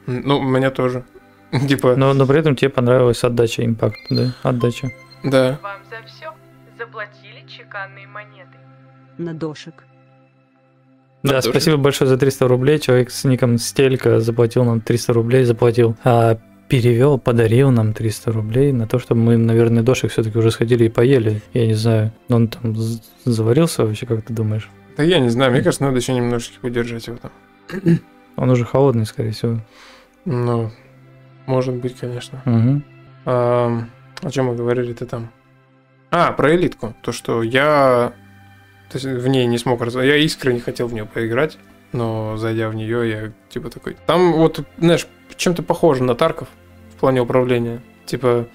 [0.06, 1.02] Ну, меня тоже.
[1.68, 4.32] Типа, Но, но при этом тебе понравилась отдача импакт, да?
[4.44, 4.90] Отдача.
[5.24, 5.58] да.
[5.60, 6.32] Вам за все
[6.78, 8.58] заплатили чеканные монеты.
[9.20, 9.74] На дошек.
[11.22, 11.50] Да, тоже.
[11.50, 12.78] спасибо большое за 300 рублей.
[12.78, 15.94] Человек с ником Стелька заплатил нам 300 рублей, заплатил.
[16.04, 16.38] А
[16.68, 20.88] перевел, подарил нам 300 рублей на то, чтобы мы, наверное, дошек все-таки уже сходили и
[20.88, 21.42] поели.
[21.52, 22.74] Я не знаю, он там
[23.26, 24.70] заварился вообще, как ты думаешь?
[24.96, 27.30] Да я не знаю, мне кажется, надо еще немножечко удержать его там.
[28.36, 29.60] Он уже холодный, скорее всего.
[30.24, 30.70] Ну,
[31.44, 32.40] может быть, конечно.
[32.46, 32.84] Мгм.
[33.26, 33.84] А,
[34.22, 35.30] о чем мы говорили-то там?
[36.10, 36.94] А, про элитку.
[37.02, 38.14] То, что я
[38.90, 39.94] то есть, в ней не смог раз...
[39.94, 41.58] Я искренне хотел в нее поиграть,
[41.92, 43.96] но зайдя в нее, я типа такой.
[44.06, 45.06] Там вот, знаешь,
[45.36, 46.48] чем-то похоже на Тарков
[46.94, 47.80] в плане управления.
[48.04, 48.46] Типа,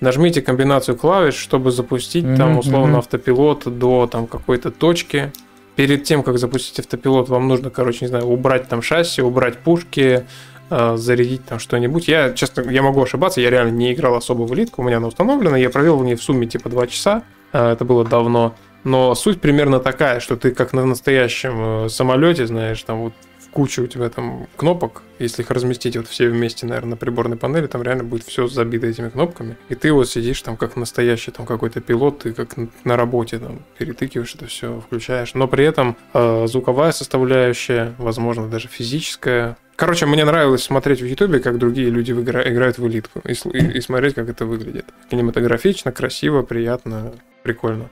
[0.00, 5.32] нажмите комбинацию клавиш, чтобы запустить там Мгм, условно автопилот до там какой-то точки.
[5.76, 10.24] Перед тем, как запустить автопилот, вам нужно, короче, не знаю, убрать там шасси, убрать пушки,
[10.70, 12.06] э, зарядить там что-нибудь.
[12.06, 15.08] Я, честно, я могу ошибаться, я реально не играл особо в элитку, у меня она
[15.08, 18.54] установлена, я провел в ней в сумме типа 2 часа, э, это было давно.
[18.84, 23.82] Но суть примерно такая, что ты как на настоящем самолете, знаешь, там вот в куче
[23.82, 27.82] у тебя там кнопок, если их разместить вот все вместе, наверное, на приборной панели, там
[27.82, 29.56] реально будет все забито этими кнопками.
[29.68, 33.62] И ты вот сидишь там как настоящий там какой-то пилот, ты как на работе там
[33.78, 35.34] перетыкиваешь это все, включаешь.
[35.34, 39.56] Но при этом э, звуковая составляющая, возможно, даже физическая.
[39.76, 43.78] Короче, мне нравилось смотреть в Ютубе, как другие люди игра- играют в элитку, и, и-
[43.78, 44.86] и смотреть, как это выглядит.
[45.10, 47.12] Кинематографично, красиво, приятно,
[47.44, 47.88] прикольно.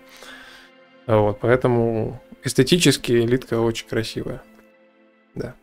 [1.06, 4.42] А Вот, поэтому эстетически элитка очень красивая.
[5.34, 5.54] Да.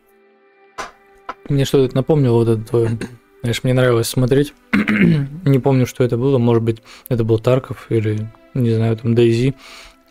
[1.48, 2.98] Мне что-то это напомнило, вот это твое.
[3.42, 4.52] Знаешь, мне нравилось смотреть.
[4.72, 6.38] не помню, что это было.
[6.38, 9.54] Может быть, это был Тарков или, не знаю, там Дейзи.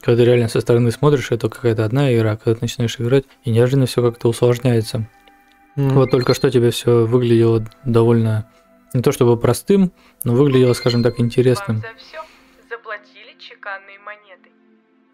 [0.01, 3.51] Когда ты реально со стороны смотришь, это какая-то одна игра, когда ты начинаешь играть, и
[3.51, 5.07] неожиданно все как-то усложняется.
[5.75, 5.95] Мгм.
[5.95, 8.49] Вот только что тебе все выглядело довольно
[8.93, 9.91] не то чтобы простым,
[10.23, 11.77] но выглядело, скажем так, Вам интересным.
[11.77, 12.28] за все.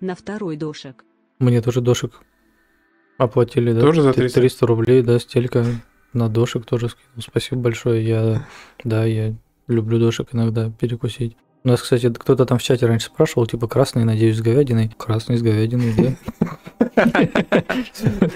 [0.06, 1.04] На второй дошек.
[1.40, 2.14] Мне тоже дошек
[3.18, 3.82] оплатили, да?
[3.82, 4.40] Тоже за Т- 300?
[4.40, 5.66] 300 рублей, да, стелька
[6.14, 7.24] на дошек тоже скинул.
[7.28, 8.08] Спасибо большое.
[8.08, 8.46] Я,
[8.84, 9.34] да, я
[9.68, 11.36] люблю дошек иногда перекусить.
[11.64, 14.92] У нас, кстати, кто-то там в чате раньше спрашивал, типа, красный, надеюсь, с говядиной.
[14.96, 17.00] Красный с говядиной, да.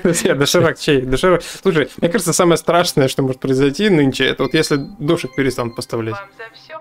[0.02, 1.02] Друзья, доширак чей?
[1.04, 1.44] Доширак.
[1.44, 6.16] Слушай, мне кажется, самое страшное, что может произойти нынче, это вот если дошек перестанут поставлять.
[6.16, 6.80] Вам за все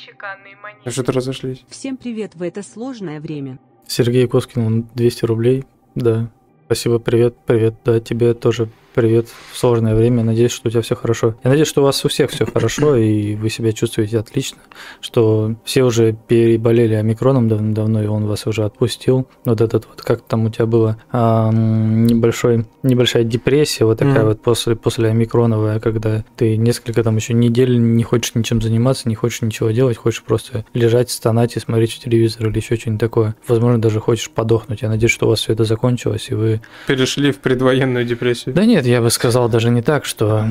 [0.00, 0.90] чеканные монеты.
[0.90, 1.64] что-то разошлись.
[1.68, 3.58] Всем привет в это сложное время.
[3.86, 5.64] Сергей Коскин, 200 рублей,
[5.94, 6.30] да.
[6.66, 10.24] Спасибо, привет, привет, да, тебе тоже привет в сложное время.
[10.24, 11.34] Надеюсь, что у тебя все хорошо.
[11.44, 14.58] Я надеюсь, что у вас у всех все хорошо, и вы себя чувствуете отлично,
[15.00, 19.26] что все уже переболели омикроном давно, и он вас уже отпустил.
[19.44, 24.28] Вот этот вот, как там у тебя было, ам, небольшой, небольшая депрессия, вот такая Мгм.
[24.28, 29.14] вот после, после омикроновая, когда ты несколько там еще недель не хочешь ничем заниматься, не
[29.14, 33.34] хочешь ничего делать, хочешь просто лежать, стонать и смотреть в телевизор или еще что-нибудь такое.
[33.46, 34.82] Возможно, даже хочешь подохнуть.
[34.82, 38.54] Я надеюсь, что у вас все это закончилось, и вы Перешли в предвоенную депрессию.
[38.54, 40.46] да нет, я бы сказал даже не так, что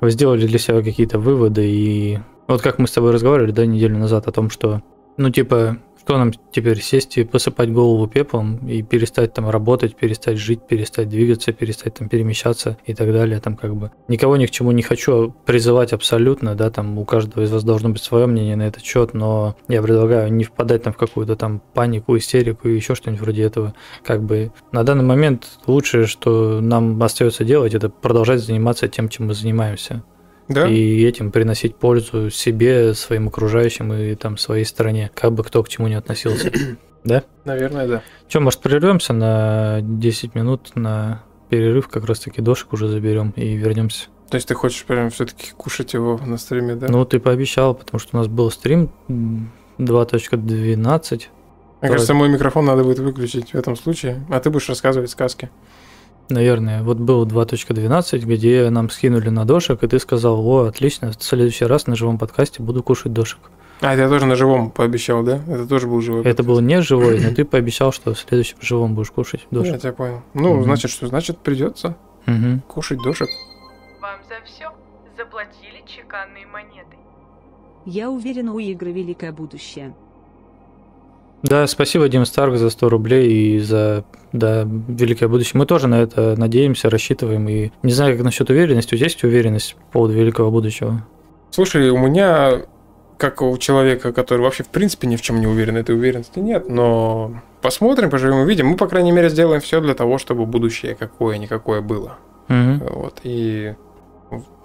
[0.00, 3.98] вы сделали для себя какие-то выводы и вот как мы с тобой разговаривали, да, неделю
[3.98, 4.82] назад о том, что,
[5.16, 5.76] ну, типа,
[6.08, 11.10] что нам теперь сесть и посыпать голову пеплом и перестать там работать, перестать жить, перестать
[11.10, 13.90] двигаться, перестать там перемещаться и так далее, там как бы.
[14.08, 17.90] Никого ни к чему не хочу призывать абсолютно, да, там у каждого из вас должно
[17.90, 21.60] быть свое мнение на этот счет, но я предлагаю не впадать там в какую-то там
[21.74, 23.74] панику, истерику и еще что-нибудь вроде этого.
[24.02, 29.26] Как бы на данный момент лучшее, что нам остается делать, это продолжать заниматься тем, чем
[29.26, 30.02] мы занимаемся
[30.48, 30.66] Да?
[30.66, 35.68] и этим приносить пользу себе, своим окружающим и там своей стране, как бы кто к
[35.68, 36.50] чему не относился.
[37.44, 38.02] Наверное, да.
[38.28, 43.54] Че, может, прервемся на 10 минут на перерыв, как раз таки дошек уже заберем и
[43.54, 44.08] вернемся.
[44.30, 46.88] То есть ты хочешь прям все-таки кушать его на стриме, да?
[46.88, 51.22] Ну, ты пообещал, потому что у нас был стрим м, 2.12.
[51.80, 55.48] Мне кажется, мой микрофон надо будет выключить в этом случае, а ты будешь рассказывать сказки.
[56.28, 61.22] Наверное, вот был 2.12, где нам скинули на дошек, и ты сказал, о, отлично, в
[61.22, 63.38] следующий раз на живом подкасте буду кушать дошек.
[63.80, 65.36] А, это я тоже на живом пообещал, да?
[65.48, 66.20] Это тоже был живой.
[66.22, 66.48] Это подкаст.
[66.48, 69.80] был не живой, но ты пообещал, что в следующем живом будешь кушать Я дошек.
[69.80, 70.22] тебя понял.
[70.34, 70.64] Ну, Мгм.
[70.64, 71.06] значит, что?
[71.06, 71.96] Значит, придется
[72.26, 72.60] Мгм.
[72.66, 73.28] кушать дошек.
[74.02, 74.70] Вам за все
[75.16, 76.96] заплатили чеканные монеты.
[77.86, 79.94] Я уверена, у игры великое будущее.
[81.42, 85.58] Да, спасибо, Дим Старк, за 100 рублей и за да, великое будущее.
[85.58, 87.48] Мы тоже на это надеемся, рассчитываем.
[87.48, 88.94] И не знаю, как насчет уверенности.
[88.94, 91.06] У тебя есть уверенность по поводу великого будущего?
[91.50, 92.62] Слушай, у меня,
[93.16, 96.68] как у человека, который вообще в принципе ни в чем не уверен, этой уверенности нет,
[96.68, 98.66] но посмотрим, поживем, увидим.
[98.66, 102.18] Мы, по крайней мере, сделаем все для того, чтобы будущее какое-никакое было.
[102.48, 102.82] Мгм.
[102.94, 103.74] Вот, и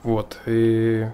[0.03, 1.07] вот, и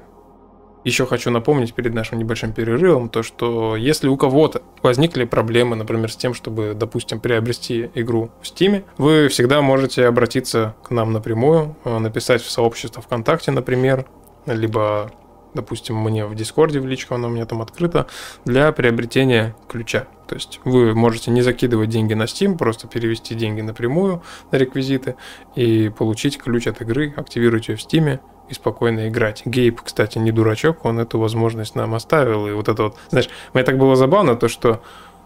[0.84, 6.12] еще хочу напомнить перед нашим небольшим перерывом то, что если у кого-то возникли проблемы, например,
[6.12, 11.76] с тем, чтобы, допустим, приобрести игру в Steam, вы всегда можете обратиться к нам напрямую,
[11.84, 14.06] э, написать в сообщество ВКонтакте, например,
[14.46, 15.12] либо,
[15.54, 18.08] допустим, мне в Дискорде в личку, оно у меня там открыто,
[18.46, 20.08] для приобретения ключа.
[20.28, 25.16] То есть вы можете не закидывать деньги на Steam, просто перевести деньги напрямую на реквизиты
[25.56, 28.20] и получить ключ от игры, активировать ее в Steam
[28.50, 29.44] и спокойно играть.
[29.46, 32.48] Гейб, кстати, не дурачок, он эту возможность нам оставил.
[32.48, 34.82] И вот это вот, знаешь, мне так было забавно, то, что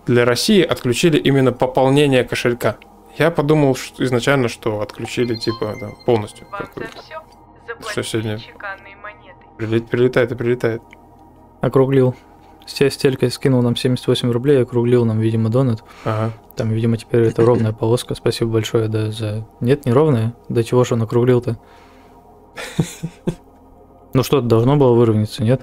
[0.06, 2.78] для России отключили именно пополнение кошелька.
[3.18, 6.48] Я подумал что изначально, что отключили типа да, полностью.
[7.82, 8.40] Все Что сегодня?
[9.58, 10.82] Прилет- Прилетает и прилетает.
[11.62, 12.16] Округлил.
[12.66, 15.84] Стя- Стелька скинул нам 78 рублей, округлил нам, видимо, донат.
[16.06, 16.32] Ага.
[16.56, 18.16] Там, видимо, теперь это ровная полоска.
[18.16, 19.46] Спасибо большое, да, за...
[19.60, 20.34] Нет, не ровная?
[20.50, 21.58] До чего же он округлил-то?
[24.14, 25.62] Ну что-то должно было выровняться, нет?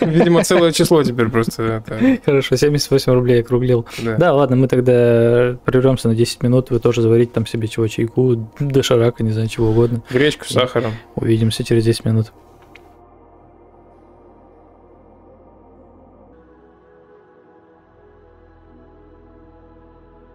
[0.00, 1.62] Видимо, целое число теперь просто.
[1.62, 3.86] это, Хорошо, 78 рублей округлил.
[4.02, 4.16] да.
[4.16, 6.70] Да, ладно, мы тогда прервемся на 10 минут.
[6.70, 10.02] Вы тоже заварите там себе чего чайку, доширака, не знаю, чего угодно.
[10.10, 10.92] Гречку с сахаром.
[11.16, 12.32] Увидимся через 10 минут.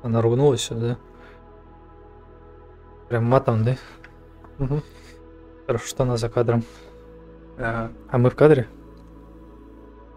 [0.04, 0.98] Она ругнулась да?
[3.10, 3.78] Прям матом, да?
[4.64, 4.81] Мгм.
[5.68, 6.64] Хорошо, что она за кадром.
[7.57, 7.91] Ага.
[8.10, 8.68] А мы в кадре?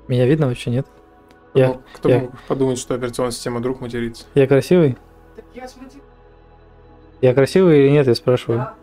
[0.07, 0.87] Меня видно вообще, нет?
[1.55, 4.25] Я- Ну, Кто я- мог подумать, что операционная система друг матерится?
[4.37, 4.97] Я красивый?
[7.21, 8.59] Я красивый или нет, я спрашиваю.
[8.61, 8.75] Да.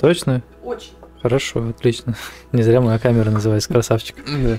[0.00, 0.42] Точно?
[0.64, 0.92] Очень.
[1.20, 2.14] Хорошо, отлично.
[2.52, 4.16] Не зря моя камера называется красавчик.
[4.26, 4.56] Да.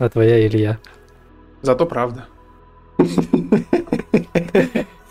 [0.00, 0.78] А твоя или я?
[1.62, 2.26] Зато правда.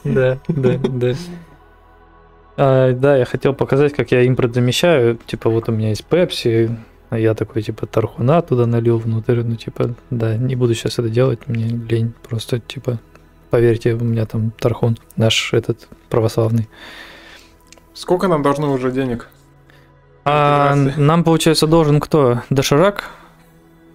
[0.03, 1.13] Да, да, да.
[2.57, 5.17] А, да, я хотел показать, как я импорт замещаю.
[5.27, 6.75] Типа, вот у меня есть Пепси,
[7.09, 9.41] а я такой, типа, тархуна туда налил внутрь.
[9.43, 12.13] Ну, типа, да, не буду сейчас это делать, мне лень.
[12.27, 12.99] Просто, типа,
[13.51, 16.67] поверьте, у меня там тархун, наш этот православный.
[17.93, 19.29] Сколько нам должно уже денег?
[20.25, 22.41] А нам, получается, должен кто?
[22.49, 23.05] Доширак,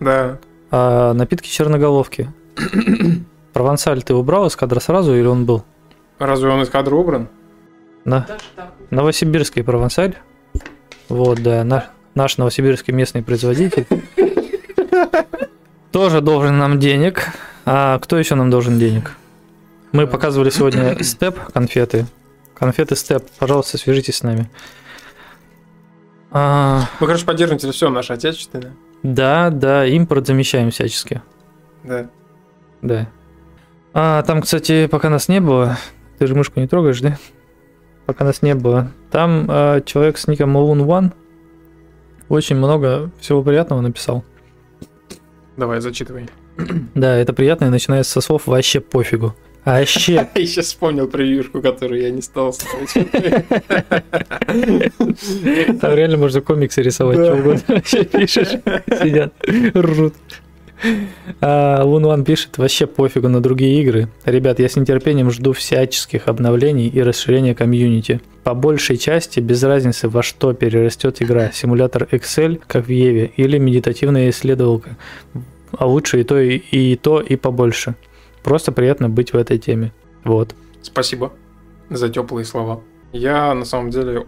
[0.01, 0.39] Да.
[0.70, 2.30] а напитки черноголовки.
[3.52, 5.62] Провансаль ты убрал из кадра сразу или он был?
[6.18, 7.28] Разве он из кадра убран?
[8.04, 8.26] На.
[8.90, 10.16] Новосибирский провансаль.
[11.08, 13.86] Вот, да, на- наш новосибирский местный производитель.
[15.92, 17.28] Тоже должен нам денег.
[17.64, 19.12] А кто еще нам должен денег?
[19.92, 22.06] Мы показывали сегодня степ конфеты.
[22.54, 23.24] Конфеты степ.
[23.38, 24.50] Пожалуйста, свяжитесь с нами.
[26.30, 28.72] А, Мы, короче, поддерживаем все наше отечественное.
[29.02, 31.20] да, да, импорт замещаем всячески.
[31.84, 32.08] Да.
[32.80, 33.08] Да.
[33.92, 35.76] А, там, кстати, пока нас не было,
[36.18, 37.18] ты же мышку не трогаешь, да?
[38.06, 38.90] Пока нас не было.
[39.10, 41.12] Там а, человек с ником Moon One
[42.28, 44.24] очень много всего приятного написал.
[45.56, 46.28] Давай, зачитывай.
[46.94, 49.34] Да, это приятно и начинается со слов вообще пофигу.
[49.64, 50.14] А Вообще.
[50.34, 52.92] Я сейчас вспомнил превьюшку, которую я не стал ставить.
[55.80, 57.62] Там реально можно комиксы рисовать, что угодно.
[57.68, 59.32] Вообще пишешь, сидят,
[59.76, 60.14] ржут.
[61.40, 64.09] А, Лун Ван пишет, вообще пофигу на другие игры.
[64.24, 68.20] Ребят, я с нетерпением жду всяческих обновлений и расширения комьюнити.
[68.44, 73.59] По большей части, без разницы во что перерастет игра, симулятор Excel, как в Еве, или
[73.59, 74.96] медитативная исследовалка.
[75.72, 77.94] А лучше и то, и, и то, и побольше.
[78.42, 79.92] Просто приятно быть в этой теме.
[80.24, 80.54] Вот.
[80.82, 81.32] Спасибо
[81.90, 82.82] за теплые слова.
[83.12, 84.26] Я на самом деле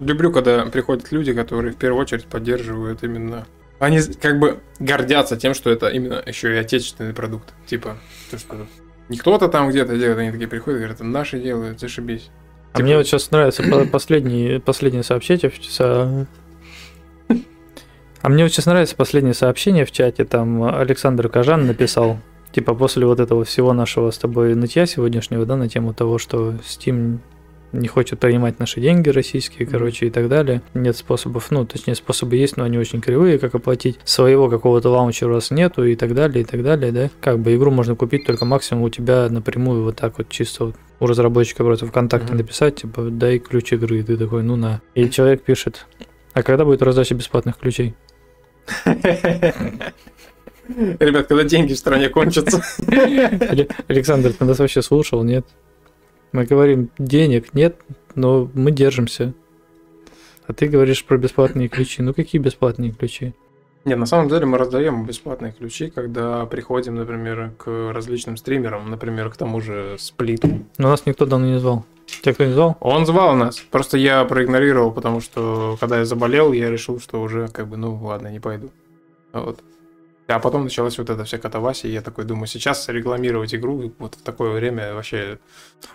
[0.00, 3.46] люблю, когда приходят люди, которые в первую очередь поддерживают именно.
[3.78, 7.54] Они как бы гордятся тем, что это именно еще и отечественный продукт.
[7.66, 7.96] Типа,
[8.30, 8.66] то, что
[9.08, 12.30] не кто-то там где-то делает, они такие приходят и говорят, «Это наши делают, зашибись.
[12.72, 16.26] А Типа, мне вот сейчас нравится по- последнее, последнее сообщение в со-
[18.20, 20.24] А мне вот сейчас нравится последнее сообщение в чате.
[20.24, 22.18] Там Александр Кажан написал,
[22.52, 26.54] типа после вот этого всего нашего с тобой нытья сегодняшнего, да, на тему того, что
[26.66, 27.20] Steam
[27.72, 30.62] не хочет принимать наши деньги российские, короче, и так далее.
[30.74, 33.98] Нет способов, ну, точнее, способы есть, но они очень кривые, как оплатить.
[34.04, 37.10] Своего какого-то лаунчера у вас нету и так далее, и так далее, да.
[37.20, 40.74] Как бы игру можно купить только максимум у тебя напрямую вот так вот чисто вот
[41.00, 42.38] у разработчика просто ВКонтакте Мгм.
[42.38, 44.80] написать, типа, дай ключ игры, и ты такой, ну на.
[44.94, 45.86] И человек пишет,
[46.32, 47.94] а когда будет раздача бесплатных ключей?
[50.66, 52.62] Ребят, когда деньги в стране кончатся.
[52.88, 55.46] Але- Александр, ты нас вообще слушал, нет?
[56.32, 57.76] Мы говорим, денег нет,
[58.14, 59.32] но мы держимся.
[60.46, 62.02] А ты говоришь про бесплатные ключи.
[62.02, 63.34] Ну какие бесплатные ключи?
[63.84, 69.30] Нет, на самом деле мы раздаем бесплатные ключи, когда приходим, например, к различным стримерам, например,
[69.30, 70.48] к тому же сплиту.
[70.76, 71.84] Но нас никто давно не звал.
[72.06, 72.76] Тебя кто не звал?
[72.80, 77.48] Он звал нас, просто я проигнорировал, потому что когда я заболел, я решил, что уже
[77.48, 78.70] как бы, ну ладно, не пойду.
[79.32, 79.60] Вот.
[80.28, 84.14] А потом началась вот эта вся катавасия, и я такой думаю, сейчас рекламировать игру вот
[84.14, 85.38] в такое время вообще...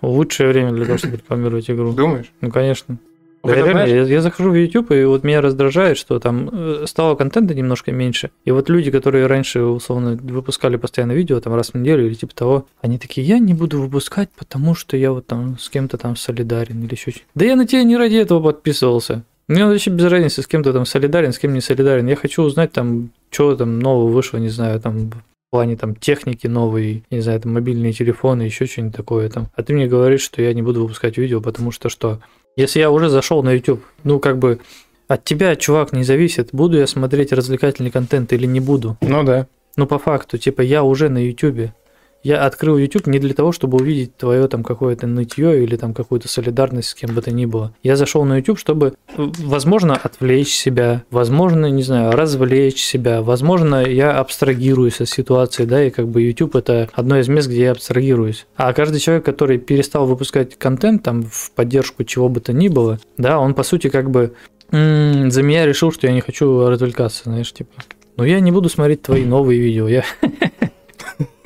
[0.02, 1.94] Лучшее время для того, чтобы рекламировать игру.
[1.94, 2.32] Думаешь?
[2.42, 2.98] Ну, конечно.
[3.44, 6.86] Да, Хотя, реально, я, я захожу в YouTube, и вот меня раздражает, что там э,
[6.88, 8.32] стало контента немножко меньше.
[8.46, 12.34] И вот люди, которые раньше, условно, выпускали постоянно видео, там раз в неделю или типа
[12.34, 16.16] того, они такие, я не буду выпускать, потому что я вот там с кем-то там
[16.16, 19.26] солидарен или еще что Да я на тебя не ради этого подписывался.
[19.50, 22.08] Мне вообще без разницы, с кем-то там солидарен, с кем не солидарен.
[22.08, 25.16] Я хочу узнать там, что там нового вышло, не знаю, там в
[25.52, 29.48] плане там техники новой, не знаю, там мобильные телефоны, еще что-нибудь такое там.
[29.56, 32.20] А ты мне говоришь, что я не буду выпускать видео, потому что что?
[32.56, 34.60] Если я уже зашел на YouTube, ну как бы
[35.08, 38.98] от тебя, чувак, не зависит, буду я смотреть развлекательный контент или не буду.
[39.02, 39.48] Ну да.
[39.76, 41.72] Ну по факту, типа я уже на YouTube.
[42.24, 46.30] Я открыл YouTube не для того, чтобы увидеть твое там какое-то нытье или там какую-то
[46.30, 47.74] солидарность с кем бы то ни было.
[47.84, 53.86] Я зашел на YouTube, чтобы, э, возможно, отвлечь себя, возможно, не знаю, развлечь себя, возможно,
[53.86, 57.72] я абстрагируюсь от ситуации, да, и как бы YouTube это одно из мест, где я
[57.72, 58.46] абстрагируюсь.
[58.56, 63.00] А каждый человек, который перестал выпускать контент там в поддержку чего бы то ни было,
[63.18, 64.34] да, он по сути как бы
[64.72, 67.84] м, за меня решил, что я не хочу развлекаться, знаешь, типа.
[68.16, 70.04] Ну я не буду смотреть твои новые видео, я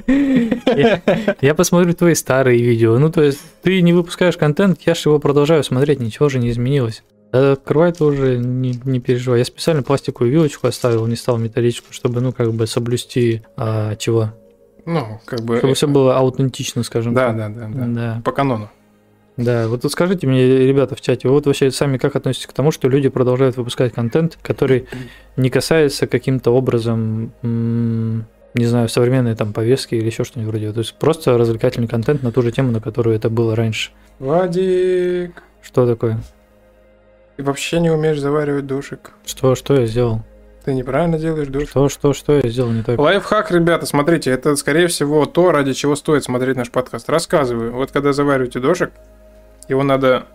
[1.42, 2.98] я, посмотрю твои старые видео.
[2.98, 6.50] Ну, то есть, ты не выпускаешь контент, я же его продолжаю смотреть, ничего же не
[6.50, 7.04] изменилось.
[7.32, 9.40] Открывай уже, не, не переживай.
[9.40, 14.34] Я специально пластиковую вилочку оставил, не стал металлическую, чтобы, ну, как бы соблюсти а, чего?
[14.86, 15.58] Ну, как бы...
[15.58, 17.38] Чтобы все было аутентично, скажем Да, так.
[17.38, 17.86] да, да, да.
[17.86, 18.22] Да.
[18.24, 18.70] По канону.
[19.36, 22.72] Да, вот скажите мне, ребята в чате, вы вот вообще сами как относитесь к тому,
[22.72, 24.88] что люди продолжают выпускать контент, который
[25.36, 27.32] не касается каким-то образом,
[28.58, 30.72] не знаю, современной там повестки или еще что-нибудь вроде.
[30.74, 33.92] То есть просто развлекательный контент на ту же тему, на которую это было раньше.
[34.20, 36.20] Вадик, Что такое?
[37.36, 39.12] ты вообще не умеешь заваривать дошик.
[39.26, 40.22] Что, что я сделал?
[40.66, 41.70] Ты неправильно делаешь дошик.
[41.70, 43.00] Что, что, что я сделал не так?
[43.00, 47.08] Лайфхак, ребята, смотрите, это, скорее всего, то, ради чего стоит смотреть наш подкаст.
[47.10, 47.74] Рассказываю.
[47.74, 48.92] Вот когда завариваете дошик,
[49.70, 50.26] его надо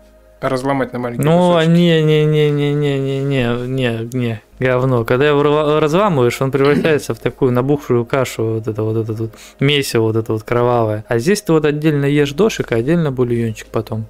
[0.49, 1.69] разломать на маленькие Ну, кусочки.
[1.69, 5.05] не, не, не, не, не, не, не, не, не, говно.
[5.05, 5.43] Когда его
[5.79, 10.33] разламываешь, он превращается в такую набухшую кашу, вот это вот это вот месиво, вот это
[10.33, 11.05] вот кровавое.
[11.07, 14.05] А здесь ты вот отдельно ешь дошик, а отдельно бульончик потом.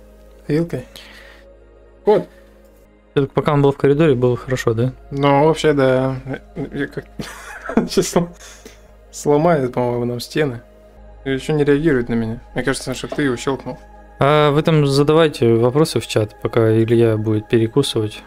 [0.47, 0.85] Вилкой.
[2.05, 2.27] Вот.
[3.15, 4.91] Это пока он был в коридоре, было хорошо, да?
[5.11, 6.15] Ну, вообще, да.
[6.73, 7.05] Я как...
[7.87, 8.33] Сейчас слом-
[9.11, 10.61] сломает, по-моему, нам стены.
[11.23, 12.41] И еще не реагирует на меня.
[12.55, 13.77] Мне кажется, что ты его щелкнул.
[14.25, 18.21] А вы там задавайте вопросы в чат, пока Илья будет перекусывать.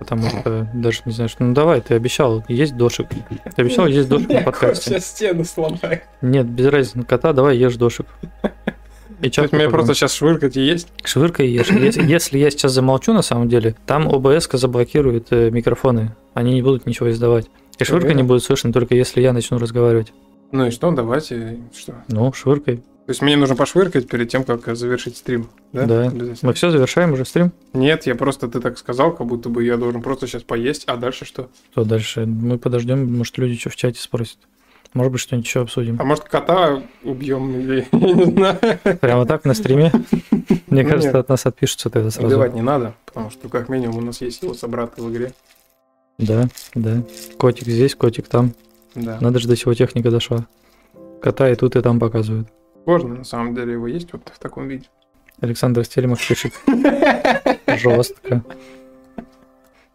[0.00, 1.44] Потому что даже не знаю, что...
[1.44, 3.06] Ну давай, ты обещал есть дошик.
[3.54, 4.90] Ты обещал есть дошик на подкасте.
[4.90, 6.00] Сейчас стену сломаю.
[6.20, 8.06] Нет, без разницы, кота, давай ешь дошик.
[9.20, 10.88] И чат пока просто сейчас швыркать и есть?
[11.04, 11.70] Швыркой ешь.
[11.70, 16.16] Если, если я сейчас замолчу, на самом деле, там ОБС заблокирует э, микрофоны.
[16.34, 17.46] Они не будут ничего издавать.
[17.78, 20.12] И швырка не будет слышно, только если я начну разговаривать.
[20.50, 21.60] Ну и что, давайте.
[21.72, 21.94] Что?
[22.08, 22.82] Ну, швыркой.
[23.06, 25.86] То есть мне нужно пошвыркать перед тем, как завершить стрим, да?
[25.86, 26.12] Да.
[26.42, 27.52] Мы все завершаем уже стрим.
[27.72, 30.96] Нет, я просто, ты так сказал, как будто бы я должен просто сейчас поесть, а
[30.96, 31.48] дальше что?
[31.70, 32.26] Что дальше?
[32.26, 34.38] Мы подождем, может, люди что в чате спросят.
[34.92, 35.96] Может быть, что-нибудь еще обсудим.
[36.00, 38.58] А может кота убьем или я не знаю.
[39.00, 39.92] Прямо так на стриме?
[40.66, 41.16] Мне Ну, кажется, нет.
[41.16, 42.28] от нас отпишутся тогда сразу.
[42.28, 45.32] Убивать не надо, потому что как минимум у нас есть его собраты в игре.
[46.18, 47.02] Да, да.
[47.38, 48.52] Котик здесь, котик там.
[48.96, 49.18] Да.
[49.20, 50.46] Надо же до чего техника дошла.
[51.22, 52.48] Кота и тут, и там показывают.
[52.86, 54.84] Сложно, на самом деле, его есть вот в таком виде.
[55.40, 56.52] Александр Стельмах пишет.
[57.66, 58.44] Жестко.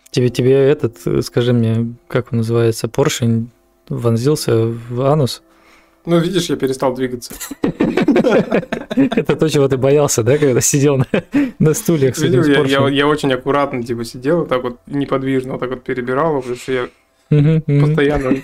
[0.09, 3.49] Тебе, тебе этот, скажи мне, как он называется, поршень
[3.87, 5.41] вонзился в анус?
[6.05, 7.33] Ну, видишь, я перестал двигаться.
[7.61, 11.05] Это то, чего ты боялся, да, когда сидел на,
[11.59, 15.61] на стульях с Видел, этим я, я, очень аккуратно типа сидел, так вот неподвижно, вот
[15.61, 16.89] так вот перебирал, потому что я
[17.29, 18.35] постоянно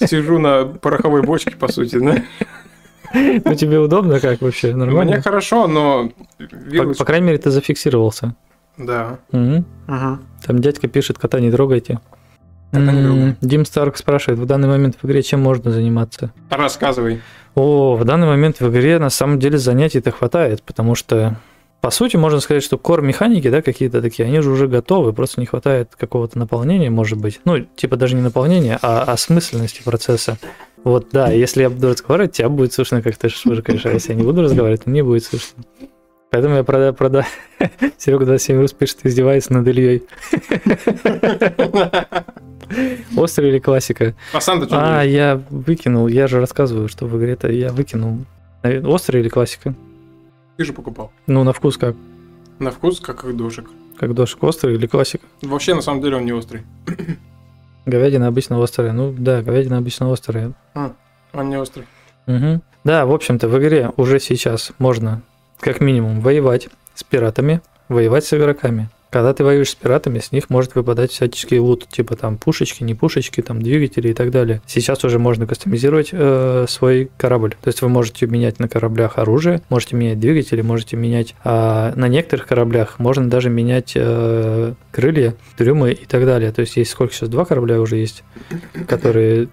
[0.00, 2.24] сижу на пороховой бочке, по сути, да.
[3.14, 4.74] Ну, тебе удобно как вообще?
[4.74, 5.12] Нормально?
[5.12, 6.10] Мне хорошо, но
[6.98, 8.34] По, крайней мере, ты зафиксировался.
[8.76, 9.18] Да.
[9.30, 12.00] Там дядька пишет, кота не трогайте.
[13.40, 16.32] Дим Старк спрашивает, в данный момент в игре чем можно заниматься?
[16.48, 17.20] Рассказывай.
[17.54, 21.36] О, в данный момент в игре на самом деле занятий-то хватает, потому что
[21.82, 25.40] по сути, можно сказать, что кор механики, да, какие-то такие, они же уже готовы, просто
[25.40, 27.40] не хватает какого-то наполнения, может быть.
[27.44, 30.38] Ну, типа даже не наполнения, а осмысленности процесса.
[30.84, 34.18] Вот, да, если я буду разговаривать, тебя будет слышно, как ты швыркаешь, а если я
[34.18, 35.62] не буду разговаривать, то мне будет слышно.
[36.30, 37.24] Поэтому я продаю, продаю.
[37.98, 40.02] Серега 27 Рус пишет, издевается над Ильей.
[43.16, 44.14] Острый или классика?
[44.32, 48.24] А что А, я выкинул, я же рассказываю, что в игре-то я выкинул.
[48.62, 49.74] Острый или классика?
[50.56, 51.12] Ты же покупал.
[51.26, 51.96] Ну, на вкус как?
[52.58, 53.68] На вкус, как и дошик.
[53.98, 55.26] Как дошик, острый или классика?
[55.42, 56.62] Вообще, на самом деле, он не острый.
[57.86, 58.92] Говядина обычно острая.
[58.92, 60.52] Ну, да, говядина обычно острая.
[60.74, 61.86] Он не острый.
[62.26, 62.62] Мгм.
[62.84, 65.22] Да, в общем-то, в игре уже сейчас можно,
[65.58, 68.88] как минимум, воевать с пиратами, воевать с игроками.
[69.12, 72.94] Когда ты воюешь с пиратами, с них может выпадать всяческий лут, типа там пушечки, не
[72.94, 74.62] пушечки, там двигатели и так далее.
[74.66, 77.54] Сейчас уже можно кастомизировать э, свой корабль.
[77.60, 82.08] То есть вы можете менять на кораблях оружие, можете менять двигатели, можете менять а, на
[82.08, 86.50] некоторых кораблях можно даже менять э, крылья, трюмы и так далее.
[86.50, 88.24] То есть есть сколько сейчас два корабля уже есть,
[88.88, 89.48] которые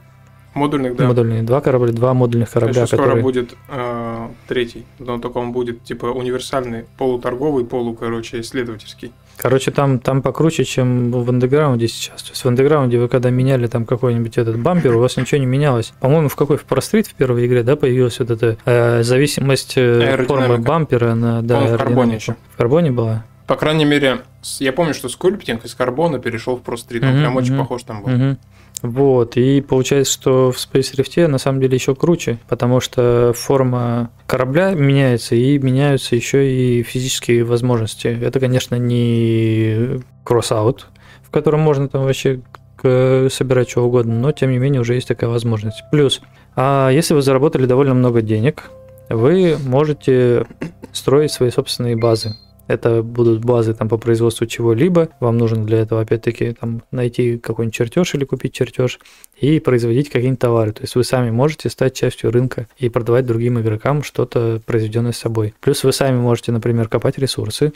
[0.54, 1.06] Модульных, да.
[1.06, 5.52] модульные, два корабля, два модульных корабля, Еще скоро которые будет э, третий, но только он
[5.52, 9.12] будет типа универсальный, полуторговый, полу, короче, исследовательский.
[9.42, 12.24] Короче, там, там покруче, чем в андеграунде сейчас.
[12.24, 15.46] То есть в андеграунде вы когда меняли там какой-нибудь этот бампер, у вас ничего не
[15.46, 15.94] менялось.
[16.02, 20.26] По-моему, в какой в Street в первой игре, да, появилась вот эта э, зависимость э,
[20.28, 22.36] формы бампера на да, в карбоне еще.
[22.54, 23.24] В карбоне была?
[23.48, 24.20] По крайней мере,
[24.60, 27.62] я помню, что скульптинг из карбона перешел в Street, он Мгм, прям очень мгм.
[27.62, 28.10] похож там был.
[28.10, 28.38] Мгм.
[28.82, 34.10] Вот, и получается, что в Space Rift на самом деле еще круче, потому что форма
[34.26, 38.08] корабля меняется, и меняются еще и физические возможности.
[38.08, 40.88] Это, конечно, не Crossout,
[41.24, 42.42] в котором можно там вообще
[42.78, 45.84] к- собирать что угодно, но тем не менее уже есть такая возможность.
[45.92, 46.22] Плюс,
[46.56, 48.72] а если вы заработали довольно много денег,
[49.10, 50.46] вы можете
[50.94, 52.36] строить свои собственные базы.
[52.70, 55.10] Это будут базы там по производству чего-либо.
[55.20, 59.00] Вам нужно для этого, опять-таки, там найти какой-нибудь чертеж или купить чертеж
[59.38, 60.72] и производить какие-нибудь товары.
[60.72, 65.56] То есть вы сами можете стать частью рынка и продавать другим игрокам что-то произведенное собой.
[65.62, 67.74] Плюс вы сами можете, например, копать ресурсы.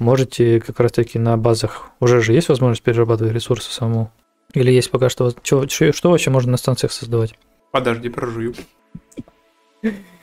[0.00, 4.10] Можете как раз-таки на базах, уже же есть возможность перерабатывать ресурсы самому?
[4.52, 7.34] Или есть пока что, что, что вообще можно на станциях создавать?
[7.70, 8.54] Подожди, прожую.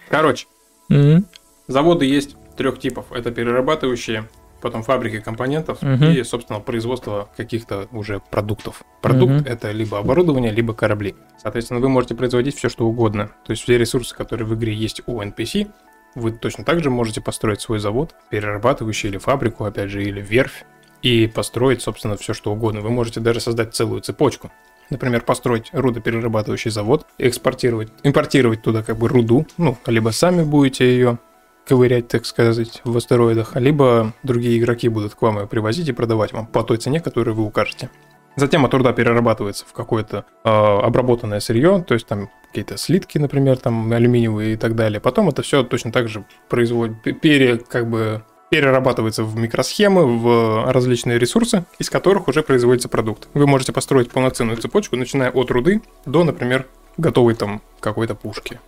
[0.09, 0.47] Короче,
[0.89, 1.25] Мгм.
[1.67, 3.11] заводы есть трех типов.
[3.11, 4.27] Это перерабатывающие,
[4.61, 6.05] потом фабрики компонентов Мгм.
[6.11, 8.83] и, собственно, производство каких-то уже продуктов.
[9.01, 9.45] Продукт Мгм.
[9.45, 11.15] это либо оборудование, либо корабли.
[11.41, 13.27] Соответственно, вы можете производить все, что угодно.
[13.45, 15.67] То есть все ресурсы, которые в игре есть у NPC,
[16.15, 20.63] вы точно так же можете построить свой завод, перерабатывающий или фабрику, опять же, или верфь,
[21.01, 22.81] и построить, собственно, все, что угодно.
[22.81, 24.49] Вы можете даже создать целую цепочку.
[24.89, 31.17] Например, построить рудоперерабатывающий завод, экспортировать, импортировать туда как бы руду, ну, либо сами будете ее
[31.65, 36.33] ковырять, так сказать, в астероидах, либо другие игроки будут к вам ее привозить и продавать
[36.33, 37.89] вам по той цене, которую вы укажете.
[38.35, 43.57] Затем от труда перерабатывается в какое-то э, обработанное сырье, то есть там какие-то слитки, например,
[43.57, 44.99] там алюминиевые и так далее.
[44.99, 50.71] Потом это все точно так же производит, пе- пере, как бы перерабатывается в микросхемы, в
[50.71, 53.27] различные ресурсы, из которых уже производится продукт.
[53.33, 56.67] Вы можете построить полноценную цепочку, начиная от руды до, например,
[56.97, 58.59] готовой там какой-то пушки.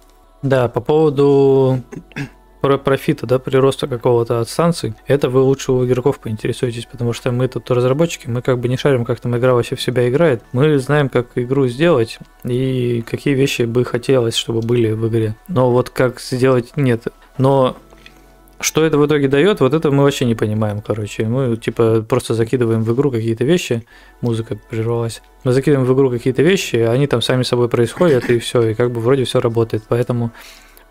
[0.41, 1.81] Да, по поводу
[2.75, 7.47] профита, да, прироста какого-то от станций, это вы лучше у игроков поинтересуетесь, потому что мы
[7.47, 10.43] тут разработчики, мы как бы не шарим, как там игра вообще в себя играет.
[10.51, 15.35] Мы знаем, как игру сделать и какие вещи бы хотелось, чтобы были в игре.
[15.47, 17.07] Но вот как сделать, нет.
[17.37, 17.77] Но
[18.59, 21.25] что это в итоге дает, вот это мы вообще не понимаем, короче.
[21.25, 23.85] Мы типа просто закидываем в игру какие-то вещи,
[24.21, 25.21] музыка прервалась.
[25.43, 28.91] Мы закидываем в игру какие-то вещи, они там сами собой происходят, и все, и как
[28.91, 29.83] бы вроде все работает.
[29.87, 30.31] Поэтому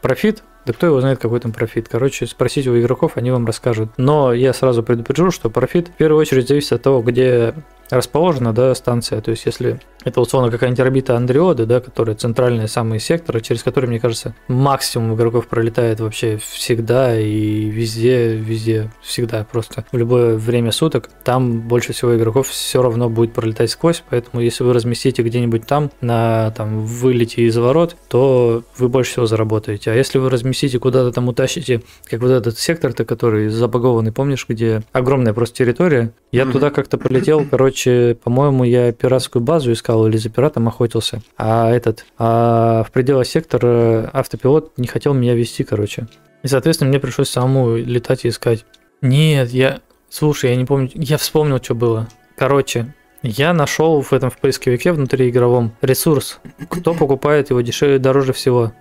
[0.01, 1.89] профит, да кто его знает, какой там профит.
[1.89, 3.91] Короче, спросите у игроков, они вам расскажут.
[3.97, 7.55] Но я сразу предупрежу, что профит в первую очередь зависит от того, где
[7.91, 9.21] расположена да, станция.
[9.21, 13.89] То есть, если это условно какая-нибудь орбита Андриоды, да, которая центральные самые секторы, через которые,
[13.89, 20.71] мне кажется, максимум игроков пролетает вообще всегда и везде, везде, всегда, просто в любое время
[20.71, 25.67] суток, там больше всего игроков все равно будет пролетать сквозь, поэтому если вы разместите где-нибудь
[25.67, 29.91] там, на там, вылете из ворот, то вы больше всего заработаете.
[29.91, 34.83] А если вы разместите куда-то там, утащите, как вот этот сектор-то, который забагованный, помнишь, где
[34.93, 40.31] огромная просто территория, я туда как-то полетел, короче, по-моему, я пиратскую базу искал или за
[40.31, 41.23] пиратом охотился.
[41.37, 46.07] А этот, а в пределах сектора автопилот не хотел меня вести, короче.
[46.43, 48.65] И, соответственно, мне пришлось самому летать и искать.
[49.03, 49.81] Нет, я...
[50.09, 50.91] Слушай, я не помню...
[50.95, 52.09] Я вспомнил, что было.
[52.37, 56.39] Короче, я нашел в этом в поисковике внутри игровом ресурс,
[56.69, 58.73] кто покупает его дешевле, дороже всего.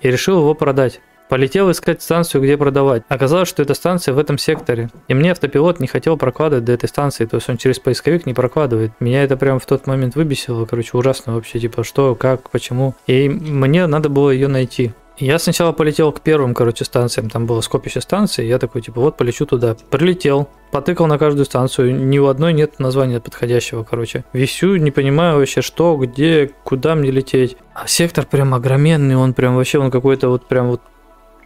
[0.00, 1.00] И решил его продать.
[1.28, 3.02] Полетел искать станцию, где продавать.
[3.08, 4.90] Оказалось, что эта станция в этом секторе.
[5.08, 7.24] И мне автопилот не хотел прокладывать до этой станции.
[7.24, 8.92] То есть он через поисковик не прокладывает.
[9.00, 10.66] Меня это прям в тот момент выбесило.
[10.66, 11.58] Короче, ужасно вообще.
[11.58, 12.94] Типа, что, как, почему.
[13.06, 14.92] И мне надо было ее найти.
[15.16, 19.16] Я сначала полетел к первым, короче, станциям, там было скопище станций, я такой, типа, вот
[19.16, 19.76] полечу туда.
[19.88, 24.24] Прилетел, потыкал на каждую станцию, ни у одной нет названия подходящего, короче.
[24.32, 27.56] Висю, не понимаю вообще, что, где, куда мне лететь.
[27.74, 30.80] А сектор прям огроменный, он прям вообще, он какой-то вот прям вот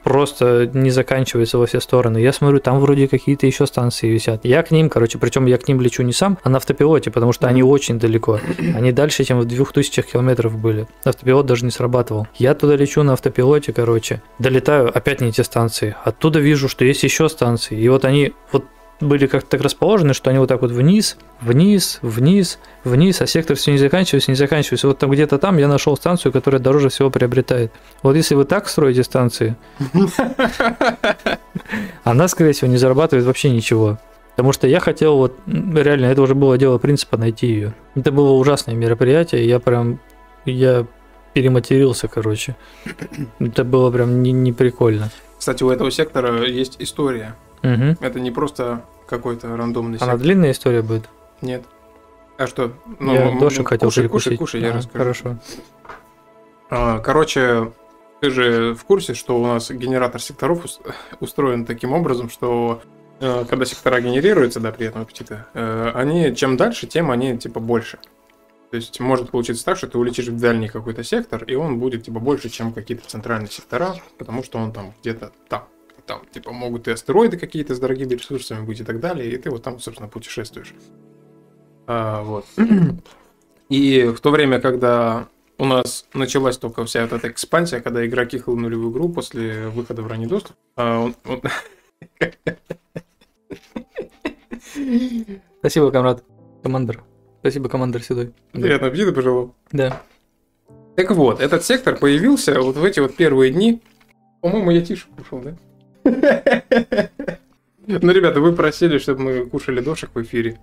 [0.08, 2.16] просто не заканчивается во все стороны.
[2.16, 4.42] Я смотрю, там вроде какие-то еще станции висят.
[4.42, 7.34] Я к ним, короче, причем я к ним лечу не сам, а на автопилоте, потому
[7.34, 8.40] что они очень далеко.
[8.74, 10.86] Они дальше, чем в 2000 километров были.
[11.04, 12.26] Автопилот даже не срабатывал.
[12.36, 14.22] Я туда лечу на автопилоте, короче.
[14.38, 15.94] Долетаю, опять не те станции.
[16.02, 17.78] Оттуда вижу, что есть еще станции.
[17.78, 18.64] И вот они вот
[19.00, 23.56] были как-то так расположены, что они вот так вот вниз, вниз, вниз, вниз, а сектор
[23.56, 24.88] все не заканчивается, не заканчивается.
[24.88, 27.72] Вот там где-то там я нашел станцию, которая дороже всего приобретает.
[28.02, 29.56] Вот если вы так строите станции,
[32.04, 33.98] она, скорее всего, не зарабатывает вообще ничего.
[34.30, 37.74] Потому что я хотел вот, реально, это уже было дело принципа найти ее.
[37.96, 40.00] Это было ужасное мероприятие, я прям,
[40.44, 40.86] я
[41.34, 42.56] перематерился, короче.
[43.40, 45.10] Это было прям не, не прикольно.
[45.38, 47.34] Кстати, у этого сектора есть история.
[47.62, 47.96] Мгм.
[48.00, 50.18] Это не просто какой-то рандомный Она сектор.
[50.18, 51.08] длинная история будет?
[51.42, 51.64] Нет.
[52.36, 52.72] А что?
[53.00, 54.38] я м- дошик хотел кушай, перекусить.
[54.38, 54.98] кушай, кушай, я А, расскажу.
[54.98, 55.38] Хорошо.
[56.70, 57.72] А, Короче,
[58.20, 60.80] ты же в курсе, что у нас генератор секторов ус-
[61.20, 62.82] устроен таким образом, что
[63.20, 67.58] э, когда сектора генерируются, да, при этом аппетита, э, они чем дальше, тем они типа
[67.60, 67.98] больше.
[68.70, 72.04] То есть может получиться так, что ты улетишь в дальний какой-то сектор, и он будет
[72.04, 75.64] типа больше, чем какие-то центральные сектора, потому что он там где-то там.
[76.08, 79.50] Там, типа, могут и астероиды какие-то с дорогими ресурсами быть и так далее, и ты
[79.50, 80.72] вот там, собственно, путешествуешь.
[81.86, 82.46] А, вот.
[83.68, 85.28] И в то время, когда
[85.58, 90.00] у нас началась только вся вот эта экспансия, когда игроки хлынули в игру после выхода
[90.02, 90.56] в ранний доступ.
[90.76, 91.42] а, он- он-
[95.60, 96.24] Спасибо, комрад.
[96.62, 97.04] Командор.
[97.40, 98.32] Спасибо, командор Седой.
[98.52, 99.54] Приятного аппетита пожелал.
[99.72, 100.02] Да.
[100.96, 103.82] Так вот, этот сектор появился вот в эти вот первые дни.
[104.40, 105.56] По-моему, я тише кушал, да?
[107.86, 110.60] Ну, ребята, вы просили, чтобы мы кушали дошек в эфире.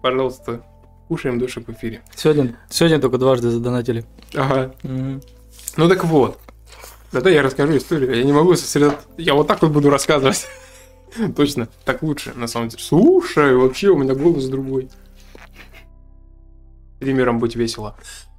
[0.00, 0.62] Пожалуйста,
[1.08, 2.02] кушаем дошек в эфире.
[2.14, 4.04] Сегодня, сегодня только дважды задонатили.
[4.34, 4.72] Ага.
[4.84, 6.38] Ну так вот.
[7.10, 8.14] Тогда я расскажу историю.
[8.14, 9.08] Я не могу сосредоточиться.
[9.16, 10.46] Я вот так вот буду рассказывать.
[11.36, 12.82] Точно, так лучше, на самом деле.
[12.82, 14.88] Слушай, вообще у меня голос другой.
[17.00, 17.96] Примером быть весело.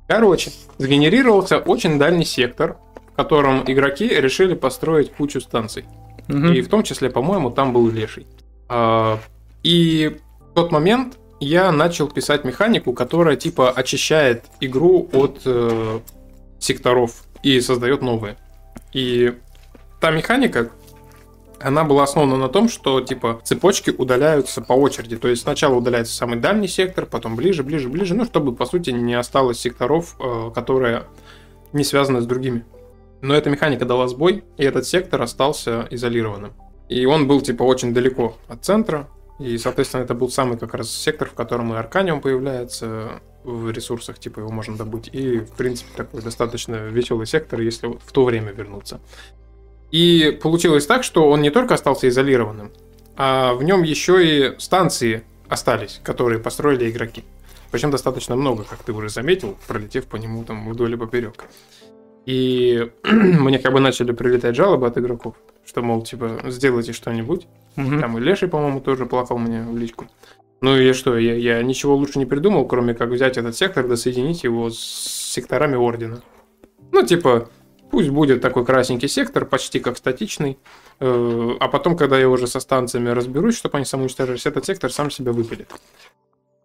[0.07, 2.77] Короче, сгенерировался очень дальний сектор,
[3.11, 5.85] в котором игроки решили построить кучу станций.
[6.29, 6.53] Мгм.
[6.53, 8.27] И в том числе, по-моему, там был леший.
[8.69, 9.19] А,
[9.63, 10.17] И
[10.51, 15.99] в тот момент я начал писать механику, которая типа очищает игру от э,
[16.59, 18.37] секторов и создает новые.
[18.93, 19.33] И
[19.99, 20.69] та механика,
[21.59, 25.17] она была основана на том, что типа цепочки удаляются по очереди.
[25.17, 28.91] То есть сначала удаляется самый дальний сектор, потом ближе, ближе, ближе, ну чтобы по сути
[28.91, 31.03] не осталось секторов, э, которые
[31.73, 32.65] не связаны с другими.
[33.21, 36.53] Но эта механика дала сбой, и этот сектор остался изолированным.
[36.87, 39.09] И он был типа очень далеко от центра,
[39.39, 44.19] и, соответственно, это был самый как раз сектор, в котором и Арканиум появляется в ресурсах,
[44.19, 45.09] типа его можно добыть.
[45.13, 48.99] И, в принципе, такой достаточно веселый сектор, если вот в то время вернуться.
[49.91, 52.71] И получилось так, что он не только остался изолированным,
[53.15, 57.23] а в нем еще и станции остались, которые построили игроки.
[57.71, 61.45] Причем достаточно много, как ты уже заметил, пролетев по нему там вдоль и поперек.
[62.29, 65.33] И мне как бы начали прилетать жалобы от игроков,
[65.65, 67.47] что, мол, типа, сделайте что-нибудь.
[67.75, 67.99] Мгм.
[67.99, 70.05] Там и Леший, по-моему, тоже плакал мне в личку.
[70.61, 73.95] Ну и что, я, я ничего лучше не придумал, кроме как взять этот сектор да
[73.95, 76.21] соединить его с секторами Ордена.
[76.91, 77.49] Ну, типа,
[77.89, 80.59] пусть будет такой красненький сектор, почти как статичный,
[80.99, 85.09] э, а потом, когда я уже со станциями разберусь, чтобы они самоуничтожались, этот сектор сам
[85.09, 85.71] себя выпилит.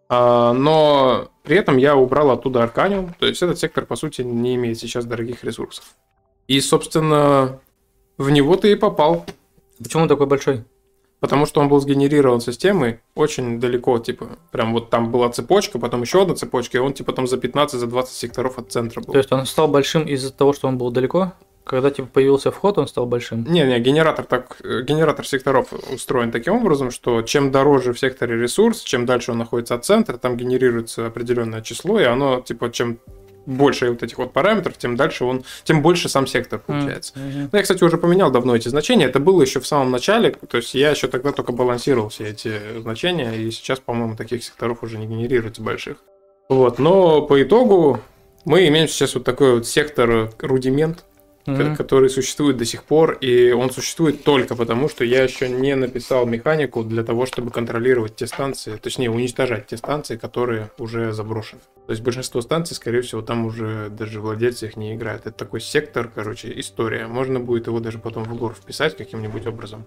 [0.07, 4.55] А, но при этом я убрал оттуда Арканиум, то есть этот сектор, по сути, не
[4.55, 5.85] имеет сейчас дорогих ресурсов.
[6.47, 7.59] И, собственно,
[8.17, 9.25] в него ты и попал.
[9.81, 10.63] Почему он такой большой?
[11.19, 16.01] Потому что он был сгенерирован системой очень далеко, типа, прям вот там была цепочка, потом
[16.01, 19.13] еще одна цепочка, и он типа там за 15, за 20 секторов от центра был.
[19.13, 21.33] То есть он стал большим из-за того, что он был далеко?
[21.65, 23.43] Когда типа появился вход, он стал большим?
[23.43, 28.81] Не-не, генератор так, э, генератор секторов устроен таким образом, что чем дороже в секторе ресурс,
[28.81, 32.99] чем дальше он находится от центра, там генерируется определенное число, и оно, типа, чем
[33.47, 37.13] больше вот этих вот параметров, тем дальше он, тем больше сам сектор получается.
[37.15, 37.49] Мгм.
[37.51, 39.05] Ну, я, кстати, уже поменял давно эти значения.
[39.05, 40.31] Это было еще в самом начале.
[40.31, 43.33] То есть я еще тогда только балансировал все эти значения.
[43.35, 45.97] И сейчас, по-моему, таких секторов уже не генерируется больших.
[46.49, 46.79] Вот.
[46.79, 48.01] Но по итогу
[48.45, 51.05] мы имеем сейчас вот такой вот сектор э, рудимент,
[51.45, 51.75] Мгм.
[51.75, 53.17] который существует до сих пор.
[53.21, 58.15] И он существует только потому, что я еще не написал механику для того, чтобы контролировать
[58.15, 61.61] те станции, точнее, уничтожать те станции, которые уже заброшены.
[61.85, 65.27] То есть большинство станций, скорее всего, там уже даже владельцы их не играют.
[65.27, 67.05] Это такой сектор, короче, история.
[67.05, 69.85] Можно будет его даже потом в лор вписать каким-нибудь образом.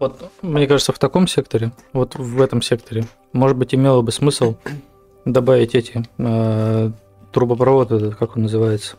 [0.00, 4.56] Вот, мне кажется, в таком секторе, вот в этом секторе, может быть, имело бы смысл
[5.24, 6.90] добавить эти э,
[7.32, 8.96] трубопровод, этот, как он называется,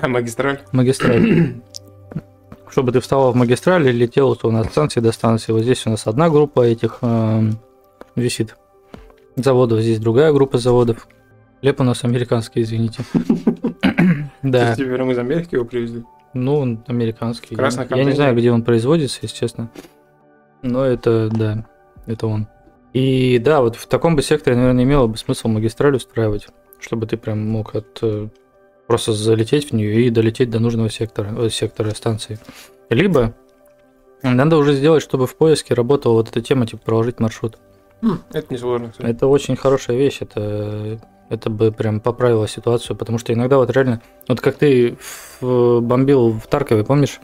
[0.00, 0.60] А магистраль?
[0.72, 1.54] магистраль.
[2.68, 5.52] Чтобы ты встала в магистраль и летела то от станции до станции.
[5.52, 7.58] Вот здесь у нас одна группа этих эм,
[8.16, 8.56] висит
[9.36, 11.06] заводов, здесь другая группа заводов.
[11.62, 13.04] Леп у нас американский, извините.
[14.42, 16.04] Да, Теперь мы из Америки его привезли.
[16.34, 17.56] ну, он американский.
[17.56, 19.70] Красный Я не знаю, где он производится, если честно.
[20.60, 21.66] Но это, да,
[22.04, 22.46] это он.
[22.92, 26.48] И да, вот в таком бы секторе, наверное, имело бы смысл магистраль устраивать,
[26.78, 28.28] чтобы ты прям мог от э,
[28.86, 32.38] просто залететь в нее и долететь до нужного сектора, э, сектора станции.
[32.90, 33.34] Либо
[34.22, 37.58] надо уже сделать, чтобы в поиске работала вот эта тема, типа проложить маршрут.
[38.02, 39.06] Хм, Это несложно, кстати.
[39.10, 40.98] Это очень хорошая вещь, это,
[41.30, 44.96] это бы прям поправило ситуацию, потому что иногда вот реально, вот как ты
[45.40, 47.20] в- бомбил в Таркове, помнишь?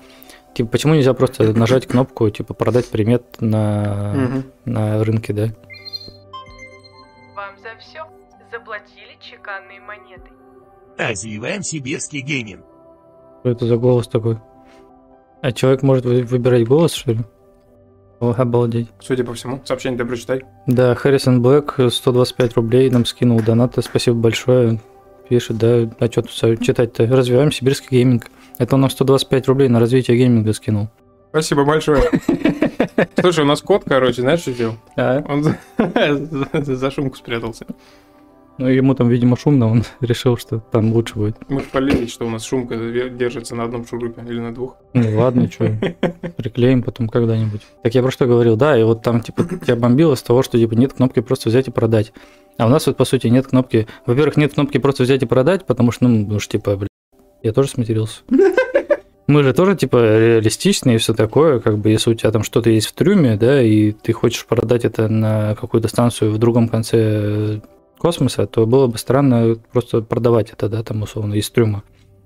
[0.54, 4.44] Типа, почему нельзя просто нажать кнопку, типа, продать примет на, Мгм.
[4.64, 5.48] на рынке, да?
[7.36, 8.04] Вам за все
[8.50, 10.30] заплатили чеканные монеты.
[11.08, 12.62] Развиваем сибирский гейминг.
[13.40, 14.38] Что это за голос такой?
[15.40, 17.20] А человек может вы- выбирать голос, что ли?
[18.20, 18.88] О, обалдеть.
[19.00, 20.42] Судя по всему, сообщение добро читай.
[20.66, 24.78] Да, Харрисон Блэк 125 рублей нам скинул доната, спасибо большое.
[25.30, 27.06] Пишет, да, а что тут читать-то?
[27.06, 28.26] Развиваем сибирский гейминг.
[28.58, 30.88] Это он нам 125 рублей на развитие гейминга скинул.
[31.30, 32.10] Спасибо большое.
[33.18, 34.74] Слушай, у нас кот, короче, знаешь, что сделал?
[34.96, 35.22] А?
[35.26, 35.44] Он
[36.52, 37.64] за шумку спрятался.
[38.60, 41.36] Ну, ему там, видимо, шумно, он решил, что там лучше будет.
[41.48, 42.76] Мы хвалились, что у нас шумка
[43.08, 44.76] держится на одном шурупе или на двух.
[44.92, 45.74] Ну ладно, что,
[46.36, 47.62] приклеим потом когда-нибудь.
[47.82, 50.58] Так я про что говорил, да, и вот там, типа, тебя бомбило с того, что,
[50.58, 52.12] типа, нет кнопки просто взять и продать.
[52.58, 53.86] А у нас вот, по сути, нет кнопки...
[54.04, 56.88] Во-первых, нет кнопки просто взять и продать, потому что, ну, уж, типа, блин,
[57.42, 58.20] я тоже сматерился.
[59.26, 62.68] Мы же тоже, типа, реалистичные и все такое, как бы, если у тебя там что-то
[62.68, 67.62] есть в трюме, да, и ты хочешь продать это на какую-то станцию в другом конце
[68.00, 71.82] космоса, то было бы странно просто продавать это, да, там, условно, из трюма.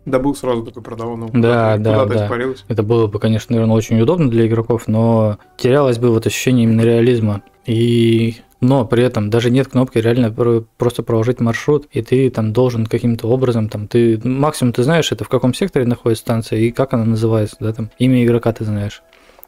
[0.06, 2.24] Да был сразу такой продавал, но Да, да, да.
[2.24, 2.64] испарилось.
[2.68, 6.82] Это было бы, конечно, наверное, очень удобно для игроков, но терялось бы вот ощущение именно
[6.82, 7.42] реализма.
[7.66, 12.52] И но при этом даже нет кнопки реально про- просто проложить маршрут, и ты там
[12.54, 16.70] должен каким-то образом, там, ты максимум ты знаешь, это в каком секторе находится станция и
[16.70, 19.02] как она называется, да, там, имя игрока ты знаешь.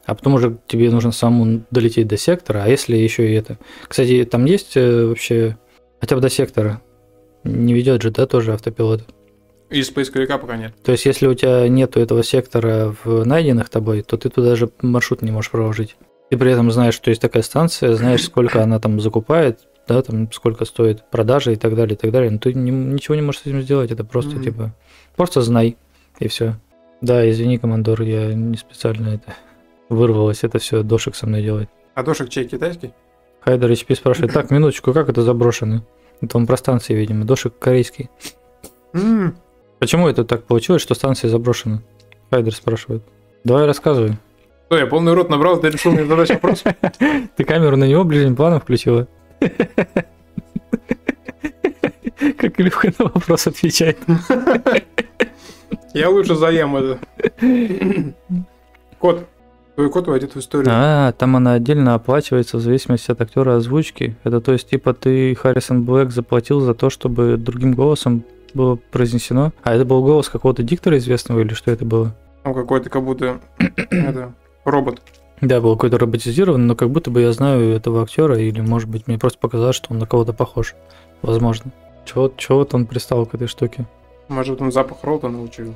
[0.05, 3.59] А потом уже тебе нужно самому долететь до сектора, а если еще и это...
[3.89, 5.57] Кстати, там есть э, вообще
[6.01, 6.83] хотя бы до сектора?
[7.45, 9.03] Не ведет же, да, тоже автопилот?
[9.71, 10.75] И Space Quake пока нет.
[10.85, 14.71] То есть, если у тебя нету этого сектора в найденных тобой, то ты туда даже
[14.81, 15.97] маршрут не можешь проложить.
[16.31, 20.31] Ты при этом знаешь, что есть такая станция, знаешь, сколько она там закупает, да, там
[20.33, 22.31] сколько стоит продажа и так далее, и так далее.
[22.31, 24.43] Но ты не- ничего не можешь с этим сделать, это просто Мгм.
[24.45, 24.75] типа
[25.17, 25.77] просто знай
[26.19, 26.55] и все.
[27.01, 29.35] Да, извини, командор, я не специально это
[29.89, 31.69] вырвалось, это все дошик со мной делает.
[31.95, 32.93] А дошек чей китайский?
[33.47, 35.83] Хайдер HP спрашивает, так, минуточку, как это заброшено?
[36.21, 38.11] Это он про станции, видимо, дошик корейский.
[38.93, 39.37] М,
[39.79, 41.81] Почему это так получилось, что станция заброшена?
[42.31, 43.03] Хайдер спрашивает.
[43.45, 44.19] Давай рассказывай.
[44.67, 46.65] Что, я полный рот набрал, ты решил мне задать вопрос?
[47.37, 49.07] Ты камеру на него ближним планом включила?
[52.39, 53.99] Как Илюха на вопрос отвечает.
[55.95, 56.99] Я лучше заем это.
[58.99, 59.25] Кот.
[59.77, 60.73] Твой кот войдет в историю.
[60.75, 64.17] А, там она отдельно оплачивается в зависимости от актера озвучки.
[64.25, 68.25] Это то есть, типа, ты Харрисон Блэк заплатил за то, чтобы другим голосом
[68.55, 69.53] было произнесено.
[69.63, 72.15] А это был голос какого-то диктора известного или что это было?
[72.45, 73.39] Он какой-то как будто
[73.91, 74.33] это,
[74.65, 75.03] робот.
[75.43, 79.07] Да, был какой-то роботизированный, но как будто бы я знаю этого актера, или, может быть,
[79.07, 80.75] мне просто показалось, что он на кого-то похож.
[81.21, 81.71] Возможно.
[82.07, 83.85] Чего, чего вот он пристал к этой штуке?
[84.29, 85.75] Может, он запах рота научил.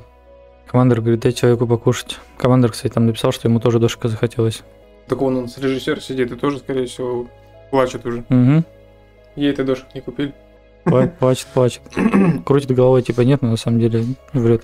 [0.67, 2.19] Командор говорит, дай человеку покушать.
[2.37, 4.63] Командор, кстати, там написал, что ему тоже дошка захотелось.
[5.07, 7.27] Так вон он с режиссер сидит и тоже, скорее всего,
[7.69, 8.23] плачет уже.
[8.29, 8.63] Угу.
[9.35, 10.33] Ей ты дошек не купили.
[11.19, 11.81] Плачет, плачет.
[12.45, 14.63] Крутит головой, типа, нет, но на самом деле врет.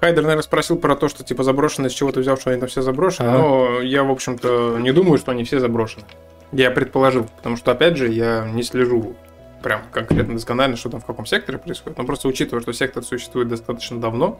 [0.00, 2.68] Хайдер, наверное, спросил про то, что типа заброшено, с чего ты взял, что они там
[2.68, 3.28] все заброшены.
[3.28, 3.38] Ага.
[3.38, 6.04] Но я, в общем-то, не думаю, что они все заброшены.
[6.52, 9.16] Я предположил, потому что, опять же, я не слежу
[9.62, 11.96] прям конкретно досконально, что там в каком секторе происходит.
[11.96, 14.38] Но просто учитывая, что сектор существует достаточно давно,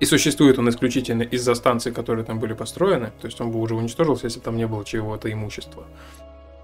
[0.00, 3.74] и существует он исключительно из-за станций, которые там были построены, то есть он бы уже
[3.74, 5.84] уничтожился, если бы там не было чего-то имущества,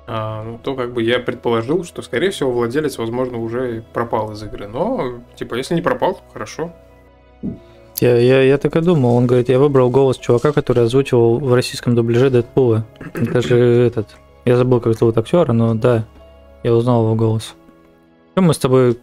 [0.06, 4.43] а, ну, то как бы я предположил, что, скорее всего, владелец, возможно, уже пропал из
[4.43, 4.69] игры.
[4.69, 6.73] Но, типа, если не пропал, то хорошо.
[8.01, 9.16] Я, я, я так и думал.
[9.16, 12.86] Он говорит, я выбрал голос чувака, который озвучивал в российском дубляже Дэдпула.
[13.15, 14.09] Это же этот...
[14.44, 16.05] Я забыл, как зовут актера, но да,
[16.65, 17.55] я узнал его голос.
[18.32, 18.98] Что мы с тобой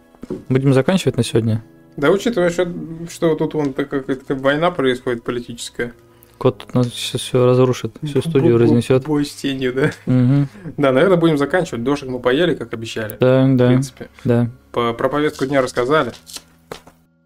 [0.48, 1.64] будем заканчивать на сегодня?
[1.96, 2.68] Да, учитывая, что,
[3.10, 5.92] что тут вон такая какая-то война происходит политическая.
[6.38, 9.04] Кот тут нас сейчас все разрушит, всю студию разнесет.
[9.04, 9.90] Бой с тенью, да?
[10.06, 10.48] Мгм.
[10.76, 11.84] Да, наверное, будем заканчивать.
[11.84, 13.16] Дошек мы поели, как обещали.
[13.20, 14.08] Да, В да, принципе.
[14.24, 14.50] да.
[14.72, 16.12] По, про повестку дня рассказали.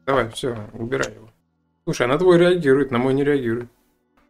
[0.05, 1.31] Давай, все, убирай его.
[1.85, 3.69] Слушай, а на твой реагирует, на мой не реагирует.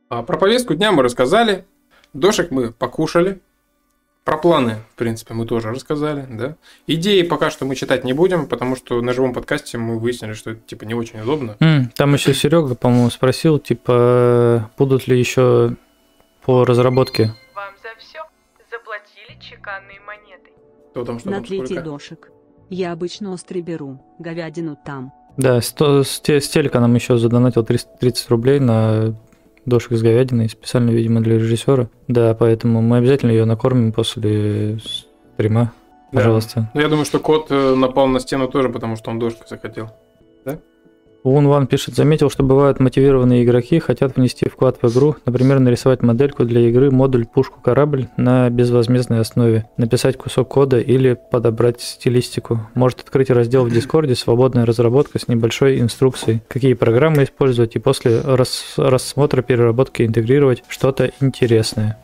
[0.08, 1.64] А, про повестку дня мы рассказали.
[2.12, 3.40] Дошек мы покушали.
[4.26, 6.56] Про планы, в принципе, мы тоже рассказали, да.
[6.88, 10.50] Идеи пока что мы читать не будем, потому что на живом подкасте мы выяснили, что
[10.50, 11.56] это типа не очень удобно.
[11.60, 15.76] М, Там еще Серега, по-моему, спросил, типа, будут ли еще
[16.44, 17.34] по разработке.
[17.54, 18.18] Вам за все
[18.68, 20.50] заплатили чеканные монеты.
[20.90, 21.82] Кто там, что На там, третий сколько?
[21.82, 22.30] дошек.
[22.68, 25.12] Я обычно острый беру, говядину там.
[25.36, 29.14] Да, сто- с, те- с телека нам еще задонатил 330 рублей на
[29.66, 31.88] дошек с говядиной, специально, видимо, для режиссера.
[32.08, 34.78] Да, поэтому мы обязательно ее накормим после
[35.34, 35.72] стрима.
[36.12, 36.18] Да.
[36.18, 36.70] Пожалуйста.
[36.72, 39.90] Ну, я думаю, что кот э, напал на стену тоже, потому что он дошку захотел.
[41.26, 46.02] Вун Ван пишет, заметил, что бывают мотивированные игроки, хотят внести вклад в игру, например, нарисовать
[46.02, 52.60] модельку для игры, модуль, пушку, корабль на безвозмездной основе, написать кусок кода или подобрать стилистику.
[52.74, 58.20] Может открыть раздел в Дискорде «Свободная разработка» с небольшой инструкцией, какие программы использовать и после
[58.20, 61.98] рас- рассмотра переработки интегрировать что-то интересное.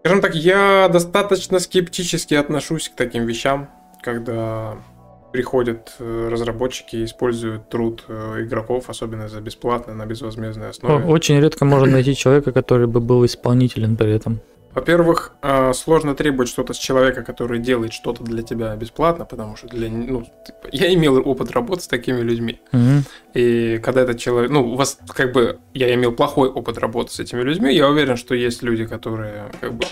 [0.00, 3.70] Скажем так, я достаточно скептически отношусь к таким вещам,
[4.02, 4.76] когда
[5.36, 11.04] приходят э, разработчики и используют труд э, игроков, особенно за бесплатно, на безвозмездной основе.
[11.04, 14.40] Очень редко можно найти человека, который бы был исполнителен при этом.
[14.72, 19.68] Во-первых, э, сложно требовать что-то с человека, который делает что-то для тебя бесплатно, потому что
[19.68, 22.60] для, ну, типа, я имел опыт работы с такими людьми.
[22.72, 23.04] Мгм.
[23.34, 27.20] И когда этот человек, ну, у вас как бы, я имел плохой опыт работы с
[27.20, 29.84] этими людьми, я уверен, что есть люди, которые как бы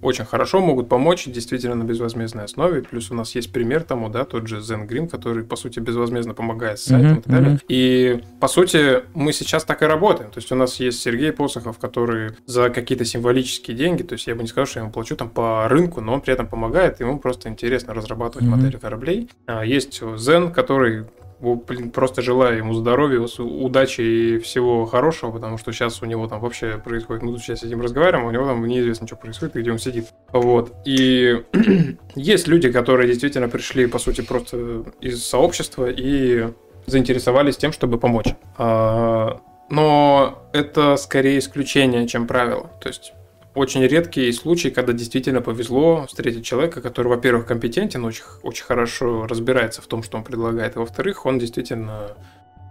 [0.00, 2.82] очень хорошо могут помочь действительно на безвозмездной основе.
[2.82, 6.34] Плюс у нас есть пример тому, да, тот же Zen Green, который, по сути, безвозмездно
[6.34, 7.60] помогает с сайтом Мгм, и так далее.
[7.68, 10.30] И, по сути, мы сейчас так и работаем.
[10.30, 14.34] То есть у нас есть Сергей Посохов, который за какие-то символические деньги, то есть я
[14.34, 17.00] бы не сказал, что я ему плачу там по рынку, но он при этом помогает,
[17.00, 18.56] ему просто интересно разрабатывать Мгм.
[18.58, 19.28] модели кораблей.
[19.46, 21.04] А, Есть Zen, который
[21.40, 26.40] блин, просто желаю ему здоровья, удачи и всего хорошего, потому что сейчас у него там
[26.40, 29.60] вообще происходит, мы тут сейчас сидим разговариваем, а у него там неизвестно, что происходит и
[29.60, 30.06] где он сидит.
[30.32, 30.74] Вот.
[30.84, 31.44] И
[32.14, 36.48] есть люди, которые действительно пришли, по сути, просто из сообщества и
[36.86, 38.34] заинтересовались тем, чтобы помочь.
[38.56, 39.40] А,
[39.70, 42.70] Но это скорее исключение, чем правило.
[42.80, 43.12] То есть
[43.58, 49.82] очень редкий случай, когда действительно повезло встретить человека, который, во-первых, компетентен, очень, очень хорошо разбирается
[49.82, 52.12] в том, что он предлагает, и во-вторых, он действительно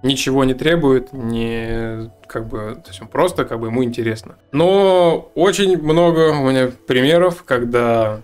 [0.03, 4.35] ничего не требует, не как бы, то есть он просто как бы ему интересно.
[4.51, 8.21] Но очень много у меня примеров, когда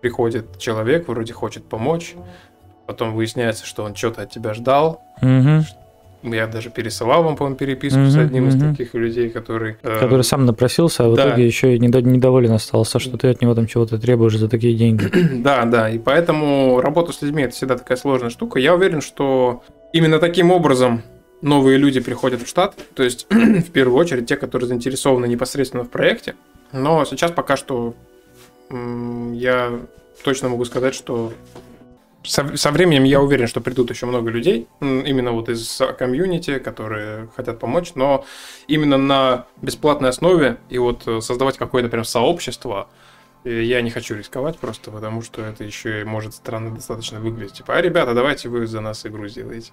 [0.00, 2.14] приходит человек, вроде хочет помочь,
[2.86, 5.02] потом выясняется, что он что-то от тебя ждал.
[5.20, 5.64] Мгм.
[6.32, 8.70] Я даже пересылал вам, по-моему, переписку с Мгм, одним из мгм.
[8.74, 9.76] таких людей, который...
[9.82, 11.28] э, Который сам напросился, а в да.
[11.28, 14.74] итоге еще и недо- недоволен остался, что ты от него там чего-то требуешь за такие
[14.76, 15.10] деньги.
[15.42, 18.58] Да, да, и поэтому работа с людьми это всегда такая сложная штука.
[18.58, 19.62] Я уверен, что
[19.92, 21.02] именно таким образом
[21.42, 25.90] новые люди приходят в штат, то есть в первую очередь те, которые заинтересованы непосредственно в
[25.90, 26.34] проекте.
[26.72, 27.94] Но сейчас пока что
[28.70, 29.72] я
[30.24, 31.32] точно могу сказать, что
[32.26, 37.28] со, со временем я уверен, что придут еще много людей, именно вот из комьюнити, которые
[37.36, 38.24] хотят помочь, но
[38.66, 42.88] именно на бесплатной основе и вот э, создавать какое-то прям сообщество,
[43.44, 47.54] э, я не хочу рисковать просто, потому что это еще и может странно достаточно выглядеть.
[47.54, 49.72] Типа, а ребята, давайте вы за нас игру сделаете.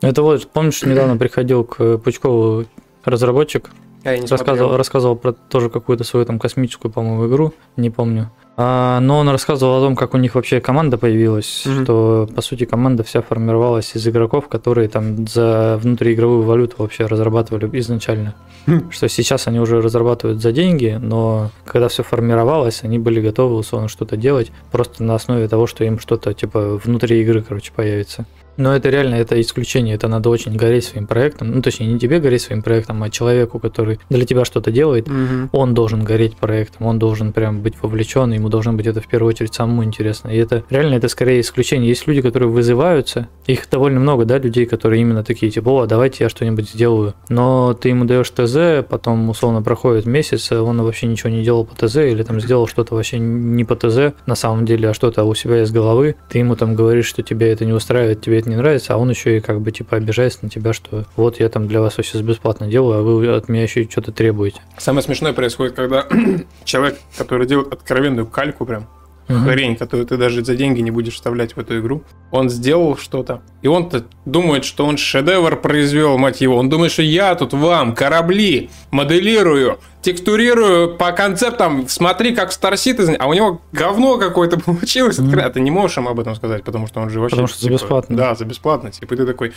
[0.00, 2.66] Это вот, помнишь, недавно приходил к Пучкову
[3.04, 3.70] разработчик,
[4.04, 4.76] А рассказывал, смотрел.
[4.76, 8.30] рассказывал про тоже какую-то свою там космическую, по-моему, игру, не помню.
[8.60, 11.84] А, но он рассказывал о том, как у них вообще команда появилась, Мгм.
[11.84, 17.70] что, по сути, команда вся формировалась из игроков, которые там за внутриигровую валюту вообще разрабатывали
[17.78, 18.34] изначально.
[18.66, 18.90] Хм.
[18.90, 23.86] Что сейчас они уже разрабатывают за деньги, но когда все формировалось, они были готовы условно
[23.88, 28.26] что-то делать просто на основе того, что им что-то типа внутри игры, короче, появится.
[28.56, 31.52] Но это реально, это исключение, это надо очень гореть своим проектом.
[31.52, 35.48] Ну, точнее, не тебе гореть своим проектом, а человеку, который для тебя что-то делает, Мгм.
[35.52, 39.30] он должен гореть проектом, он должен прям быть вовлечен, ему должно быть это в первую
[39.30, 40.28] очередь самому интересно.
[40.28, 41.88] И это реально это скорее исключение.
[41.88, 46.24] Есть люди, которые вызываются, их довольно много, да, людей, которые именно такие, типа, о, давайте
[46.24, 47.14] я что-нибудь сделаю.
[47.28, 51.64] Но ты ему даешь ТЗ, потом условно проходит месяц, а он вообще ничего не делал
[51.64, 55.24] по ТЗ, или там сделал что-то вообще не по ТЗ на самом деле, а что-то
[55.24, 56.16] у себя из головы.
[56.28, 59.10] Ты ему там говоришь, что тебе это не устраивает, тебе это не нравится, а он
[59.10, 62.22] еще и как бы типа обижается на тебя, что вот я там для вас все
[62.22, 64.60] бесплатно делаю, а вы от меня еще что-то требуете.
[64.76, 66.06] Самое смешное происходит, когда
[66.64, 68.86] человек, который делает откровенную кальку прям,
[69.28, 69.44] Мгм.
[69.44, 72.02] хрень, которую ты даже за деньги не будешь вставлять в эту игру.
[72.30, 76.56] Он сделал что-то, и он-то думает, что он шедевр произвел, мать его.
[76.56, 83.16] Он думает, что я тут вам корабли моделирую, текстурирую по концептам, смотри, как Star Citizen,
[83.18, 85.18] а у него говно какое-то получилось.
[85.18, 87.36] А ты не можешь ему об этом сказать, потому что он же вообще...
[87.36, 88.16] Потому что за типа, бесплатно.
[88.16, 88.90] Да, за бесплатно.
[88.92, 89.52] Типа, ты такой,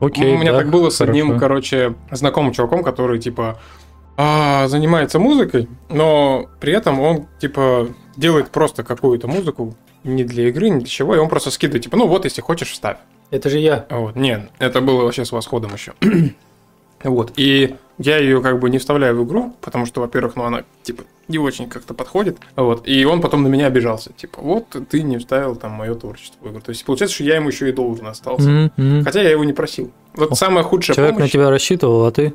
[0.00, 1.40] Окей, у меня да, так было с одним, хорошо.
[1.40, 3.58] короче, знакомым чуваком, который, типа,
[4.18, 7.88] а, занимается музыкой, но при этом он, типа,
[8.18, 9.74] делает просто какую-то музыку,
[10.04, 12.70] не для игры, не для чего, и он просто скидывает, типа, ну вот, если хочешь,
[12.70, 12.98] вставь.
[13.30, 13.86] Это же я.
[13.90, 15.94] Вот, нет, это было вообще с восходом еще.
[17.04, 20.64] вот, и я ее как бы не вставляю в игру, потому что, во-первых, ну она,
[20.82, 25.02] типа, не очень как-то подходит, вот, и он потом на меня обижался, типа, вот, ты
[25.02, 26.60] не вставил там мое творчество в игру.
[26.60, 28.70] То есть, получается, что я ему еще и должен остался.
[28.76, 29.04] Мгм.
[29.04, 29.92] Хотя я его не просил.
[30.14, 31.30] Вот О, самая худшая Человек помощь...
[31.30, 32.34] на тебя рассчитывал, а ты?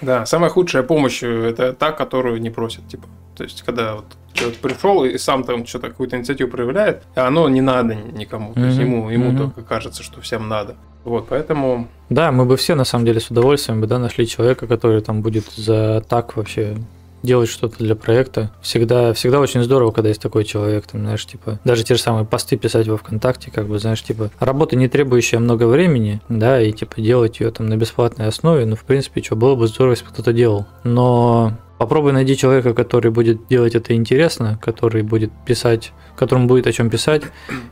[0.00, 3.08] Да, самая худшая помощь э, это та, которую не просят, типа.
[3.36, 7.48] То есть, когда вот человек пришел и сам там что-то какую-то инициативу проявляет, а оно
[7.48, 8.54] не надо никому.
[8.54, 9.38] То есть ему, ему мгм.
[9.38, 10.76] только кажется, что всем надо.
[11.04, 14.66] Вот, поэтому Да, мы бы все на самом деле с удовольствием бы да, нашли человека,
[14.66, 16.76] который там будет за так вообще
[17.22, 18.50] делать что-то для проекта.
[18.62, 22.24] Всегда, всегда очень здорово, когда есть такой человек, там, знаешь, типа, даже те же самые
[22.24, 26.72] посты писать во ВКонтакте, как бы, знаешь, типа, работа, не требующая много времени, да, и,
[26.72, 30.04] типа, делать ее там на бесплатной основе, ну, в принципе, что, было бы здорово, если
[30.04, 30.66] бы кто-то делал.
[30.84, 36.72] Но попробуй найди человека, который будет делать это интересно, который будет писать, которому будет о
[36.72, 37.22] чем писать,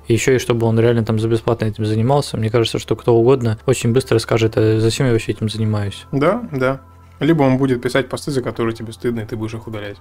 [0.06, 2.36] и еще и чтобы он реально там за бесплатно этим занимался.
[2.36, 6.06] Мне кажется, что кто угодно очень быстро скажет, а зачем я вообще этим занимаюсь.
[6.12, 6.81] да, да.
[7.20, 9.97] Либо он будет писать посты, за которые тебе стыдно, и ты будешь их удалять.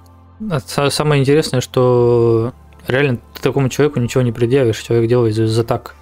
[0.49, 2.53] А са- Самое интересное, что
[2.87, 5.95] реально ты такому человеку ничего не предъявишь, человек делает за, так.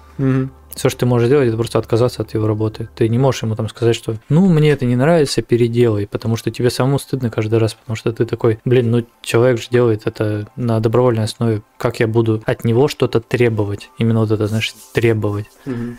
[0.74, 2.88] Все, что ты можешь сделать, это просто отказаться от его работы.
[2.96, 6.50] Ты не можешь ему там сказать, что ну, мне это не нравится, переделай, потому что
[6.50, 10.48] тебе самому стыдно каждый раз, потому что ты такой, блин, ну человек же делает это
[10.56, 13.90] на добровольной основе, как я буду от него что-то требовать?
[13.98, 15.46] Именно вот это, знаешь, требовать.
[15.64, 15.98] Мгм.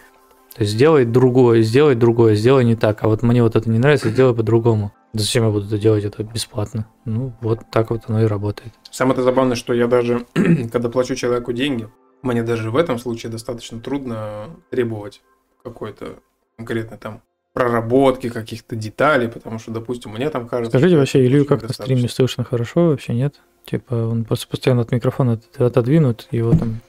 [0.56, 3.80] То есть сделай другое, сделай другое, сделай не так, а вот мне вот это не
[3.80, 4.92] нравится, сделай по-другому.
[5.20, 6.88] Зачем я буду это делать, это бесплатно?
[7.06, 8.74] Ну, вот так вот оно и работает.
[8.92, 10.26] Самое-то забавное, что я даже,
[10.72, 11.88] когда плачу человеку деньги,
[12.22, 15.22] мне даже в этом случае достаточно трудно требовать
[15.64, 16.20] какой-то
[16.58, 17.22] конкретной там
[17.54, 20.78] проработки каких-то деталей, потому что, допустим, мне там кажется...
[20.78, 23.36] Скажите вообще, Илью как на стриме слышно хорошо, вообще нет?
[23.66, 26.82] Типа он просто постоянно от микрофона от- отодвинут, его там...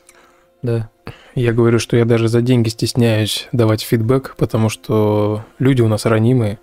[0.63, 0.91] Да.
[1.37, 6.07] Я говорю, что я даже за деньги стесняюсь давать фидбэк, потому что люди у нас
[6.07, 6.59] ранимые.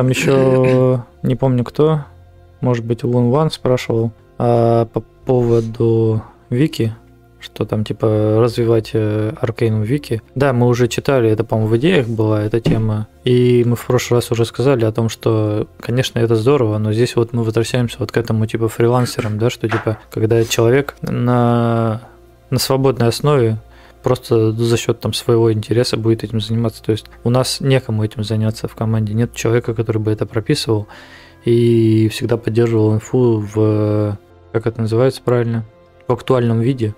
[0.00, 2.06] Там еще не помню кто,
[2.62, 6.94] может быть, Лун Ван спрашивал а, по поводу Вики,
[7.38, 10.22] что там типа развивать э, Аркейну Вики.
[10.34, 13.08] Да, мы уже читали, это, по-моему, в идеях была эта тема.
[13.24, 17.14] И мы в прошлый раз уже сказали о том, что, конечно, это здорово, но здесь
[17.14, 22.00] вот мы возвращаемся вот к этому типа фрилансерам, да, что типа, когда человек на,
[22.48, 23.58] на свободной основе
[24.02, 26.82] просто за счет там своего интереса будет этим заниматься.
[26.82, 29.14] То есть у нас некому этим заняться в команде.
[29.14, 30.86] Нет человека, который бы это прописывал
[31.44, 34.18] и всегда поддерживал инфу в,
[34.52, 35.64] как это называется правильно,
[36.06, 36.94] в актуальном виде.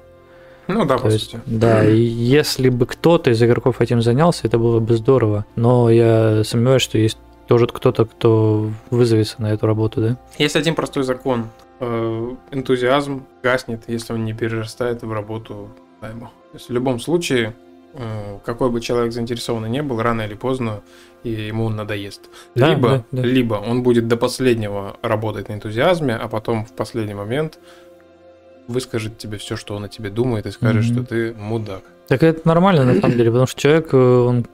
[0.69, 1.43] Ну да, То по есть, сути.
[1.47, 5.45] да, и если бы кто-то из игроков этим занялся, это было бы здорово.
[5.57, 10.19] Но я сомневаюсь, что есть тоже кто-то, кто вызовется на эту работу, да?
[10.39, 11.49] Есть один простой закон.
[11.81, 15.69] Э, Энтузиазм гаснет, если он не перерастает в работу
[16.01, 16.31] найма.
[16.53, 17.55] То есть в любом случае,
[17.95, 20.83] э, какой бы человек заинтересованный не был, рано или поздно
[21.25, 22.29] и ему он надоест.
[22.55, 23.23] Да, либо, да, да.
[23.23, 27.59] либо он будет до последнего работать на энтузиазме, а потом в последний момент
[28.69, 30.93] выскажет тебе все, что он о тебе думает, и скажет, Мгм.
[30.95, 31.83] что ты мудак.
[32.09, 34.47] Так это нормально на самом деле, потому что человек, э, он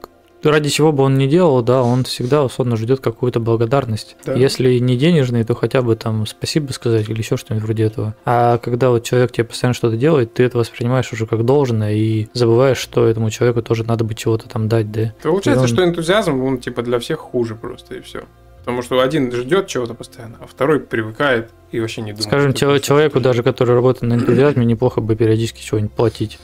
[0.43, 4.17] ради чего бы он ни делал, да, он всегда условно ждет какую-то благодарность.
[4.25, 4.35] Да.
[4.35, 8.15] Если не денежный, то хотя бы там спасибо сказать или еще что-нибудь вроде этого.
[8.25, 12.29] А когда вот человек тебе постоянно что-то делает, ты это воспринимаешь уже как должное и
[12.35, 15.13] забываешь, что этому человеку тоже надо бы чего-то там дать, да.
[15.23, 18.23] Получается, он- что энтузиазм, он типа для всех хуже просто, и все.
[18.61, 22.25] Потому что один ждет чего-то постоянно, а второй привыкает и вообще не думает.
[22.27, 26.39] Скажем, человеку даже, который работает на энтузиазме, неплохо бы периодически чего-нибудь платить.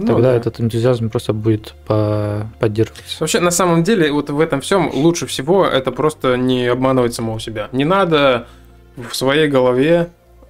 [0.00, 0.36] Ну Тогда да.
[0.36, 3.16] этот энтузиазм просто будет по- поддерживаться.
[3.20, 7.38] Вообще, на самом деле, вот в этом всем лучше всего это просто не обманывать самого
[7.40, 7.68] себя.
[7.72, 8.46] Не надо
[8.96, 10.08] в своей голове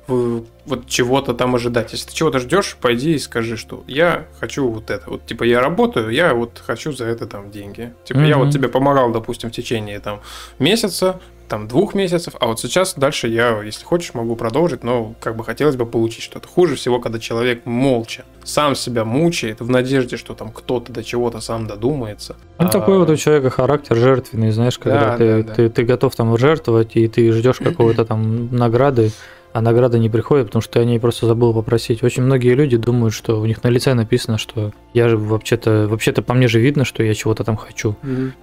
[0.09, 1.93] вот чего-то там ожидать.
[1.93, 5.09] Если ты чего-то ждешь, пойди и скажи, что я хочу вот это.
[5.10, 7.93] Вот типа я работаю, я вот хочу за это там деньги.
[8.05, 8.44] Типа я Мгм.
[8.47, 10.20] вот тебе помогал, допустим, в течение там
[10.59, 11.20] месяца,
[11.51, 15.44] там двух месяцев, а вот сейчас дальше я, если хочешь, могу продолжить, но как бы
[15.44, 16.47] хотелось бы получить что-то.
[16.47, 21.40] Хуже всего, когда человек молча сам себя мучает в надежде, что там кто-то до чего-то
[21.40, 22.36] сам додумается.
[22.59, 25.55] Ну, А, такой вот у человека характер жертвенный, знаешь, когда Да, ты, да, да.
[25.55, 29.10] Ты, ты готов там жертвовать, и ты ждешь какого-то там награды,
[29.52, 32.05] а награда не приходит, потому что ты о ней просто забыл попросить.
[32.05, 36.22] Очень многие люди думают, что у них на лице написано, что я же вообще-то, вообще-то
[36.22, 37.97] по мне же видно, что я чего-то там хочу.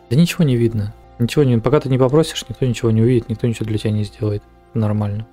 [0.10, 0.94] Да ничего не видно.
[1.20, 4.04] Ничего не, пока ты не попросишь, никто ничего не увидит, никто ничего для тебя не
[4.04, 4.44] сделает.
[4.74, 5.26] Нормально.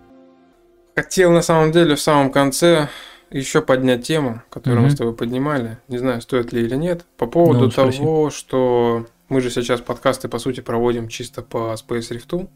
[0.96, 2.88] Хотел на самом деле в самом конце
[3.30, 4.94] еще поднять тему, которую мы Мгм.
[4.94, 5.78] с тобой поднимали.
[5.88, 7.04] Не знаю, стоит ли или нет.
[7.16, 7.98] По поводу Ну, спроси.
[7.98, 12.48] того, что мы же сейчас подкасты, по сути, проводим чисто по Space Rift.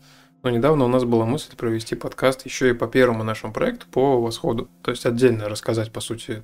[0.45, 4.21] Но недавно у нас была мысль провести подкаст еще и по первому нашему проекту, по
[4.21, 4.69] Восходу.
[4.83, 6.41] То есть отдельно рассказать, по сути.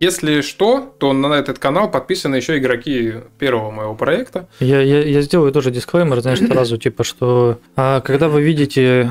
[0.00, 4.48] Если что, то на этот канал подписаны еще игроки первого моего проекта.
[4.60, 9.10] Я, я, я сделаю тоже дисклеймер, знаешь, сразу, типа, что а, когда вы видите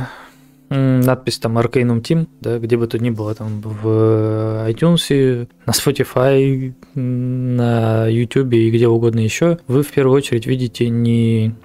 [0.69, 6.73] надпись там Arcanum Team, да, где бы то ни было, там в iTunes, на Spotify,
[6.93, 11.55] на YouTube и где угодно еще, вы в первую очередь видите не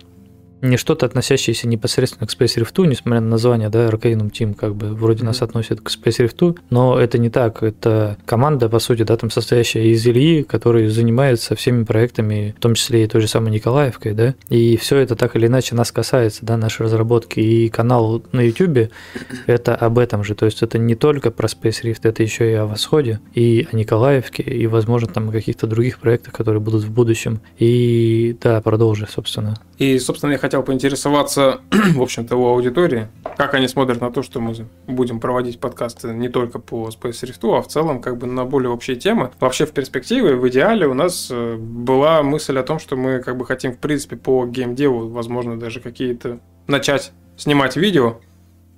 [0.62, 4.94] не что-то, относящееся непосредственно к Space Rift, несмотря на название, да, Arcanum Team, как бы
[4.94, 5.44] вроде нас Мгм.
[5.44, 7.62] относят к Space Rift, но это не так.
[7.62, 12.74] Это команда, по сути, да, там состоящая из Ильи, который занимается всеми проектами, в том
[12.74, 16.44] числе и той же самой Николаевкой, да, и все это так или иначе нас касается,
[16.46, 17.40] да, нашей разработки.
[17.40, 18.90] И канал на YouTube
[19.46, 22.54] это об этом же, то есть это не только про Space Rift, это еще и
[22.54, 26.90] о Восходе, и о Николаевке, и, возможно, там о каких-то других проектах, которые будут в
[26.90, 27.40] будущем.
[27.58, 29.56] И да, продолжи, собственно.
[29.78, 31.60] И, собственно, я хотел поинтересоваться,
[31.94, 33.08] в общем-то, у аудитории,
[33.38, 34.54] как они смотрят на то, что мы
[34.86, 38.68] будем проводить подкасты не только по Space Rift, а в целом как бы на более
[38.70, 39.30] общие темы.
[39.40, 43.38] Вообще, в перспективе, в идеале у нас э, была мысль о том, что мы как
[43.38, 48.18] бы хотим, в принципе, по геймдеву, возможно, даже какие-то начать снимать видео.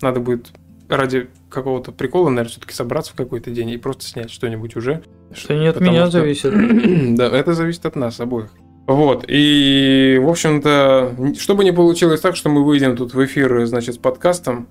[0.01, 0.53] Надо будет
[0.89, 5.03] ради какого-то прикола, наверное, все-таки собраться в какой-то день и просто снять что-нибудь уже.
[5.33, 6.53] Что не от Потому меня что- зависит.
[7.17, 8.51] Да, это зависит от нас обоих.
[8.87, 13.95] Вот, и, в общем-то, чтобы не получилось так, что мы выйдем тут в эфир, значит,
[13.95, 14.69] с подкастом,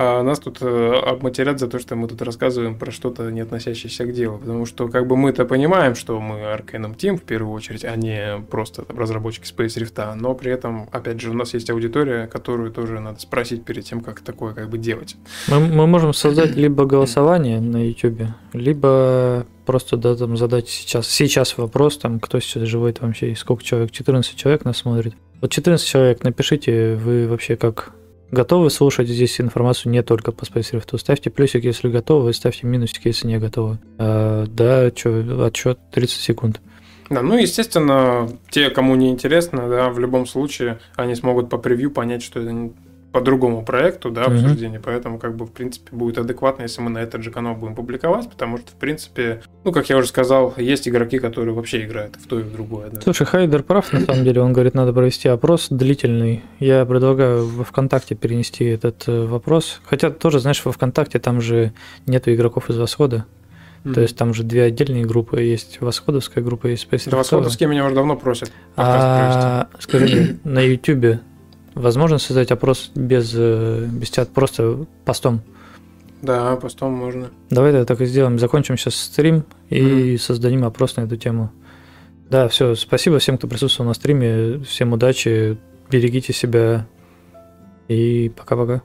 [0.00, 4.04] а нас тут э, обматерят за то, что мы тут рассказываем про что-то, не относящееся
[4.06, 4.38] к делу.
[4.38, 8.40] Потому что, как бы, мы-то понимаем, что мы Arcanum Team, в первую очередь, а не
[8.48, 12.70] просто там, разработчики Space Rift, но при этом, опять же, у нас есть аудитория, которую
[12.70, 15.16] тоже надо спросить перед тем, как такое, как бы, делать.
[15.48, 18.22] Мы, мы можем создать либо голосование на YouTube,
[18.52, 23.64] либо просто да, там задать сейчас, сейчас вопрос, там, кто сейчас живет вообще, и сколько
[23.64, 25.14] человек, 14 человек нас смотрит.
[25.40, 27.92] Вот 14 человек, напишите, вы вообще как
[28.30, 30.98] готовы слушать здесь информацию не только по Space Rift.
[30.98, 33.78] Ставьте плюсик, если готовы, ставьте минусик, если не готовы.
[33.98, 36.60] А, да, что, отчет 30 секунд.
[37.10, 41.90] Да, ну, естественно, те, кому не интересно, да, в любом случае, они смогут по превью
[41.90, 42.70] понять, что это
[43.18, 46.98] по другому проекту, да, обсуждение, поэтому, как бы, в принципе, будет адекватно, если мы на
[46.98, 50.88] этот же канал будем публиковать, потому что, в принципе, ну, как я уже сказал, есть
[50.88, 53.00] игроки, которые вообще играют в то и в другое, да.
[53.00, 54.40] Слушай, Хайдер прав, на самом деле.
[54.40, 56.42] Он говорит, надо провести опрос длительный.
[56.60, 59.80] Я предлагаю во ВКонтакте перенести этот э, вопрос.
[59.84, 61.72] Хотя тоже, знаешь, во ВКонтакте там же
[62.06, 63.26] нету игроков из Восхода.
[63.94, 65.40] То есть там же две отдельные группы.
[65.40, 67.16] Есть Восходовская группа, есть Space Да.
[67.16, 71.20] Восходовские меня уже давно просят А скажи на YouTube
[71.78, 75.40] возможно создать опрос без, э, без чат, просто постом?
[76.22, 77.30] Да, постом можно.
[77.50, 78.38] Давай тогда так и сделаем.
[78.38, 81.50] Закончим сейчас стрим и создадим опрос на эту тему.
[82.28, 82.74] Да, все.
[82.74, 84.58] Спасибо всем, кто присутствовал на стриме.
[84.60, 85.56] Всем удачи,
[85.90, 86.86] берегите себя
[87.86, 88.82] и пока-пока.